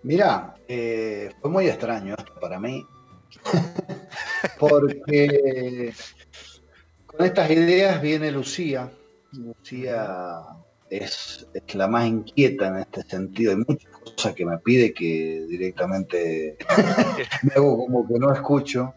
Mirá, 0.01 0.55
eh, 0.67 1.29
fue 1.41 1.51
muy 1.51 1.67
extraño 1.67 2.15
esto 2.17 2.33
para 2.39 2.57
mí, 2.57 2.85
porque 4.59 5.93
con 7.05 7.25
estas 7.25 7.51
ideas 7.51 8.01
viene 8.01 8.31
Lucía. 8.31 8.89
Lucía 9.33 10.41
es, 10.97 11.47
la 11.73 11.87
más 11.87 12.07
inquieta 12.07 12.67
en 12.67 12.77
este 12.77 13.03
sentido. 13.03 13.51
Hay 13.51 13.57
muchas 13.67 13.91
cosas 13.91 14.33
que 14.33 14.45
me 14.45 14.57
pide 14.59 14.93
que 14.93 15.45
directamente 15.49 16.57
me 17.43 17.53
hago 17.55 17.77
como 17.77 18.07
que 18.07 18.19
no 18.19 18.33
escucho. 18.33 18.93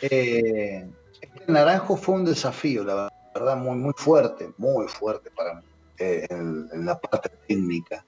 Eh, 0.00 0.86
este 1.20 1.52
naranjo 1.52 1.96
fue 1.96 2.16
un 2.16 2.24
desafío, 2.24 2.84
la 2.84 3.10
verdad, 3.34 3.56
muy, 3.56 3.76
muy 3.76 3.92
fuerte, 3.96 4.50
muy 4.58 4.86
fuerte 4.88 5.30
para 5.30 5.54
mí, 5.54 5.62
eh, 5.98 6.26
en, 6.30 6.84
la 6.84 6.98
parte 6.98 7.30
técnica 7.46 8.04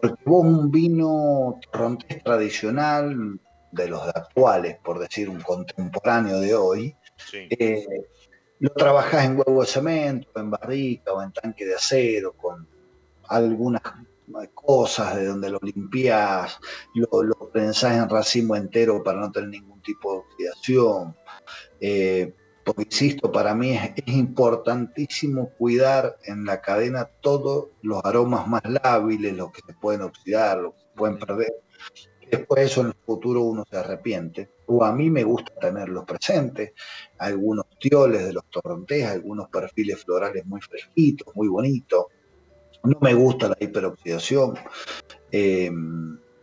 porque 0.00 0.22
vos 0.26 0.44
un 0.44 0.70
vino 0.70 1.58
torrontés 1.70 2.22
tradicional, 2.22 3.38
de 3.74 3.88
los 3.88 4.02
actuales, 4.08 4.78
por 4.84 4.98
decir 4.98 5.28
un 5.28 5.40
contemporáneo 5.40 6.38
de 6.38 6.54
hoy, 6.54 6.96
eh, 7.32 7.86
lo 8.60 8.70
trabajás 8.70 9.24
en 9.24 9.36
huevo 9.36 9.62
de 9.62 9.66
cemento, 9.66 10.28
en 10.36 10.50
barrica 10.50 11.12
o 11.12 11.22
en 11.22 11.32
tanque 11.32 11.66
de 11.66 11.74
acero, 11.74 12.32
con 12.34 12.68
algunas 13.28 13.82
cosas 14.54 15.16
de 15.16 15.26
donde 15.26 15.50
lo 15.50 15.58
limpiás, 15.62 16.58
lo, 16.94 17.22
lo 17.22 17.50
prensás 17.52 17.96
en 17.96 18.08
racimo 18.08 18.56
entero 18.56 19.02
para 19.02 19.20
no 19.20 19.30
tener 19.30 19.50
ningún 19.50 19.80
tipo 19.82 20.12
de 20.12 20.18
oxidación. 20.18 21.16
Eh, 21.80 22.34
porque 22.64 22.82
insisto, 22.84 23.30
para 23.30 23.54
mí 23.54 23.72
es, 23.76 23.92
importantísimo 24.06 25.50
cuidar 25.58 26.16
en 26.24 26.44
la 26.46 26.60
cadena 26.62 27.04
todos 27.20 27.68
los 27.82 28.02
aromas 28.04 28.48
más 28.48 28.62
lábiles, 28.64 29.34
los 29.34 29.52
que 29.52 29.60
se 29.66 29.74
pueden 29.74 30.02
oxidar, 30.02 30.58
los 30.58 30.74
que 30.74 30.80
se 30.80 30.96
pueden 30.96 31.18
perder. 31.18 31.52
Después 32.30 32.62
eso 32.64 32.80
en 32.80 32.86
el 32.88 32.94
futuro 33.04 33.42
uno 33.42 33.64
se 33.70 33.76
arrepiente. 33.76 34.50
O 34.66 34.82
a 34.82 34.92
mí 34.92 35.10
me 35.10 35.24
gusta 35.24 35.52
tenerlos 35.60 36.04
presentes, 36.04 36.72
algunos 37.18 37.66
tioles 37.78 38.24
de 38.24 38.32
los 38.32 38.44
torrontés, 38.46 39.04
algunos 39.06 39.48
perfiles 39.50 40.02
florales 40.02 40.46
muy 40.46 40.62
fresquitos, 40.62 41.36
muy 41.36 41.48
bonitos. 41.48 42.06
No 42.84 42.98
me 43.00 43.14
gusta 43.14 43.48
la 43.48 43.56
hiperoxidación. 43.58 44.58
Eh, 45.32 45.70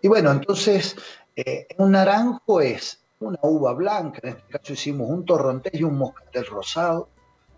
y 0.01 0.07
bueno, 0.07 0.31
entonces, 0.31 0.95
eh, 1.35 1.67
un 1.77 1.91
naranjo 1.91 2.61
es 2.61 3.01
una 3.19 3.39
uva 3.43 3.73
blanca, 3.73 4.19
en 4.23 4.29
este 4.29 4.43
caso 4.49 4.73
hicimos 4.73 5.09
un 5.09 5.23
torrontés 5.23 5.75
y 5.75 5.83
un 5.83 5.97
moscatel 5.97 6.45
rosado, 6.47 7.09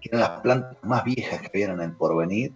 que 0.02 0.10
eran 0.10 0.22
las 0.22 0.42
plantas 0.42 0.78
más 0.84 1.06
viejas 1.06 1.42
que 1.42 1.58
vienen 1.58 1.80
en 1.80 1.92
el 1.92 1.96
porvenir. 1.96 2.54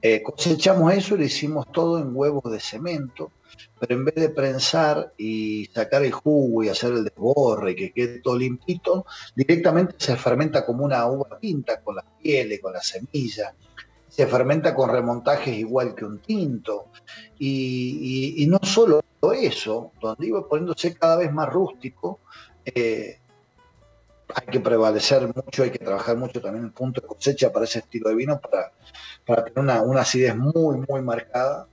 Eh, 0.00 0.22
cosechamos 0.22 0.92
eso 0.94 1.14
y 1.14 1.18
lo 1.18 1.24
hicimos 1.24 1.70
todo 1.70 1.98
en 1.98 2.16
huevos 2.16 2.50
de 2.50 2.58
cemento, 2.58 3.30
pero 3.78 3.94
en 3.94 4.04
vez 4.04 4.14
de 4.14 4.30
prensar 4.30 5.12
y 5.16 5.66
sacar 5.66 6.02
el 6.02 6.12
jugo 6.12 6.64
y 6.64 6.70
hacer 6.70 6.92
el 6.92 7.04
desborre 7.04 7.72
y 7.72 7.76
que 7.76 7.92
quede 7.92 8.20
todo 8.20 8.36
limpito, 8.36 9.04
directamente 9.36 9.94
se 9.98 10.16
fermenta 10.16 10.64
como 10.64 10.84
una 10.84 11.06
uva 11.06 11.38
pinta, 11.38 11.82
con 11.82 11.96
las 11.96 12.06
pieles, 12.20 12.60
con 12.60 12.72
las 12.72 12.86
semillas, 12.86 13.54
se 14.12 14.26
fermenta 14.26 14.74
con 14.74 14.90
remontajes 14.90 15.56
igual 15.56 15.94
que 15.94 16.04
un 16.04 16.18
tinto. 16.18 16.88
Y, 17.38 18.44
no 18.46 18.58
solo 18.62 19.02
eso, 19.32 19.92
donde 20.02 20.26
iba 20.26 20.46
poniéndose 20.46 20.94
cada 20.94 21.16
vez 21.16 21.32
más 21.32 21.48
rústico, 21.48 22.20
eh, 22.62 23.18
hay 24.34 24.46
que 24.48 24.60
prevalecer 24.60 25.32
mucho, 25.34 25.62
hay 25.62 25.70
que 25.70 25.78
trabajar 25.78 26.18
mucho 26.18 26.42
también 26.42 26.66
el 26.66 26.72
punto 26.72 27.00
de 27.00 27.06
cosecha 27.06 27.50
para 27.50 27.64
ese 27.64 27.78
estilo 27.78 28.10
de 28.10 28.16
vino, 28.16 28.38
para, 28.38 28.72
para 29.24 29.44
tener 29.44 29.60
una, 29.60 29.80
una, 29.80 30.02
acidez 30.02 30.36
muy, 30.36 30.84
muy 30.86 31.00
marcada 31.00 31.66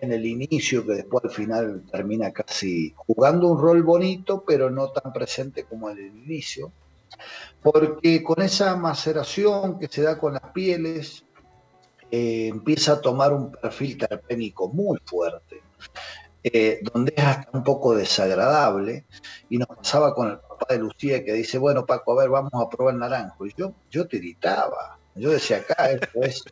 en 0.00 0.12
el 0.12 0.26
inicio, 0.26 0.84
que 0.84 0.94
después 0.94 1.24
al 1.24 1.30
final 1.30 1.84
termina 1.88 2.32
casi 2.32 2.92
jugando 2.96 3.46
un 3.46 3.60
rol 3.60 3.84
bonito, 3.84 4.42
pero 4.44 4.70
no 4.70 4.90
tan 4.90 5.12
presente 5.12 5.62
como 5.64 5.88
en 5.90 5.98
el 5.98 6.16
inicio. 6.16 6.72
Porque 7.62 8.24
con 8.24 8.42
esa 8.42 8.74
maceración 8.76 9.78
que 9.78 9.86
se 9.86 10.02
da 10.02 10.18
con 10.18 10.32
las 10.32 10.50
pieles, 10.52 11.24
eh, 12.10 12.48
empieza 12.48 12.94
a 12.94 13.00
tomar 13.00 13.32
un 13.32 13.52
perfil 13.52 13.98
terpénico 13.98 14.68
muy 14.68 14.98
fuerte, 15.04 15.62
eh, 16.42 16.80
donde 16.92 17.12
es 17.16 17.24
hasta 17.24 17.56
un 17.56 17.64
poco 17.64 17.94
desagradable, 17.94 19.06
y 19.48 19.58
nos 19.58 19.68
pasaba 19.68 20.14
con 20.14 20.30
el 20.30 20.38
papá 20.38 20.66
de 20.70 20.78
Lucía 20.78 21.24
que 21.24 21.32
dice, 21.32 21.58
bueno 21.58 21.86
Paco, 21.86 22.12
a 22.12 22.22
ver, 22.22 22.30
vamos 22.30 22.52
a 22.54 22.68
probar 22.68 22.94
naranjo, 22.94 23.46
y 23.46 23.54
yo, 23.56 23.74
yo 23.90 24.06
tiritaba, 24.06 24.98
yo 25.14 25.30
decía, 25.30 25.58
acá 25.58 25.90
esto 25.90 26.22
es, 26.22 26.42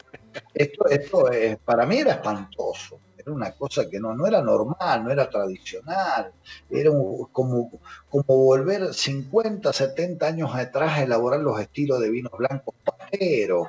esto, 0.55 0.87
esto 0.89 1.31
es, 1.31 1.59
para 1.59 1.87
mí 1.87 1.99
era 1.99 2.15
espantoso, 2.15 3.01
una 3.29 3.53
cosa 3.53 3.89
que 3.89 4.01
no, 4.01 4.15
no 4.15 4.27
era 4.27 4.43
normal, 4.43 5.05
no 5.05 5.11
era 5.11 5.29
tradicional, 5.29 6.33
era 6.71 6.91
como, 7.33 7.71
como 8.09 8.25
volver 8.27 8.95
50, 8.95 9.73
70 9.73 10.27
años 10.27 10.55
atrás 10.55 10.99
a 10.99 11.03
elaborar 11.03 11.41
los 11.41 11.61
estilos 11.61 12.01
de 12.01 12.11
vinos 12.11 12.33
blancos 12.37 12.75
pasteros, 13.11 13.69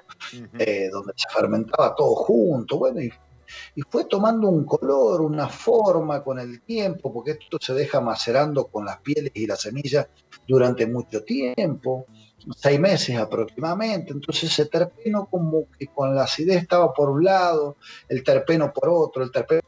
eh, 0.58 0.90
donde 0.92 1.14
se 1.16 1.30
fermentaba 1.30 1.96
todo 1.96 2.16
junto, 2.16 2.78
bueno, 2.78 3.02
y, 3.02 3.12
y 3.76 3.82
fue 3.90 4.06
tomando 4.06 4.48
un 4.48 4.66
color, 4.66 5.22
una 5.22 5.48
forma 5.48 6.24
con 6.24 6.40
el 6.40 6.62
tiempo, 6.62 7.14
porque 7.14 7.32
esto 7.32 7.58
se 7.60 7.74
deja 7.74 8.00
macerando 8.00 8.68
con 8.68 8.86
las 8.86 9.00
pieles 9.02 9.32
y 9.34 9.48
las 9.48 9.62
semillas 9.62 10.08
durante 10.48 10.86
mucho 10.88 11.24
tiempo 11.24 12.06
seis 12.56 12.80
meses 12.80 13.18
aproximadamente. 13.18 14.12
Entonces 14.12 14.52
ese 14.52 14.66
terpeno 14.66 15.28
como 15.30 15.68
que 15.78 15.88
con 15.88 16.16
la 16.16 16.24
acidez 16.24 16.64
estaba 16.64 16.94
por 16.94 17.10
un 17.10 17.24
lado, 17.24 17.78
el 18.08 18.24
terpeno 18.24 18.72
por 18.74 18.90
otro, 18.90 19.24
el 19.24 19.32
terpeno 19.32 19.62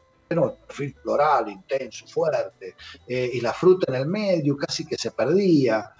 perfil 0.66 0.94
floral, 1.02 1.48
intenso, 1.50 2.06
fuerte, 2.06 2.74
eh, 3.06 3.30
y 3.34 3.40
la 3.40 3.52
fruta 3.52 3.92
en 3.92 4.00
el 4.00 4.06
medio 4.06 4.56
casi 4.56 4.86
que 4.86 4.96
se 4.96 5.10
perdía. 5.10 5.92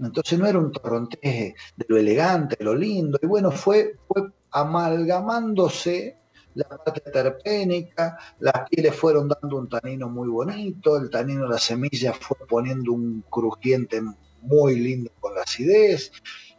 Entonces 0.00 0.38
no 0.38 0.46
era 0.46 0.58
un 0.58 0.72
torrontés 0.72 1.54
de 1.76 1.86
lo 1.88 1.96
elegante, 1.96 2.56
de 2.58 2.64
lo 2.64 2.74
lindo, 2.74 3.18
y 3.20 3.26
bueno, 3.26 3.50
fue, 3.50 3.96
amalgamándose 4.50 6.16
la 6.54 6.64
parte 6.68 7.00
terpénica, 7.10 8.18
las 8.40 8.68
pieles 8.68 8.94
fueron 8.94 9.28
dando 9.28 9.58
un 9.58 9.68
tanino 9.68 10.08
muy 10.08 10.28
bonito, 10.28 10.96
el 10.96 11.10
tanino 11.10 11.42
de 11.42 11.50
la 11.50 11.58
semilla 11.58 12.12
fue 12.12 12.36
poniendo 12.48 12.92
un 12.92 13.24
crujiente 13.28 14.02
muy 14.42 14.78
lindo 14.78 15.10
con 15.20 15.34
la 15.34 15.42
acidez, 15.42 16.12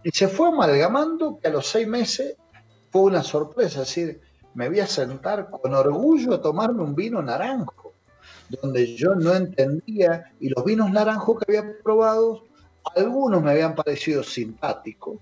y 0.04 0.12
se 0.12 0.28
fue 0.28 0.50
amalgamando 0.50 1.40
que 1.42 1.48
a 1.48 1.52
los 1.52 1.68
seis 1.68 1.88
meses 1.88 2.36
fue 2.92 3.04
una 3.04 3.24
sorpresa, 3.24 3.82
es 3.82 3.88
decir, 3.88 4.22
me 4.54 4.70
voy 4.70 4.80
a 4.80 4.88
sentar 4.88 5.50
con 5.50 5.74
orgullo 5.74 6.34
a 6.34 6.42
tomarme 6.42 6.84
un 6.84 6.96
vino 6.96 7.22
naranjo, 7.22 7.94
donde 8.50 8.96
yo 8.96 9.16
no 9.16 9.34
entendía, 9.34 10.34
y 10.40 10.50
los 10.50 10.64
vinos 10.66 10.92
naranjos 10.92 11.40
que 11.40 11.58
había 11.58 11.78
probado, 11.84 12.49
algunos 12.96 13.42
me 13.42 13.52
habían 13.52 13.76
parecido 13.76 14.24
simpáticos, 14.24 15.20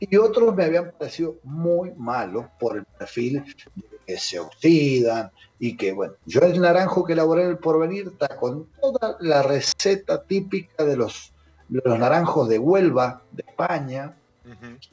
y 0.00 0.16
otros 0.16 0.54
me 0.54 0.64
habían 0.64 0.92
parecido 0.92 1.36
muy 1.44 1.92
malos 1.92 2.46
por 2.58 2.78
el 2.78 2.84
perfil 2.84 3.44
de 3.74 3.98
que 4.06 4.18
se 4.18 4.40
oxidan 4.40 5.30
y 5.58 5.76
que, 5.76 5.92
bueno, 5.92 6.14
yo 6.24 6.40
el 6.40 6.58
naranjo 6.58 7.04
que 7.04 7.12
elaboré 7.12 7.44
en 7.44 7.50
el 7.50 7.58
porvenir 7.58 8.08
está 8.08 8.34
con 8.36 8.66
toda 8.80 9.18
la 9.20 9.42
receta 9.42 10.22
típica 10.22 10.84
de 10.84 10.96
los, 10.96 11.34
los 11.68 11.98
naranjos 11.98 12.48
de 12.48 12.58
Huelva, 12.58 13.22
de 13.30 13.44
España, 13.46 14.16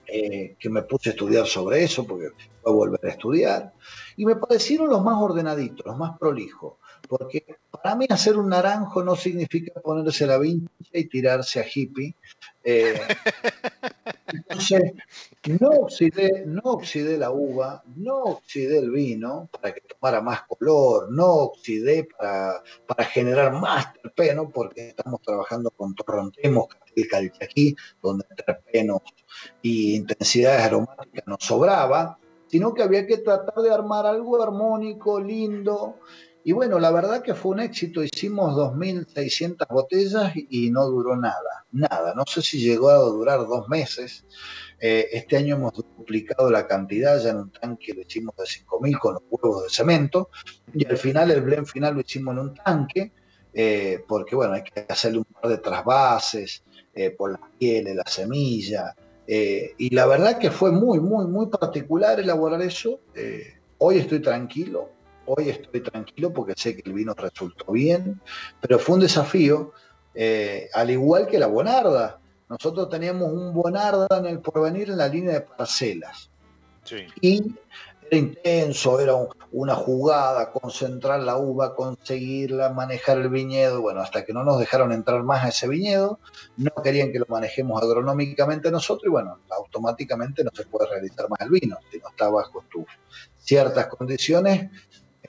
eh, 0.06 0.56
que 0.60 0.70
me 0.70 0.84
puse 0.84 1.10
a 1.10 1.14
estudiar 1.14 1.48
sobre 1.48 1.84
eso 1.84 2.06
porque 2.06 2.30
fue 2.62 2.72
a 2.72 2.76
volver 2.76 3.00
a 3.06 3.10
estudiar, 3.10 3.74
y 4.18 4.26
me 4.26 4.36
parecieron 4.36 4.90
los 4.90 5.02
más 5.02 5.16
ordenaditos, 5.20 5.86
los 5.86 5.98
más 5.98 6.18
prolijos, 6.20 6.74
porque 7.08 7.46
para 7.72 7.96
mí 7.96 8.06
hacer 8.10 8.38
un 8.38 8.50
naranjo 8.50 9.04
no 9.04 9.16
significa 9.16 9.80
ponerse 9.82 10.28
la 10.28 10.38
vincha 10.38 10.70
y 10.94 11.06
tirarse 11.06 11.60
a 11.60 11.66
hippie, 11.72 12.16
eh, 12.64 13.00
entonces, 14.28 14.94
no 15.60 15.70
oxidé, 15.70 16.44
no 16.46 16.62
oxidé 16.64 17.18
la 17.18 17.32
uva, 17.32 17.84
no 17.96 18.18
oxidé 18.24 18.80
el 18.80 18.92
vino 18.92 19.50
para 19.52 19.74
que 19.74 19.82
tomara 19.82 20.22
más 20.22 20.42
color, 20.44 21.12
no 21.12 21.28
oxidé 21.28 22.08
para, 22.18 22.62
para 22.86 23.06
generar 23.06 23.54
más 23.54 23.94
terpeno, 23.94 24.50
porque 24.50 24.90
estamos 24.90 25.22
trabajando 25.22 25.72
con 25.72 25.96
torrontemos, 25.96 26.68
calchaquí, 27.06 27.76
donde 28.02 28.26
terpenos 28.46 29.02
y 29.62 29.96
intensidades 29.96 30.64
aromáticas 30.64 31.28
nos 31.28 31.44
sobraba, 31.44 32.18
sino 32.48 32.74
que 32.74 32.84
había 32.84 33.06
que 33.06 33.18
tratar 33.18 33.62
de 33.62 33.72
armar 33.72 34.06
algo 34.06 34.42
armónico, 34.42 35.20
lindo, 35.20 36.00
y 36.48 36.54
bueno, 36.54 36.80
la 36.80 36.92
verdad 36.92 37.22
que 37.22 37.36
fue 37.36 37.52
un 37.52 37.60
éxito. 37.60 38.02
Hicimos 38.02 38.56
2.600 38.56 39.68
botellas 39.70 40.32
y 40.34 40.72
no 40.72 40.86
duró 40.86 41.18
nada, 41.18 41.66
nada. 41.74 42.14
No 42.16 42.24
sé 42.26 42.42
si 42.42 42.62
llegó 42.62 42.90
a 42.90 43.00
durar 43.00 43.40
dos 43.40 43.68
meses. 43.68 44.26
Eh, 44.80 45.10
este 45.12 45.36
año 45.36 45.58
hemos 45.58 45.74
duplicado 45.74 46.50
la 46.50 46.66
cantidad, 46.66 47.22
ya 47.22 47.32
en 47.32 47.40
un 47.40 47.52
tanque 47.52 47.94
lo 47.94 48.00
hicimos 48.00 48.34
de 48.38 48.46
5.000 48.46 48.98
con 48.98 49.16
los 49.16 49.24
huevos 49.30 49.64
de 49.64 49.70
cemento. 49.70 50.30
Y 50.74 50.86
al 50.86 50.96
final, 50.96 51.32
el 51.32 51.42
blend 51.42 51.66
final 51.68 51.96
lo 51.96 52.00
hicimos 52.00 52.32
en 52.32 52.40
un 52.40 52.54
tanque, 52.54 53.12
eh, 53.54 54.06
porque 54.08 54.38
bueno, 54.38 54.54
hay 54.54 54.64
que 54.64 54.86
hacerle 54.88 55.18
un 55.18 55.26
par 55.26 55.52
de 55.52 55.58
trasvases 55.58 56.64
eh, 56.94 57.10
por 57.10 57.32
las 57.32 57.42
pieles, 57.60 57.94
la 57.94 58.06
semilla. 58.08 58.96
y 59.28 59.94
la 59.94 60.06
verdad 60.06 60.40
que 60.40 60.50
fue 60.50 60.72
muy, 60.72 61.02
muy, 61.02 61.28
muy 61.28 61.48
particular 61.48 62.22
elaborar 62.22 62.62
eso. 62.62 63.02
hoy 63.80 63.98
estoy 63.98 64.22
tranquilo, 64.22 64.96
Hoy 65.30 65.50
estoy 65.50 65.82
tranquilo 65.82 66.32
porque 66.32 66.54
sé 66.56 66.76
que 66.76 66.90
el 66.90 66.94
vino 66.94 67.14
resultó 67.14 67.74
bien, 67.74 68.22
pero 68.62 68.80
fue 68.80 68.96
un 68.96 69.02
desafío, 69.02 69.74
eh, 70.16 70.70
al 70.74 70.90
igual 70.90 71.28
que 71.28 71.38
la 71.38 71.48
Bonarda. 71.48 72.22
Nosotros 72.50 72.90
teníamos 72.90 73.34
un 73.34 73.54
Bonarda 73.54 74.08
en 74.18 74.26
el 74.26 74.40
porvenir 74.40 74.90
en 74.90 74.98
la 74.98 75.10
línea 75.10 75.34
de 75.34 75.42
parcelas. 75.42 76.30
Y 77.20 77.44
era 78.10 78.18
intenso, 78.18 79.02
era 79.02 79.16
una 79.52 79.76
jugada, 79.76 80.54
concentrar 80.54 81.20
la 81.20 81.36
uva, 81.36 81.76
conseguirla, 81.76 82.70
manejar 82.70 83.18
el 83.18 83.28
viñedo. 83.28 83.82
Bueno, 83.82 84.00
hasta 84.00 84.24
que 84.24 84.32
no 84.32 84.46
nos 84.46 84.60
dejaron 84.60 84.94
entrar 84.94 85.24
más 85.24 85.44
a 85.44 85.50
ese 85.50 85.68
viñedo, 85.68 86.20
no 86.56 86.72
querían 86.82 87.12
que 87.12 87.20
lo 87.20 87.26
manejemos 87.28 87.84
agronómicamente 87.84 88.72
nosotros 88.72 89.08
y 89.08 89.10
bueno, 89.10 89.40
automáticamente 89.50 90.42
no 90.46 90.52
se 90.54 90.66
puede 90.66 90.90
realizar 90.90 91.30
más 91.30 91.42
el 91.42 91.50
vino. 91.50 91.78
Si 91.92 92.00
no 92.00 92.08
está 92.08 92.30
bajo 92.30 92.64
tus 92.72 92.86
ciertas 93.40 93.88
condiciones, 93.88 94.70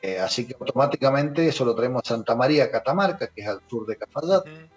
eh, 0.03 0.19
así 0.19 0.47
que 0.47 0.55
automáticamente 0.59 1.49
eso 1.49 1.65
lo 1.65 1.75
traemos 1.75 2.03
a 2.05 2.09
Santa 2.09 2.35
María, 2.35 2.71
Catamarca, 2.71 3.29
que 3.29 3.43
es 3.43 3.49
al 3.49 3.61
sur 3.69 3.87
de 3.87 3.97
Cafayate. 3.97 4.69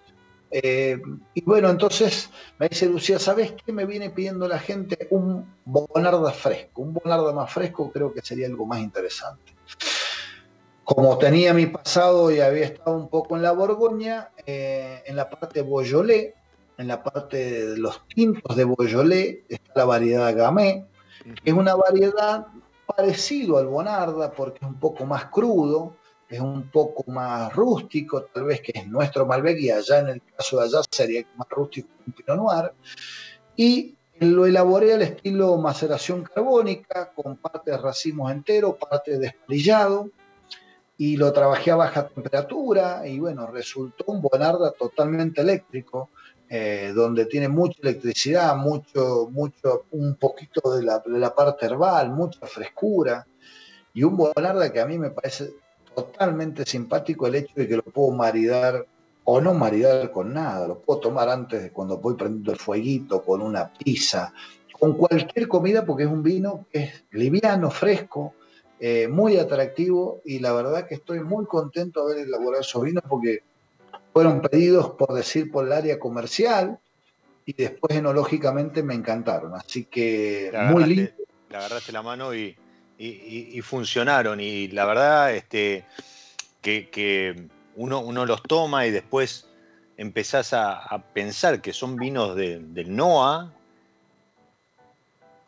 Eh, 0.53 1.01
y 1.33 1.41
bueno, 1.43 1.69
entonces 1.69 2.29
me 2.59 2.67
dice 2.67 2.85
Lucía, 2.87 3.19
¿sabes 3.19 3.53
qué 3.53 3.71
me 3.71 3.85
viene 3.85 4.09
pidiendo 4.09 4.47
la 4.47 4.59
gente? 4.59 5.07
Un 5.11 5.45
bonarda 5.63 6.31
fresco, 6.31 6.81
un 6.81 6.93
bonarda 6.93 7.31
más 7.31 7.51
fresco 7.51 7.89
creo 7.91 8.13
que 8.13 8.21
sería 8.21 8.47
algo 8.47 8.65
más 8.65 8.79
interesante. 8.79 9.53
Como 10.83 11.17
tenía 11.17 11.53
mi 11.53 11.67
pasado 11.67 12.31
y 12.31 12.41
había 12.41 12.65
estado 12.65 12.97
un 12.97 13.07
poco 13.07 13.37
en 13.37 13.43
la 13.43 13.53
Borgoña, 13.53 14.31
eh, 14.45 15.01
en 15.05 15.15
la 15.15 15.29
parte 15.29 15.61
Boyolé, 15.61 16.35
en 16.77 16.87
la 16.87 17.01
parte 17.01 17.67
de 17.69 17.77
los 17.77 18.05
tintos 18.07 18.55
de 18.57 18.65
Boyolé, 18.65 19.45
está 19.47 19.71
la 19.75 19.85
variedad 19.85 20.35
Gamay, 20.35 20.85
que 21.23 21.51
es 21.51 21.53
una 21.53 21.75
variedad 21.75 22.47
parecido 22.91 23.57
al 23.57 23.67
Bonarda 23.67 24.31
porque 24.31 24.59
es 24.61 24.67
un 24.67 24.79
poco 24.79 25.05
más 25.05 25.25
crudo, 25.25 25.95
es 26.29 26.39
un 26.39 26.69
poco 26.69 27.09
más 27.11 27.53
rústico, 27.53 28.23
tal 28.23 28.45
vez 28.45 28.61
que 28.61 28.71
es 28.73 28.87
nuestro 28.87 29.25
Malbec 29.25 29.59
y 29.59 29.69
allá 29.69 29.99
en 29.99 30.07
el 30.09 30.21
caso 30.37 30.59
de 30.59 30.65
allá 30.65 30.81
sería 30.89 31.25
más 31.35 31.47
rústico 31.49 31.89
que 31.97 32.03
un 32.07 32.13
Pinot 32.13 32.37
Noir. 32.37 32.71
Y 33.55 33.95
lo 34.19 34.45
elaboré 34.45 34.93
al 34.93 35.01
estilo 35.01 35.57
maceración 35.57 36.23
carbónica, 36.23 37.11
con 37.13 37.37
parte 37.37 37.71
de 37.71 37.77
racimos 37.77 38.31
entero, 38.31 38.77
parte 38.77 39.17
de 39.17 39.27
espalillado, 39.27 40.09
y 40.97 41.17
lo 41.17 41.33
trabajé 41.33 41.71
a 41.71 41.75
baja 41.75 42.07
temperatura, 42.07 43.07
y 43.07 43.19
bueno, 43.19 43.47
resultó 43.47 44.05
un 44.07 44.21
Bonarda 44.21 44.71
totalmente 44.71 45.41
eléctrico, 45.41 46.11
eh, 46.53 46.91
donde 46.93 47.27
tiene 47.27 47.47
mucha 47.47 47.79
electricidad, 47.81 48.57
mucho, 48.57 49.29
mucho, 49.31 49.85
un 49.91 50.15
poquito 50.15 50.75
de 50.75 50.83
la, 50.83 50.99
de 50.99 51.17
la, 51.17 51.33
parte 51.33 51.65
herbal, 51.65 52.09
mucha 52.09 52.45
frescura, 52.45 53.25
y 53.93 54.03
un 54.03 54.17
bonarda 54.17 54.69
que 54.69 54.81
a 54.81 54.85
mí 54.85 54.97
me 54.97 55.11
parece 55.11 55.53
totalmente 55.95 56.65
simpático 56.65 57.25
el 57.25 57.35
hecho 57.35 57.53
de 57.55 57.69
que 57.69 57.77
lo 57.77 57.83
puedo 57.83 58.11
maridar 58.11 58.85
o 59.23 59.39
no 59.39 59.53
maridar 59.53 60.11
con 60.11 60.33
nada, 60.33 60.67
lo 60.67 60.79
puedo 60.79 60.99
tomar 60.99 61.29
antes 61.29 61.63
de 61.63 61.71
cuando 61.71 61.99
voy 61.99 62.15
prendiendo 62.15 62.51
el 62.51 62.59
fueguito, 62.59 63.23
con 63.23 63.41
una 63.41 63.71
pizza, 63.71 64.33
con 64.77 64.97
cualquier 64.97 65.47
comida, 65.47 65.85
porque 65.85 66.03
es 66.03 66.09
un 66.09 66.21
vino 66.21 66.65
que 66.69 66.79
es 66.79 67.05
liviano, 67.11 67.71
fresco, 67.71 68.33
eh, 68.77 69.07
muy 69.07 69.37
atractivo, 69.37 70.19
y 70.25 70.39
la 70.39 70.51
verdad 70.51 70.85
que 70.85 70.95
estoy 70.95 71.21
muy 71.21 71.45
contento 71.45 72.05
de 72.05 72.13
haber 72.15 72.27
elaborado 72.27 72.59
esos 72.59 72.83
vinos 72.83 73.05
porque 73.07 73.43
fueron 74.13 74.41
pedidos, 74.41 74.91
por 74.91 75.13
decir, 75.13 75.51
por 75.51 75.65
el 75.65 75.73
área 75.73 75.99
comercial 75.99 76.79
y 77.45 77.53
después 77.53 77.97
enológicamente 77.97 78.83
me 78.83 78.93
encantaron. 78.93 79.55
Así 79.55 79.85
que 79.85 80.51
muy 80.71 80.85
lindo. 80.85 81.11
Le 81.49 81.57
agarraste 81.57 81.91
la 81.91 82.01
mano 82.01 82.33
y, 82.33 82.55
funcionaron. 83.63 84.39
Y 84.39 84.67
la 84.69 84.85
verdad, 84.85 85.33
este, 85.33 85.85
que, 86.61 87.47
uno, 87.75 87.99
uno, 87.99 88.25
los 88.25 88.43
toma 88.43 88.85
y 88.85 88.91
después 88.91 89.47
empezás 89.97 90.53
a, 90.53 91.03
pensar 91.13 91.61
que 91.61 91.73
son 91.73 91.95
vinos 91.95 92.35
del 92.35 92.95
NOA 92.95 93.51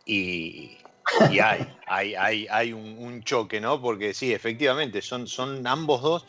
y, 0.06 0.78
hay, 1.20 1.68
hay, 1.88 2.48
hay, 2.50 2.74
un, 2.74 2.98
un, 2.98 3.24
choque, 3.24 3.62
¿no? 3.62 3.82
Porque 3.82 4.14
sí, 4.14 4.34
efectivamente, 4.34 5.02
son, 5.02 5.28
son 5.28 5.66
ambos 5.68 6.02
dos 6.02 6.26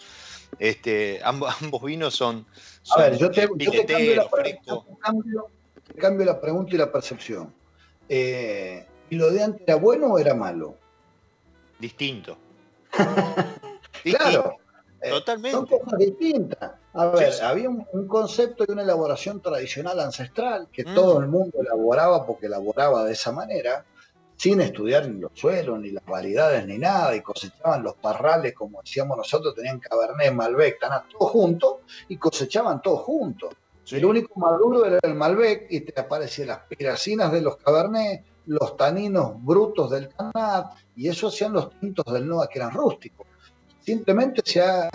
este, 0.58 1.20
ambos, 1.24 1.54
ambos 1.62 1.82
vinos 1.82 2.14
son, 2.14 2.46
A 2.90 3.02
ver, 3.02 3.18
yo 3.18 3.30
te, 3.30 3.48
cambio, 5.98 6.24
la 6.24 6.40
pregunta, 6.40 6.74
y 6.74 6.78
la 6.78 6.90
percepción. 6.90 7.52
Eh, 8.08 8.86
¿Y 9.10 9.16
lo 9.16 9.30
de 9.30 9.42
antes 9.42 9.62
era 9.66 9.76
bueno 9.76 10.08
o 10.08 10.18
era 10.18 10.34
malo? 10.34 10.76
Distinto. 11.78 12.36
claro. 14.02 14.56
Eh, 15.00 15.10
Totalmente. 15.10 15.56
Son 15.56 15.66
cosas 15.66 15.98
distintas. 15.98 16.72
A 16.94 17.06
ver, 17.06 17.32
había 17.42 17.68
un, 17.68 18.08
concepto 18.08 18.64
de 18.64 18.72
una 18.72 18.82
elaboración 18.82 19.40
tradicional 19.42 20.00
ancestral 20.00 20.68
que 20.72 20.84
mm. 20.84 20.94
todo 20.94 21.20
el 21.20 21.26
mundo 21.26 21.58
elaboraba 21.60 22.24
porque 22.24 22.46
elaboraba 22.46 23.04
de 23.04 23.12
esa 23.12 23.32
manera 23.32 23.84
sin 24.36 24.60
estudiar 24.60 25.08
ni 25.08 25.20
los 25.20 25.32
suelos, 25.34 25.78
ni 25.80 25.90
las 25.90 26.04
variedades, 26.04 26.66
ni 26.66 26.78
nada, 26.78 27.14
y 27.14 27.20
cosechaban 27.20 27.82
los 27.82 27.94
parrales, 27.94 28.54
como 28.54 28.82
decíamos 28.82 29.16
nosotros, 29.16 29.54
tenían 29.54 29.80
Cabernet, 29.80 30.32
Malbec, 30.32 30.74
estaban 30.74 31.02
todos 31.08 31.30
juntos, 31.30 31.76
y 32.08 32.16
cosechaban 32.16 32.82
todos 32.82 33.00
juntos. 33.00 33.54
El 33.90 34.04
único 34.04 34.38
maduro 34.40 34.86
era 34.86 34.98
el 35.02 35.14
Malbec, 35.14 35.66
y 35.70 35.80
te 35.80 36.00
aparecían 36.00 36.48
las 36.48 36.60
piracinas 36.60 37.30
de 37.32 37.42
los 37.42 37.56
Cabernet, 37.56 38.24
los 38.46 38.76
taninos 38.76 39.42
brutos 39.42 39.90
del 39.90 40.08
Tanat, 40.08 40.72
y 40.96 41.08
eso 41.08 41.28
hacían 41.28 41.52
los 41.52 41.70
tintos 41.78 42.04
del 42.12 42.26
Noa, 42.26 42.48
que 42.48 42.58
eran 42.58 42.72
rústicos. 42.72 43.26
Simplemente 43.80 44.42
se 44.44 44.62
ha 44.62 44.90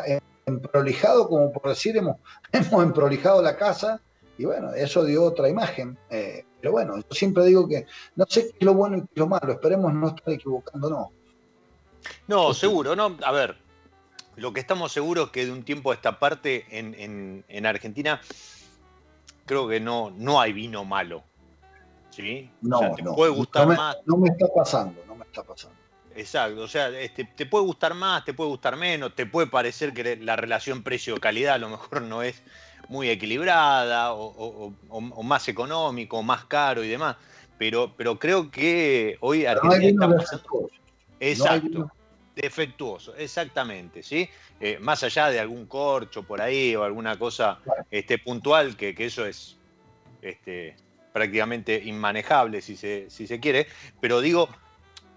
emprolijado, 0.45 1.29
como 1.29 1.51
por 1.51 1.69
decir, 1.69 1.95
hemos, 1.97 2.17
hemos 2.51 2.83
emprolijado 2.83 3.41
la 3.41 3.55
casa, 3.55 4.01
y 4.39 4.45
bueno, 4.45 4.73
eso 4.73 5.03
dio 5.03 5.25
otra 5.25 5.49
imagen. 5.49 5.97
Eh, 6.09 6.45
pero 6.61 6.71
bueno, 6.71 6.95
yo 6.95 7.11
siempre 7.11 7.43
digo 7.43 7.67
que 7.67 7.85
no 8.15 8.25
sé 8.29 8.47
qué 8.47 8.55
es 8.59 8.65
lo 8.65 8.73
bueno 8.73 8.97
y 8.97 9.01
qué 9.01 9.07
es 9.13 9.19
lo 9.19 9.27
malo, 9.27 9.51
esperemos 9.51 9.93
no 9.93 10.07
estar 10.07 10.33
equivocándonos. 10.33 11.09
No, 12.25 12.53
seguro, 12.53 12.95
no. 12.95 13.17
A 13.25 13.33
ver, 13.33 13.57
lo 14.37 14.53
que 14.53 14.61
estamos 14.61 14.93
seguros 14.93 15.25
es 15.25 15.31
que 15.33 15.45
de 15.45 15.51
un 15.51 15.63
tiempo 15.63 15.91
a 15.91 15.93
esta 15.93 16.19
parte 16.19 16.65
en, 16.71 17.65
Argentina 17.65 18.21
creo 19.45 19.67
que 19.67 19.81
no, 19.81 20.09
no 20.11 20.39
hay 20.39 20.53
vino 20.53 20.85
malo. 20.85 21.21
¿Sí? 22.11 22.49
No, 22.61 22.95
te 22.95 23.03
puede 23.03 23.33
gustar 23.33 23.67
más. 23.67 23.97
No 24.05 24.15
me 24.15 24.29
está 24.29 24.47
pasando, 24.55 25.03
no 25.05 25.15
me 25.15 25.25
está 25.25 25.43
pasando. 25.43 25.75
Exacto, 26.15 26.61
o 26.61 26.67
sea, 26.67 26.87
este, 26.97 27.25
te 27.25 27.45
puede 27.45 27.65
gustar 27.65 27.93
más, 27.93 28.23
te 28.23 28.33
puede 28.33 28.49
gustar 28.49 28.77
menos, 28.77 29.13
te 29.15 29.25
puede 29.25 29.47
parecer 29.47 29.93
que 29.93 30.15
la 30.15 30.37
relación 30.37 30.81
precio-calidad 30.81 31.55
a 31.55 31.57
lo 31.59 31.69
mejor 31.69 32.01
no 32.01 32.23
es 32.23 32.41
muy 32.89 33.09
equilibrada 33.09 34.13
o, 34.13 34.73
más 35.23 35.47
económico, 35.47 36.21
más 36.21 36.45
caro 36.45 36.83
y 36.83 36.89
demás, 36.89 37.15
pero, 37.57 37.93
pero 37.95 38.19
creo 38.19 38.51
que 38.51 39.17
hoy 39.21 39.45
Argentina 39.45 40.05
está 40.05 40.17
pasando... 40.17 40.69
Exacto, 41.19 41.91
defectuoso, 42.35 43.15
exactamente, 43.15 44.01
¿sí? 44.01 44.29
Eh, 44.59 44.77
más 44.79 45.03
allá 45.03 45.29
de 45.29 45.39
algún 45.39 45.65
corcho 45.65 46.23
por 46.23 46.41
ahí 46.41 46.75
o 46.75 46.83
alguna 46.83 47.17
cosa 47.19 47.59
este, 47.91 48.17
puntual, 48.17 48.75
que, 48.75 48.95
eso 48.97 49.25
es 49.25 49.57
este, 50.21 50.75
prácticamente 51.13 51.81
inmanejable 51.83 52.61
si 52.61 52.75
se, 52.75 53.09
si 53.09 53.27
se 53.27 53.39
quiere, 53.39 53.67
pero 53.99 54.21
digo, 54.21 54.49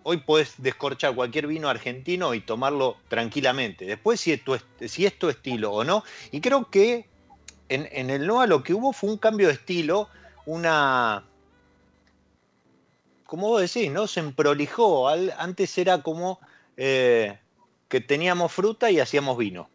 hoy 0.03 0.19
puedes 0.19 0.61
descorchar 0.61 1.15
cualquier 1.15 1.47
vino 1.47 1.69
argentino 1.69 2.35
y 2.35 2.41
tomarlo 2.41 2.97
tranquilamente. 3.09 3.87
Después 3.87 4.21
si 4.21 4.33
es 4.33 4.45
tu, 4.45 4.59
si 4.87 5.07
es 5.07 5.19
tu 5.19 5.29
estilo 5.29 5.73
o 5.73 5.85
no. 5.85 6.05
Y 6.31 6.41
creo 6.41 6.69
que 6.71 7.07
en, 7.75 7.89
en, 7.93 8.11
el 8.11 8.27
NOA 8.27 8.47
lo 8.47 8.63
que 8.63 8.75
hubo 8.75 8.93
fue 8.93 9.11
un 9.11 9.19
cambio 9.19 9.49
de 9.49 9.55
estilo, 9.55 10.09
una... 10.47 11.25
Como 13.27 13.49
vos 13.49 13.63
decís, 13.63 13.91
¿no? 13.91 14.07
Se 14.07 14.21
emprolijó. 14.21 15.09
Antes 15.09 15.79
era 15.79 16.03
como 16.03 16.39
eh, 16.77 17.39
que 17.89 18.01
teníamos 18.01 18.53
fruta 18.53 18.91
y 18.91 19.01
hacíamos 19.01 19.39
vino. 19.39 19.71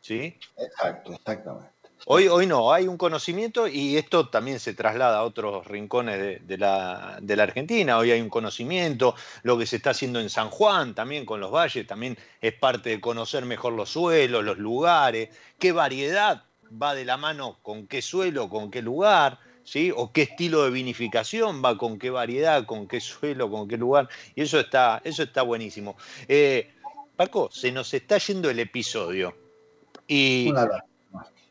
¿Sí? 0.00 0.38
Exacto, 0.56 1.12
exactamente. 1.12 1.72
Hoy, 2.06 2.26
hoy 2.26 2.46
no, 2.46 2.72
hay 2.72 2.88
un 2.88 2.96
conocimiento 2.96 3.68
y 3.68 3.96
esto 3.96 4.28
también 4.28 4.58
se 4.58 4.74
traslada 4.74 5.18
a 5.18 5.22
otros 5.22 5.66
rincones 5.68 6.44
de, 6.46 6.58
la, 6.58 7.20
Argentina. 7.38 7.96
Hoy 7.98 8.10
hay 8.10 8.20
un 8.20 8.28
conocimiento, 8.28 9.14
lo 9.44 9.56
que 9.56 9.66
se 9.66 9.76
está 9.76 9.90
haciendo 9.90 10.18
en 10.18 10.28
San 10.28 10.50
Juan 10.50 10.94
también 10.94 11.24
con 11.24 11.38
los 11.38 11.52
valles, 11.52 11.86
también 11.86 12.18
es 12.40 12.54
parte 12.54 12.90
de 12.90 13.00
conocer 13.00 13.44
mejor 13.44 13.74
los 13.74 13.90
suelos, 13.90 14.42
los 14.42 14.58
lugares, 14.58 15.28
qué 15.60 15.70
variedad 15.70 16.42
va 16.80 16.94
de 16.94 17.04
la 17.04 17.16
mano 17.16 17.58
con 17.62 17.86
qué 17.86 18.02
suelo, 18.02 18.48
con 18.48 18.70
qué 18.70 18.82
lugar. 18.82 19.38
¿Sí? 19.64 19.92
o 19.94 20.12
qué 20.12 20.22
estilo 20.22 20.64
de 20.64 20.70
vinificación 20.70 21.62
va 21.64 21.78
con 21.78 21.96
qué 21.96 22.10
variedad, 22.10 22.66
con 22.66 22.88
qué 22.88 23.00
suelo, 23.00 23.48
con 23.48 23.68
qué 23.68 23.76
lugar. 23.76 24.08
Y 24.34 24.42
eso 24.42 24.58
está, 24.58 25.00
eso 25.04 25.22
está 25.22 25.42
buenísimo. 25.42 25.96
Eh, 26.26 26.74
Paco, 27.14 27.48
se 27.52 27.70
nos 27.70 27.94
está 27.94 28.18
yendo 28.18 28.50
el 28.50 28.58
episodio. 28.58 29.36
Y 30.08 30.52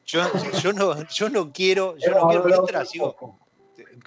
yo, 0.05 0.73
no, 0.73 1.07
yo 1.07 1.29
no 1.29 1.53
quiero, 1.53 1.95
yo 1.97 2.11
no 2.11 2.27
quiero 2.27 2.43
mientras 2.43 2.91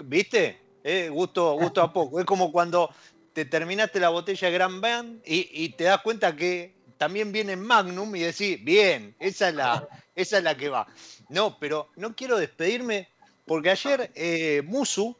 ¿Viste? 0.04 0.60
Eh, 0.82 1.08
gusto, 1.08 1.54
gusto 1.54 1.80
a 1.80 1.92
poco. 1.92 2.20
Es 2.20 2.26
como 2.26 2.52
cuando 2.52 2.90
te 3.32 3.44
terminaste 3.44 4.00
la 4.00 4.10
botella 4.10 4.48
de 4.48 4.54
Grand 4.54 4.80
Band 4.80 5.22
y, 5.24 5.70
te 5.70 5.84
das 5.84 6.02
cuenta 6.02 6.36
que 6.36 6.74
también 7.05 7.32
viene 7.32 7.55
Magnum 7.55 8.16
y 8.16 8.20
decís, 8.20 8.64
bien, 8.64 9.14
esa 9.20 9.50
es 9.50 9.55
la, 9.55 9.86
esa 10.16 10.38
es 10.38 10.42
la 10.42 10.57
que 10.57 10.70
va. 10.70 10.86
No, 11.28 11.59
pero 11.61 11.90
no 11.96 12.16
quiero 12.16 12.38
despedirme 12.38 13.09
porque 13.44 13.68
ayer 13.68 14.11
eh, 14.14 14.62
Musu 14.64 15.14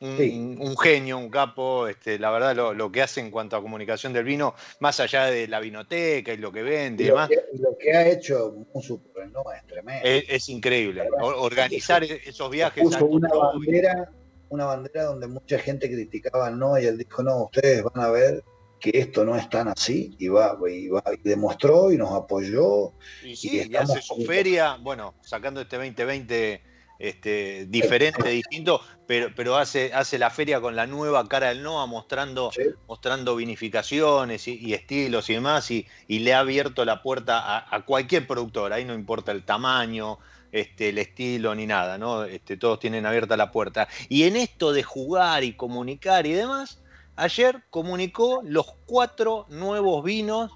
un, 0.00 0.74
genio, 0.78 1.18
un 1.18 1.28
capo, 1.28 1.88
este, 1.88 2.18
la 2.18 2.30
verdad 2.30 2.74
lo, 2.74 2.90
que 2.90 3.02
hace 3.02 3.20
en 3.20 3.30
cuanto 3.30 3.54
a 3.54 3.60
comunicación 3.60 4.14
del 4.14 4.24
vino, 4.24 4.54
más 4.80 4.98
allá 4.98 5.26
de 5.26 5.46
la 5.46 5.60
vinoteca 5.60 6.32
y 6.32 6.38
lo 6.38 6.50
que 6.50 6.62
vende 6.62 7.04
y, 7.04 7.06
demás. 7.08 7.28
lo 7.52 7.76
que 7.76 7.92
ha 7.92 8.08
hecho 8.08 8.66
Musu 8.72 9.02
por 9.12 9.24
el 9.24 9.28
es 9.28 9.66
tremendo. 9.66 10.00
Es, 10.04 10.48
increíble, 10.48 11.06
organizar 11.20 12.02
esos 12.02 12.50
viajes. 12.50 12.82
Puso 12.82 13.04
una 13.04 13.28
bandera, 13.28 14.10
una 14.48 14.64
bandera 14.64 15.04
donde 15.04 15.26
mucha 15.26 15.58
gente 15.58 15.86
criticaba 15.86 16.48
no 16.48 16.78
y 16.78 16.86
él 16.86 16.96
dijo, 16.96 17.22
no, 17.22 17.44
ustedes 17.44 17.82
van 17.82 18.02
a 18.02 18.08
ver 18.08 18.42
que 18.84 18.98
esto 18.98 19.24
no 19.24 19.34
es 19.34 19.48
tan 19.48 19.68
así 19.68 20.14
y 20.18 20.28
va, 20.28 20.58
y, 20.70 20.88
va, 20.88 21.02
y 21.10 21.26
demostró 21.26 21.90
y 21.90 21.96
nos 21.96 22.12
apoyó. 22.12 22.92
Y 23.24 23.34
sí, 23.34 23.66
y, 23.66 23.74
hace 23.76 24.02
su 24.02 24.16
feria, 24.26 24.76
bueno, 24.78 25.14
sacando 25.22 25.62
este 25.62 25.76
2020 25.78 26.60
este, 26.98 27.64
diferente, 27.64 28.28
distinto, 28.28 28.82
pero, 29.06 29.30
pero 29.34 29.56
hace, 29.56 29.94
hace 29.94 30.18
la 30.18 30.28
feria 30.28 30.60
con 30.60 30.76
la 30.76 30.86
nueva 30.86 31.26
cara 31.26 31.48
del 31.48 31.62
NOA, 31.62 31.86
mostrando, 31.86 32.50
mostrando 32.86 33.36
vinificaciones 33.36 34.46
y, 34.48 34.74
estilos 34.74 35.30
y 35.30 35.32
demás, 35.32 35.70
y, 35.70 35.86
le 36.06 36.34
ha 36.34 36.40
abierto 36.40 36.84
la 36.84 37.02
puerta 37.02 37.64
a, 37.74 37.84
cualquier 37.86 38.26
productor, 38.26 38.74
ahí 38.74 38.84
no 38.84 38.92
importa 38.92 39.32
el 39.32 39.44
tamaño, 39.44 40.18
este, 40.52 40.90
el 40.90 40.98
estilo 40.98 41.54
ni 41.54 41.66
nada, 41.66 41.96
¿no? 41.96 42.24
Este, 42.24 42.58
todos 42.58 42.80
tienen 42.80 43.06
abierta 43.06 43.34
la 43.38 43.50
puerta. 43.50 43.88
Y 44.10 44.24
en 44.24 44.36
esto 44.36 44.74
de 44.74 44.82
jugar 44.82 45.42
y 45.42 45.54
comunicar 45.54 46.26
y 46.26 46.34
demás, 46.34 46.83
ayer 47.16 47.62
comunicó 47.70 48.42
los 48.44 48.74
cuatro 48.86 49.46
nuevos 49.48 50.04
vinos 50.04 50.50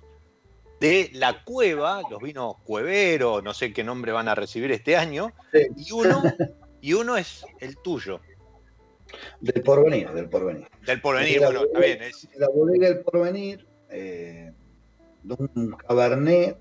de 0.80 1.10
la 1.14 1.44
cueva, 1.44 2.02
los 2.10 2.22
vinos 2.22 2.54
cueveros, 2.64 3.42
no 3.42 3.52
sé 3.52 3.72
qué 3.72 3.82
nombre 3.82 4.12
van 4.12 4.28
a 4.28 4.34
recibir 4.34 4.70
este 4.70 4.96
año, 4.96 5.32
y, 5.76 5.92
uno, 5.92 6.22
y 6.80 6.92
uno 6.92 7.16
es 7.16 7.44
el 7.60 7.76
tuyo. 7.78 8.20
Del 9.40 9.62
porvenir, 9.62 10.10
del 10.10 10.28
porvenir. 10.28 10.68
Del 10.86 11.00
porvenir, 11.00 11.40
bueno, 11.40 11.64
está 11.64 11.80
bien. 11.80 12.02
Es... 12.02 12.28
La 12.36 12.48
bodega 12.48 12.88
del 12.88 13.00
porvenir, 13.00 13.66
eh, 13.90 14.52
de 15.22 15.34
un 15.38 15.72
cabernet 15.72 16.58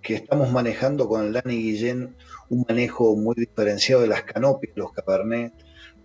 que 0.00 0.14
estamos 0.14 0.50
manejando 0.50 1.08
con 1.08 1.26
el 1.26 1.32
Dani 1.32 1.54
Guillén, 1.54 2.16
un 2.48 2.64
manejo 2.68 3.14
muy 3.14 3.36
diferenciado 3.36 4.02
de 4.02 4.08
las 4.08 4.24
canopias, 4.24 4.76
los 4.76 4.92
cabernet. 4.92 5.52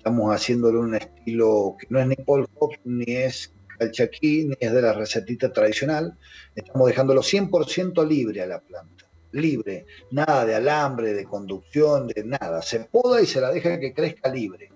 Estamos 0.08 0.34
haciéndole 0.34 0.78
un 0.78 0.96
estilo 0.96 1.76
que 1.78 1.86
no 1.90 2.00
es 2.00 2.08
ni 2.08 2.16
Paul 2.16 2.48
Fox 2.58 2.80
ni 2.86 3.14
es 3.14 3.54
el 3.78 3.92
chaquí 3.92 4.50
es 4.58 4.72
de 4.72 4.82
la 4.82 4.94
recetita 4.94 5.52
tradicional. 5.52 6.18
Estamos 6.56 6.88
dejándolo 6.88 7.22
100% 7.22 8.08
libre 8.08 8.42
a 8.42 8.46
la 8.46 8.62
planta. 8.62 9.04
Libre. 9.34 9.86
Nada 10.12 10.46
de 10.46 10.56
alambre, 10.56 11.14
de 11.14 11.26
conducción, 11.26 12.08
de 12.08 12.24
nada. 12.24 12.62
Se 12.62 12.80
poda 12.86 13.22
y 13.22 13.26
se 13.26 13.42
la 13.42 13.52
deja 13.52 13.82
que 13.82 13.94
crezca 13.94 14.30
libre. 14.30 14.72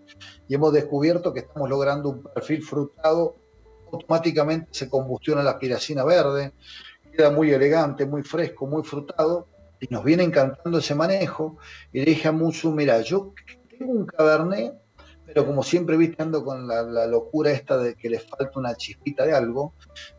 Y 0.49 0.55
hemos 0.55 0.73
descubierto 0.73 1.33
que 1.33 1.39
estamos 1.39 1.69
logrando 1.69 2.09
un 2.09 2.23
perfil 2.23 2.61
frutado. 2.61 3.37
Automáticamente 3.89 4.67
se 4.71 4.89
combustiona 4.89 5.41
la 5.43 5.57
piracina 5.57 6.03
verde. 6.03 6.51
Queda 7.09 7.31
muy 7.31 7.51
elegante, 7.51 8.05
muy 8.05 8.23
fresco, 8.23 8.67
muy 8.67 8.83
frutado. 8.83 9.47
Y 9.79 9.87
nos 9.93 10.03
viene 10.03 10.23
encantando 10.23 10.79
ese 10.79 10.93
manejo. 10.93 11.57
Y 11.93 11.99
le 11.99 12.05
dije 12.07 12.27
a 12.27 12.33
Musu, 12.33 12.73
mira, 12.73 12.99
yo 12.99 13.33
tengo 13.69 13.93
un 13.93 14.05
cabernet 14.05 14.80
pero 15.33 15.45
como 15.45 15.63
siempre 15.63 15.97
viste 15.97 16.21
ando 16.21 16.43
con 16.43 16.67
la, 16.67 17.07
locura 17.07 17.51
esta 17.51 17.77
de 17.77 17.95
que 17.95 18.09
le 18.09 18.19
falta 18.19 18.51
una 18.59 18.75
chispita 18.75 19.25
de 19.25 19.33
algo, 19.33 19.73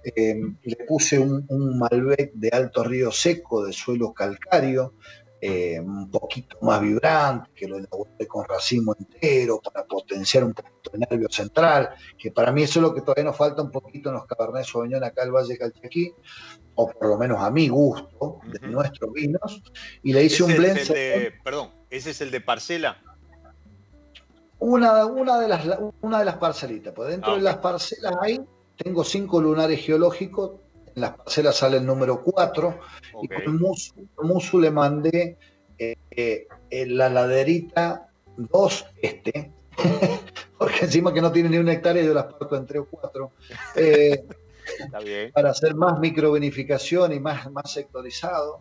eh, 0.05 0.41
le 0.63 0.77
puse 0.87 1.19
un, 1.19 1.47
Malbec 1.79 2.33
de 2.35 2.49
alto 2.51 2.83
río 2.83 3.11
seco, 3.11 3.65
de 3.65 3.73
suelo 3.73 4.13
calcáreo, 4.13 4.95
eh, 5.41 5.81
un 5.81 6.11
poquito 6.11 6.57
más 6.63 6.81
vibrante, 6.81 7.51
que 7.55 7.67
lo 7.67 7.77
elaboré 7.77 8.27
con 8.29 8.47
racimo 8.47 8.95
entero 8.99 9.61
para 9.61 9.85
potenciar 9.85 10.45
un 10.45 10.55
poquito 10.55 10.93
el 10.95 11.01
nervio 11.01 11.29
central, 11.29 11.91
que 12.17 12.31
para 12.31 12.53
mí 12.53 12.63
eso 12.63 12.79
es 12.79 12.83
lo 12.85 12.95
que 12.95 13.01
todavía 13.01 13.25
nos 13.25 13.37
falta 13.37 13.61
un 13.61 13.71
poquito 13.71 14.09
en 14.09 14.15
los 14.15 14.27
Cabernet 14.27 14.65
Sauvignon 14.65 15.03
acá 15.05 15.25
el 15.25 15.33
Valle 15.33 15.59
Calchaquí, 15.59 16.13
o 16.75 16.89
por 16.89 17.09
lo 17.09 17.19
menos 17.19 17.39
a 17.41 17.51
mi 17.51 17.69
gusto, 17.69 18.41
de 18.47 18.69
nuestros 18.69 19.13
vinos, 19.13 19.63
y 20.03 20.13
le 20.13 20.25
hice 20.25 20.43
un 20.45 20.55
blend... 20.55 20.79
perdón, 21.45 21.71
¿ese 21.91 22.11
es 22.11 22.21
el 22.21 22.31
de 22.31 22.41
Parcela? 22.41 23.03
Una, 24.63 25.07
una, 25.07 25.41
de, 25.41 25.49
las, 25.49 25.67
una 26.03 26.21
de 26.21 26.25
las 26.25 26.37
parcelitas. 26.37 26.95
Pues 26.95 27.11
dentro 27.11 27.33
ah, 27.33 27.37
de 27.37 27.43
las 27.43 27.57
parcelas 27.57 28.15
hay, 28.21 28.41
tengo 28.77 29.03
cinco 29.03 29.41
lunares 29.41 29.85
geológicos. 29.85 30.53
En 30.95 31.03
las 31.03 31.17
parcelas 31.17 31.57
sale 31.57 31.79
el 31.79 31.87
número 31.87 32.23
4. 32.23 32.79
Y 33.23 33.29
con 33.29 33.61
Musu, 33.61 34.09
Musu 34.23 34.61
le 34.61 34.71
mandé 34.71 35.37
eh, 35.79 35.97
eh, 36.11 36.87
la 36.87 37.09
laderita 37.09 38.09
2 38.37 38.87
este. 39.03 39.51
porque 40.59 40.85
encima 40.85 41.13
que 41.13 41.21
no 41.21 41.33
tiene 41.33 41.49
ni 41.49 41.59
un 41.59 41.69
hectárea, 41.69 42.05
yo 42.05 42.15
las 42.15 42.27
parto 42.27 42.57
en 42.57 42.67
3 42.67 42.83
o 42.83 42.85
4. 42.85 43.31
Eh, 43.75 44.25
para 45.35 45.51
hacer 45.51 45.75
más 45.75 45.99
microvenificación 45.99 47.13
y 47.13 47.19
más, 47.19 47.51
más 47.51 47.73
sectorizado 47.73 48.61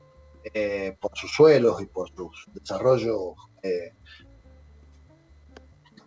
por 1.00 1.12
sus 1.16 1.32
suelos 1.32 1.80
y 1.80 1.86
por 1.86 2.10
su 2.10 2.32
desarrollo 2.54 3.36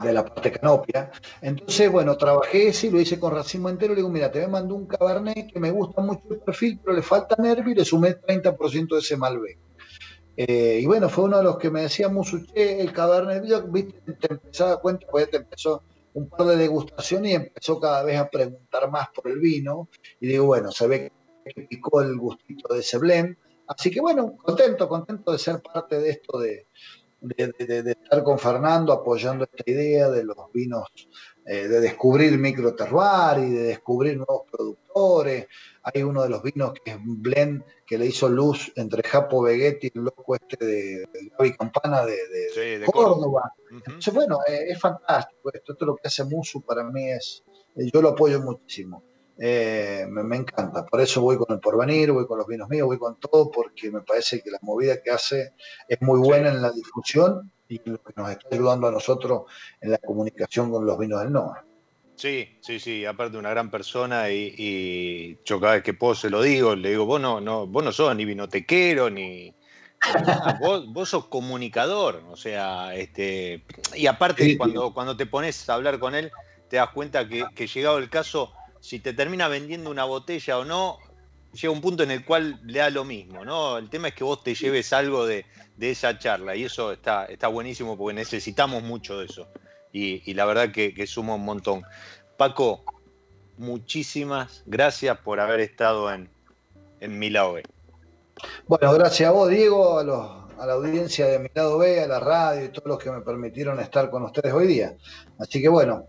de 0.00 0.12
la 0.12 0.24
parte 0.24 0.52
canopia. 0.52 1.10
Entonces, 1.40 1.90
bueno, 1.90 2.16
trabajé 2.16 2.68
ese 2.68 2.88
y 2.88 2.90
lo 2.90 3.00
hice 3.00 3.18
con 3.18 3.34
racimo 3.34 3.68
entero. 3.68 3.94
Le 3.94 3.98
digo, 3.98 4.10
mira, 4.10 4.30
te 4.30 4.40
me 4.40 4.48
mandó 4.48 4.74
un 4.74 4.86
cabernet 4.86 5.52
que 5.52 5.60
me 5.60 5.70
gusta 5.70 6.02
mucho 6.02 6.22
el 6.30 6.40
perfil, 6.40 6.80
pero 6.82 6.96
le 6.96 7.02
falta 7.02 7.36
nervio 7.38 7.72
y 7.72 7.76
le 7.76 7.84
sumé 7.84 8.16
30% 8.16 8.94
de 8.94 8.98
ese 8.98 9.16
Malbec. 9.16 9.58
Eh, 10.36 10.80
y 10.82 10.86
bueno, 10.86 11.08
fue 11.08 11.24
uno 11.24 11.38
de 11.38 11.44
los 11.44 11.58
que 11.58 11.70
me 11.70 11.82
decía 11.82 12.08
Musuche, 12.08 12.80
el 12.80 12.92
cabernet, 12.92 13.44
yo, 13.44 13.62
viste, 13.68 14.00
te 14.14 14.32
empezaba 14.32 14.72
a 14.72 14.76
cuenta, 14.78 15.06
pues 15.08 15.30
te 15.30 15.36
empezó 15.36 15.84
un 16.14 16.28
par 16.28 16.46
de 16.46 16.56
degustaciones 16.56 17.32
y 17.32 17.34
empezó 17.34 17.78
cada 17.78 18.02
vez 18.02 18.18
a 18.18 18.28
preguntar 18.28 18.90
más 18.90 19.08
por 19.14 19.28
el 19.28 19.38
vino. 19.38 19.88
Y 20.20 20.28
digo, 20.28 20.46
bueno, 20.46 20.72
se 20.72 20.86
ve 20.86 21.12
que 21.44 21.62
picó 21.62 22.02
el 22.02 22.16
gustito 22.16 22.74
de 22.74 22.80
ese 22.80 22.98
blend. 22.98 23.36
Así 23.66 23.90
que 23.90 24.00
bueno, 24.00 24.36
contento, 24.36 24.88
contento 24.88 25.32
de 25.32 25.38
ser 25.38 25.62
parte 25.62 25.98
de 25.98 26.10
esto, 26.10 26.38
de, 26.38 26.66
de, 27.24 27.96
estar 28.02 28.22
con 28.22 28.38
Fernando 28.38 28.92
apoyando 28.92 29.44
esta 29.44 29.62
idea 29.66 30.10
de 30.10 30.24
los 30.24 30.36
vinos, 30.52 30.88
eh, 31.46 31.68
de 31.68 31.80
descubrir 31.80 32.38
micro 32.38 32.74
terroir 32.74 33.38
y 33.38 33.50
de 33.50 33.62
descubrir 33.64 34.16
nuevos 34.16 34.42
productores. 34.50 35.46
Hay 35.82 36.02
uno 36.02 36.22
de 36.22 36.28
los 36.28 36.42
vinos 36.42 36.72
que 36.84 36.92
es 36.92 36.96
un 36.96 37.22
blend 37.22 37.64
que 37.86 37.98
le 37.98 38.06
hizo 38.06 38.28
luz 38.28 38.72
entre 38.76 39.02
Japo 39.02 39.42
Vegetti 39.42 39.88
y 39.88 39.98
el 39.98 40.04
loco 40.04 40.34
este 40.34 40.64
de, 40.64 41.08
Gaby 41.38 41.56
Campana 41.56 42.04
de, 42.04 42.84
Córdoba. 42.86 43.52
Entonces, 43.70 44.12
bueno, 44.14 44.38
eh, 44.46 44.66
es 44.68 44.80
fantástico 44.80 45.50
esto. 45.52 45.72
Esto 45.72 45.84
es 45.84 45.86
lo 45.86 45.96
que 45.96 46.08
hace 46.08 46.24
Musu 46.24 46.62
para 46.62 46.84
mí 46.84 47.10
es, 47.10 47.42
eh, 47.76 47.90
yo 47.92 48.02
lo 48.02 48.10
apoyo 48.10 48.40
muchísimo. 48.40 49.02
Eh, 49.38 50.06
me, 50.08 50.36
encanta. 50.36 50.86
Por 50.86 51.00
eso 51.00 51.20
voy 51.20 51.36
con 51.36 51.52
el 51.52 51.60
porvenir, 51.60 52.12
voy 52.12 52.26
con 52.26 52.38
los 52.38 52.46
vinos 52.46 52.68
míos, 52.68 52.86
voy 52.86 52.98
con 52.98 53.18
todo, 53.18 53.50
porque 53.50 53.90
me 53.90 54.00
parece 54.00 54.40
que 54.40 54.50
la 54.50 54.58
movida 54.62 55.02
que 55.02 55.10
hace 55.10 55.54
es 55.88 56.00
muy 56.02 56.20
buena 56.20 56.50
en 56.50 56.62
la 56.62 56.70
difusión 56.70 57.50
y 57.68 57.80
lo 57.84 58.00
que 58.02 58.12
nos 58.16 58.30
está 58.30 58.48
ayudando 58.52 58.86
a 58.86 58.92
nosotros 58.92 59.44
en 59.80 59.90
la 59.90 59.98
comunicación 59.98 60.70
con 60.70 60.86
los 60.86 60.98
vinos 60.98 61.20
del 61.22 61.32
NOA. 61.32 61.64
Sí, 62.16 62.56
sí, 62.60 62.78
sí, 62.78 63.04
aparte 63.04 63.36
una 63.36 63.50
gran 63.50 63.70
persona 63.72 64.30
y, 64.30 65.36
yo 65.44 65.60
cada 65.60 65.74
vez 65.74 65.82
que 65.82 65.94
puedo 65.94 66.14
se 66.14 66.30
lo 66.30 66.42
digo, 66.42 66.76
le 66.76 66.90
digo, 66.90 67.06
vos 67.06 67.20
no, 67.20 67.40
no, 67.40 67.66
vos 67.66 67.82
no 67.82 67.90
sos 67.92 68.14
ni 68.14 68.24
vinotequero, 68.24 69.10
ni... 69.10 69.52
vos, 70.60 71.08
sos 71.08 71.26
comunicador, 71.26 72.22
o 72.30 72.36
sea, 72.36 72.94
este, 72.94 73.64
y 73.96 74.06
aparte 74.06 74.56
cuando, 74.58 74.92
cuando 74.92 75.16
te 75.16 75.24
pones 75.24 75.68
a 75.68 75.74
hablar 75.74 75.98
con 75.98 76.14
él, 76.14 76.30
te 76.68 76.76
das 76.76 76.90
cuenta 76.90 77.26
que, 77.26 77.46
que 77.54 77.66
llegado 77.66 77.96
el 77.98 78.10
caso, 78.10 78.52
si 78.84 78.98
te 79.00 79.14
termina 79.14 79.48
vendiendo 79.48 79.90
una 79.90 80.04
botella 80.04 80.58
o 80.58 80.64
no, 80.66 80.98
llega 81.54 81.72
un 81.72 81.80
punto 81.80 82.02
en 82.02 82.10
el 82.10 82.22
cual 82.22 82.60
le 82.64 82.80
da 82.80 82.90
lo 82.90 83.02
mismo, 83.02 83.42
¿no? 83.42 83.78
El 83.78 83.88
tema 83.88 84.08
es 84.08 84.14
que 84.14 84.24
vos 84.24 84.44
te 84.44 84.54
lleves 84.54 84.92
algo 84.92 85.24
de, 85.24 85.46
esa 85.80 86.18
charla 86.18 86.54
y 86.54 86.64
eso 86.64 86.92
está, 86.92 87.24
está 87.24 87.48
buenísimo 87.48 87.96
porque 87.96 88.14
necesitamos 88.14 88.82
mucho 88.82 89.18
de 89.18 89.24
eso 89.24 89.48
y, 89.90 90.34
la 90.34 90.44
verdad 90.44 90.70
que, 90.70 90.92
que, 90.92 91.06
suma 91.06 91.36
un 91.36 91.46
montón. 91.46 91.82
Paco, 92.36 92.84
muchísimas 93.56 94.62
gracias 94.66 95.16
por 95.16 95.40
haber 95.40 95.60
estado 95.60 96.12
en, 96.12 96.28
en 97.00 97.18
Mi 97.18 97.30
Lado 97.30 97.54
B. 97.54 97.62
Bueno, 98.66 98.92
gracias 98.92 99.30
a 99.30 99.32
vos, 99.32 99.48
Diego, 99.48 99.98
a, 99.98 100.46
a 100.58 100.66
la 100.66 100.72
audiencia 100.74 101.26
de 101.26 101.38
Mi 101.38 101.48
Lado 101.54 101.78
B, 101.78 102.02
a 102.02 102.06
la 102.06 102.20
radio 102.20 102.66
y 102.66 102.68
todos 102.68 102.88
los 102.88 102.98
que 102.98 103.10
me 103.10 103.22
permitieron 103.22 103.80
estar 103.80 104.10
con 104.10 104.24
ustedes 104.24 104.52
hoy 104.52 104.66
día. 104.66 104.94
Así 105.38 105.62
que 105.62 105.70
bueno, 105.70 106.06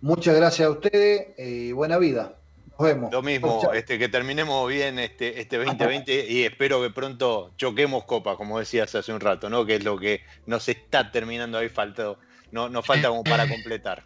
muchas 0.00 0.36
gracias 0.36 0.68
a 0.68 0.70
ustedes 0.70 1.38
y 1.38 1.72
buena 1.72 1.98
vida. 1.98 2.34
Nos 2.78 2.86
vemos. 2.86 3.12
Lo 3.12 3.22
mismo, 3.22 3.72
este, 3.72 3.98
que 3.98 4.08
terminemos 4.08 4.68
bien 4.68 4.98
este, 4.98 5.40
este 5.40 5.56
2020 5.58 6.26
y 6.30 6.44
espero 6.44 6.80
que 6.80 6.90
pronto 6.90 7.52
choquemos 7.56 8.04
copa, 8.04 8.36
como 8.36 8.58
decías 8.58 8.94
hace 8.94 9.12
un 9.12 9.20
rato, 9.20 9.50
¿no? 9.50 9.66
Que 9.66 9.76
es 9.76 9.84
lo 9.84 9.98
que 9.98 10.22
nos 10.46 10.68
está 10.68 11.10
terminando 11.10 11.58
ahí 11.58 11.68
faltado 11.68 12.18
no, 12.50 12.68
nos 12.68 12.86
falta 12.86 13.08
como 13.08 13.24
para 13.24 13.48
completar. 13.48 14.04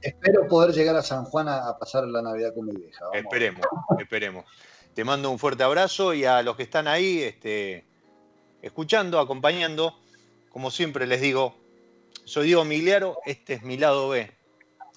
Espero 0.00 0.46
poder 0.48 0.74
llegar 0.74 0.96
a 0.96 1.02
San 1.02 1.24
Juan 1.24 1.48
a, 1.48 1.76
pasar 1.78 2.04
la 2.04 2.22
Navidad 2.22 2.54
con 2.54 2.66
mi 2.66 2.76
vieja. 2.76 3.04
Esperemos, 3.12 3.66
esperemos. 3.98 4.44
Te 4.94 5.04
mando 5.04 5.30
un 5.30 5.38
fuerte 5.38 5.62
abrazo 5.62 6.14
y 6.14 6.24
a 6.24 6.42
los 6.42 6.56
que 6.56 6.62
están 6.62 6.86
ahí, 6.86 7.22
este, 7.22 7.84
escuchando, 8.60 9.18
acompañando, 9.18 9.98
como 10.50 10.70
siempre 10.70 11.06
les 11.06 11.20
digo, 11.20 11.54
soy 12.24 12.46
Diego 12.46 12.64
Migliaro, 12.64 13.18
este 13.24 13.54
es 13.54 13.62
mi 13.62 13.78
lado 13.78 14.10
B 14.10 14.30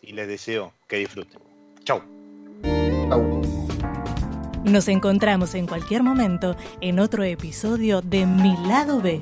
y 0.05 0.13
les 0.13 0.27
deseo 0.27 0.73
que 0.87 0.97
disfruten. 0.97 1.41
Chau. 1.83 2.01
Chau. 3.09 3.41
Nos 4.63 4.87
encontramos 4.87 5.53
en 5.55 5.67
cualquier 5.67 6.01
momento 6.03 6.55
en 6.81 6.99
otro 6.99 7.23
episodio 7.23 8.01
de 8.01 8.25
Mi 8.25 8.55
lado 8.67 9.01
B. 9.01 9.21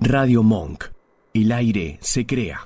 Radio 0.00 0.42
Monk. 0.42 0.84
El 1.32 1.50
aire 1.52 1.98
se 2.00 2.26
crea. 2.26 2.60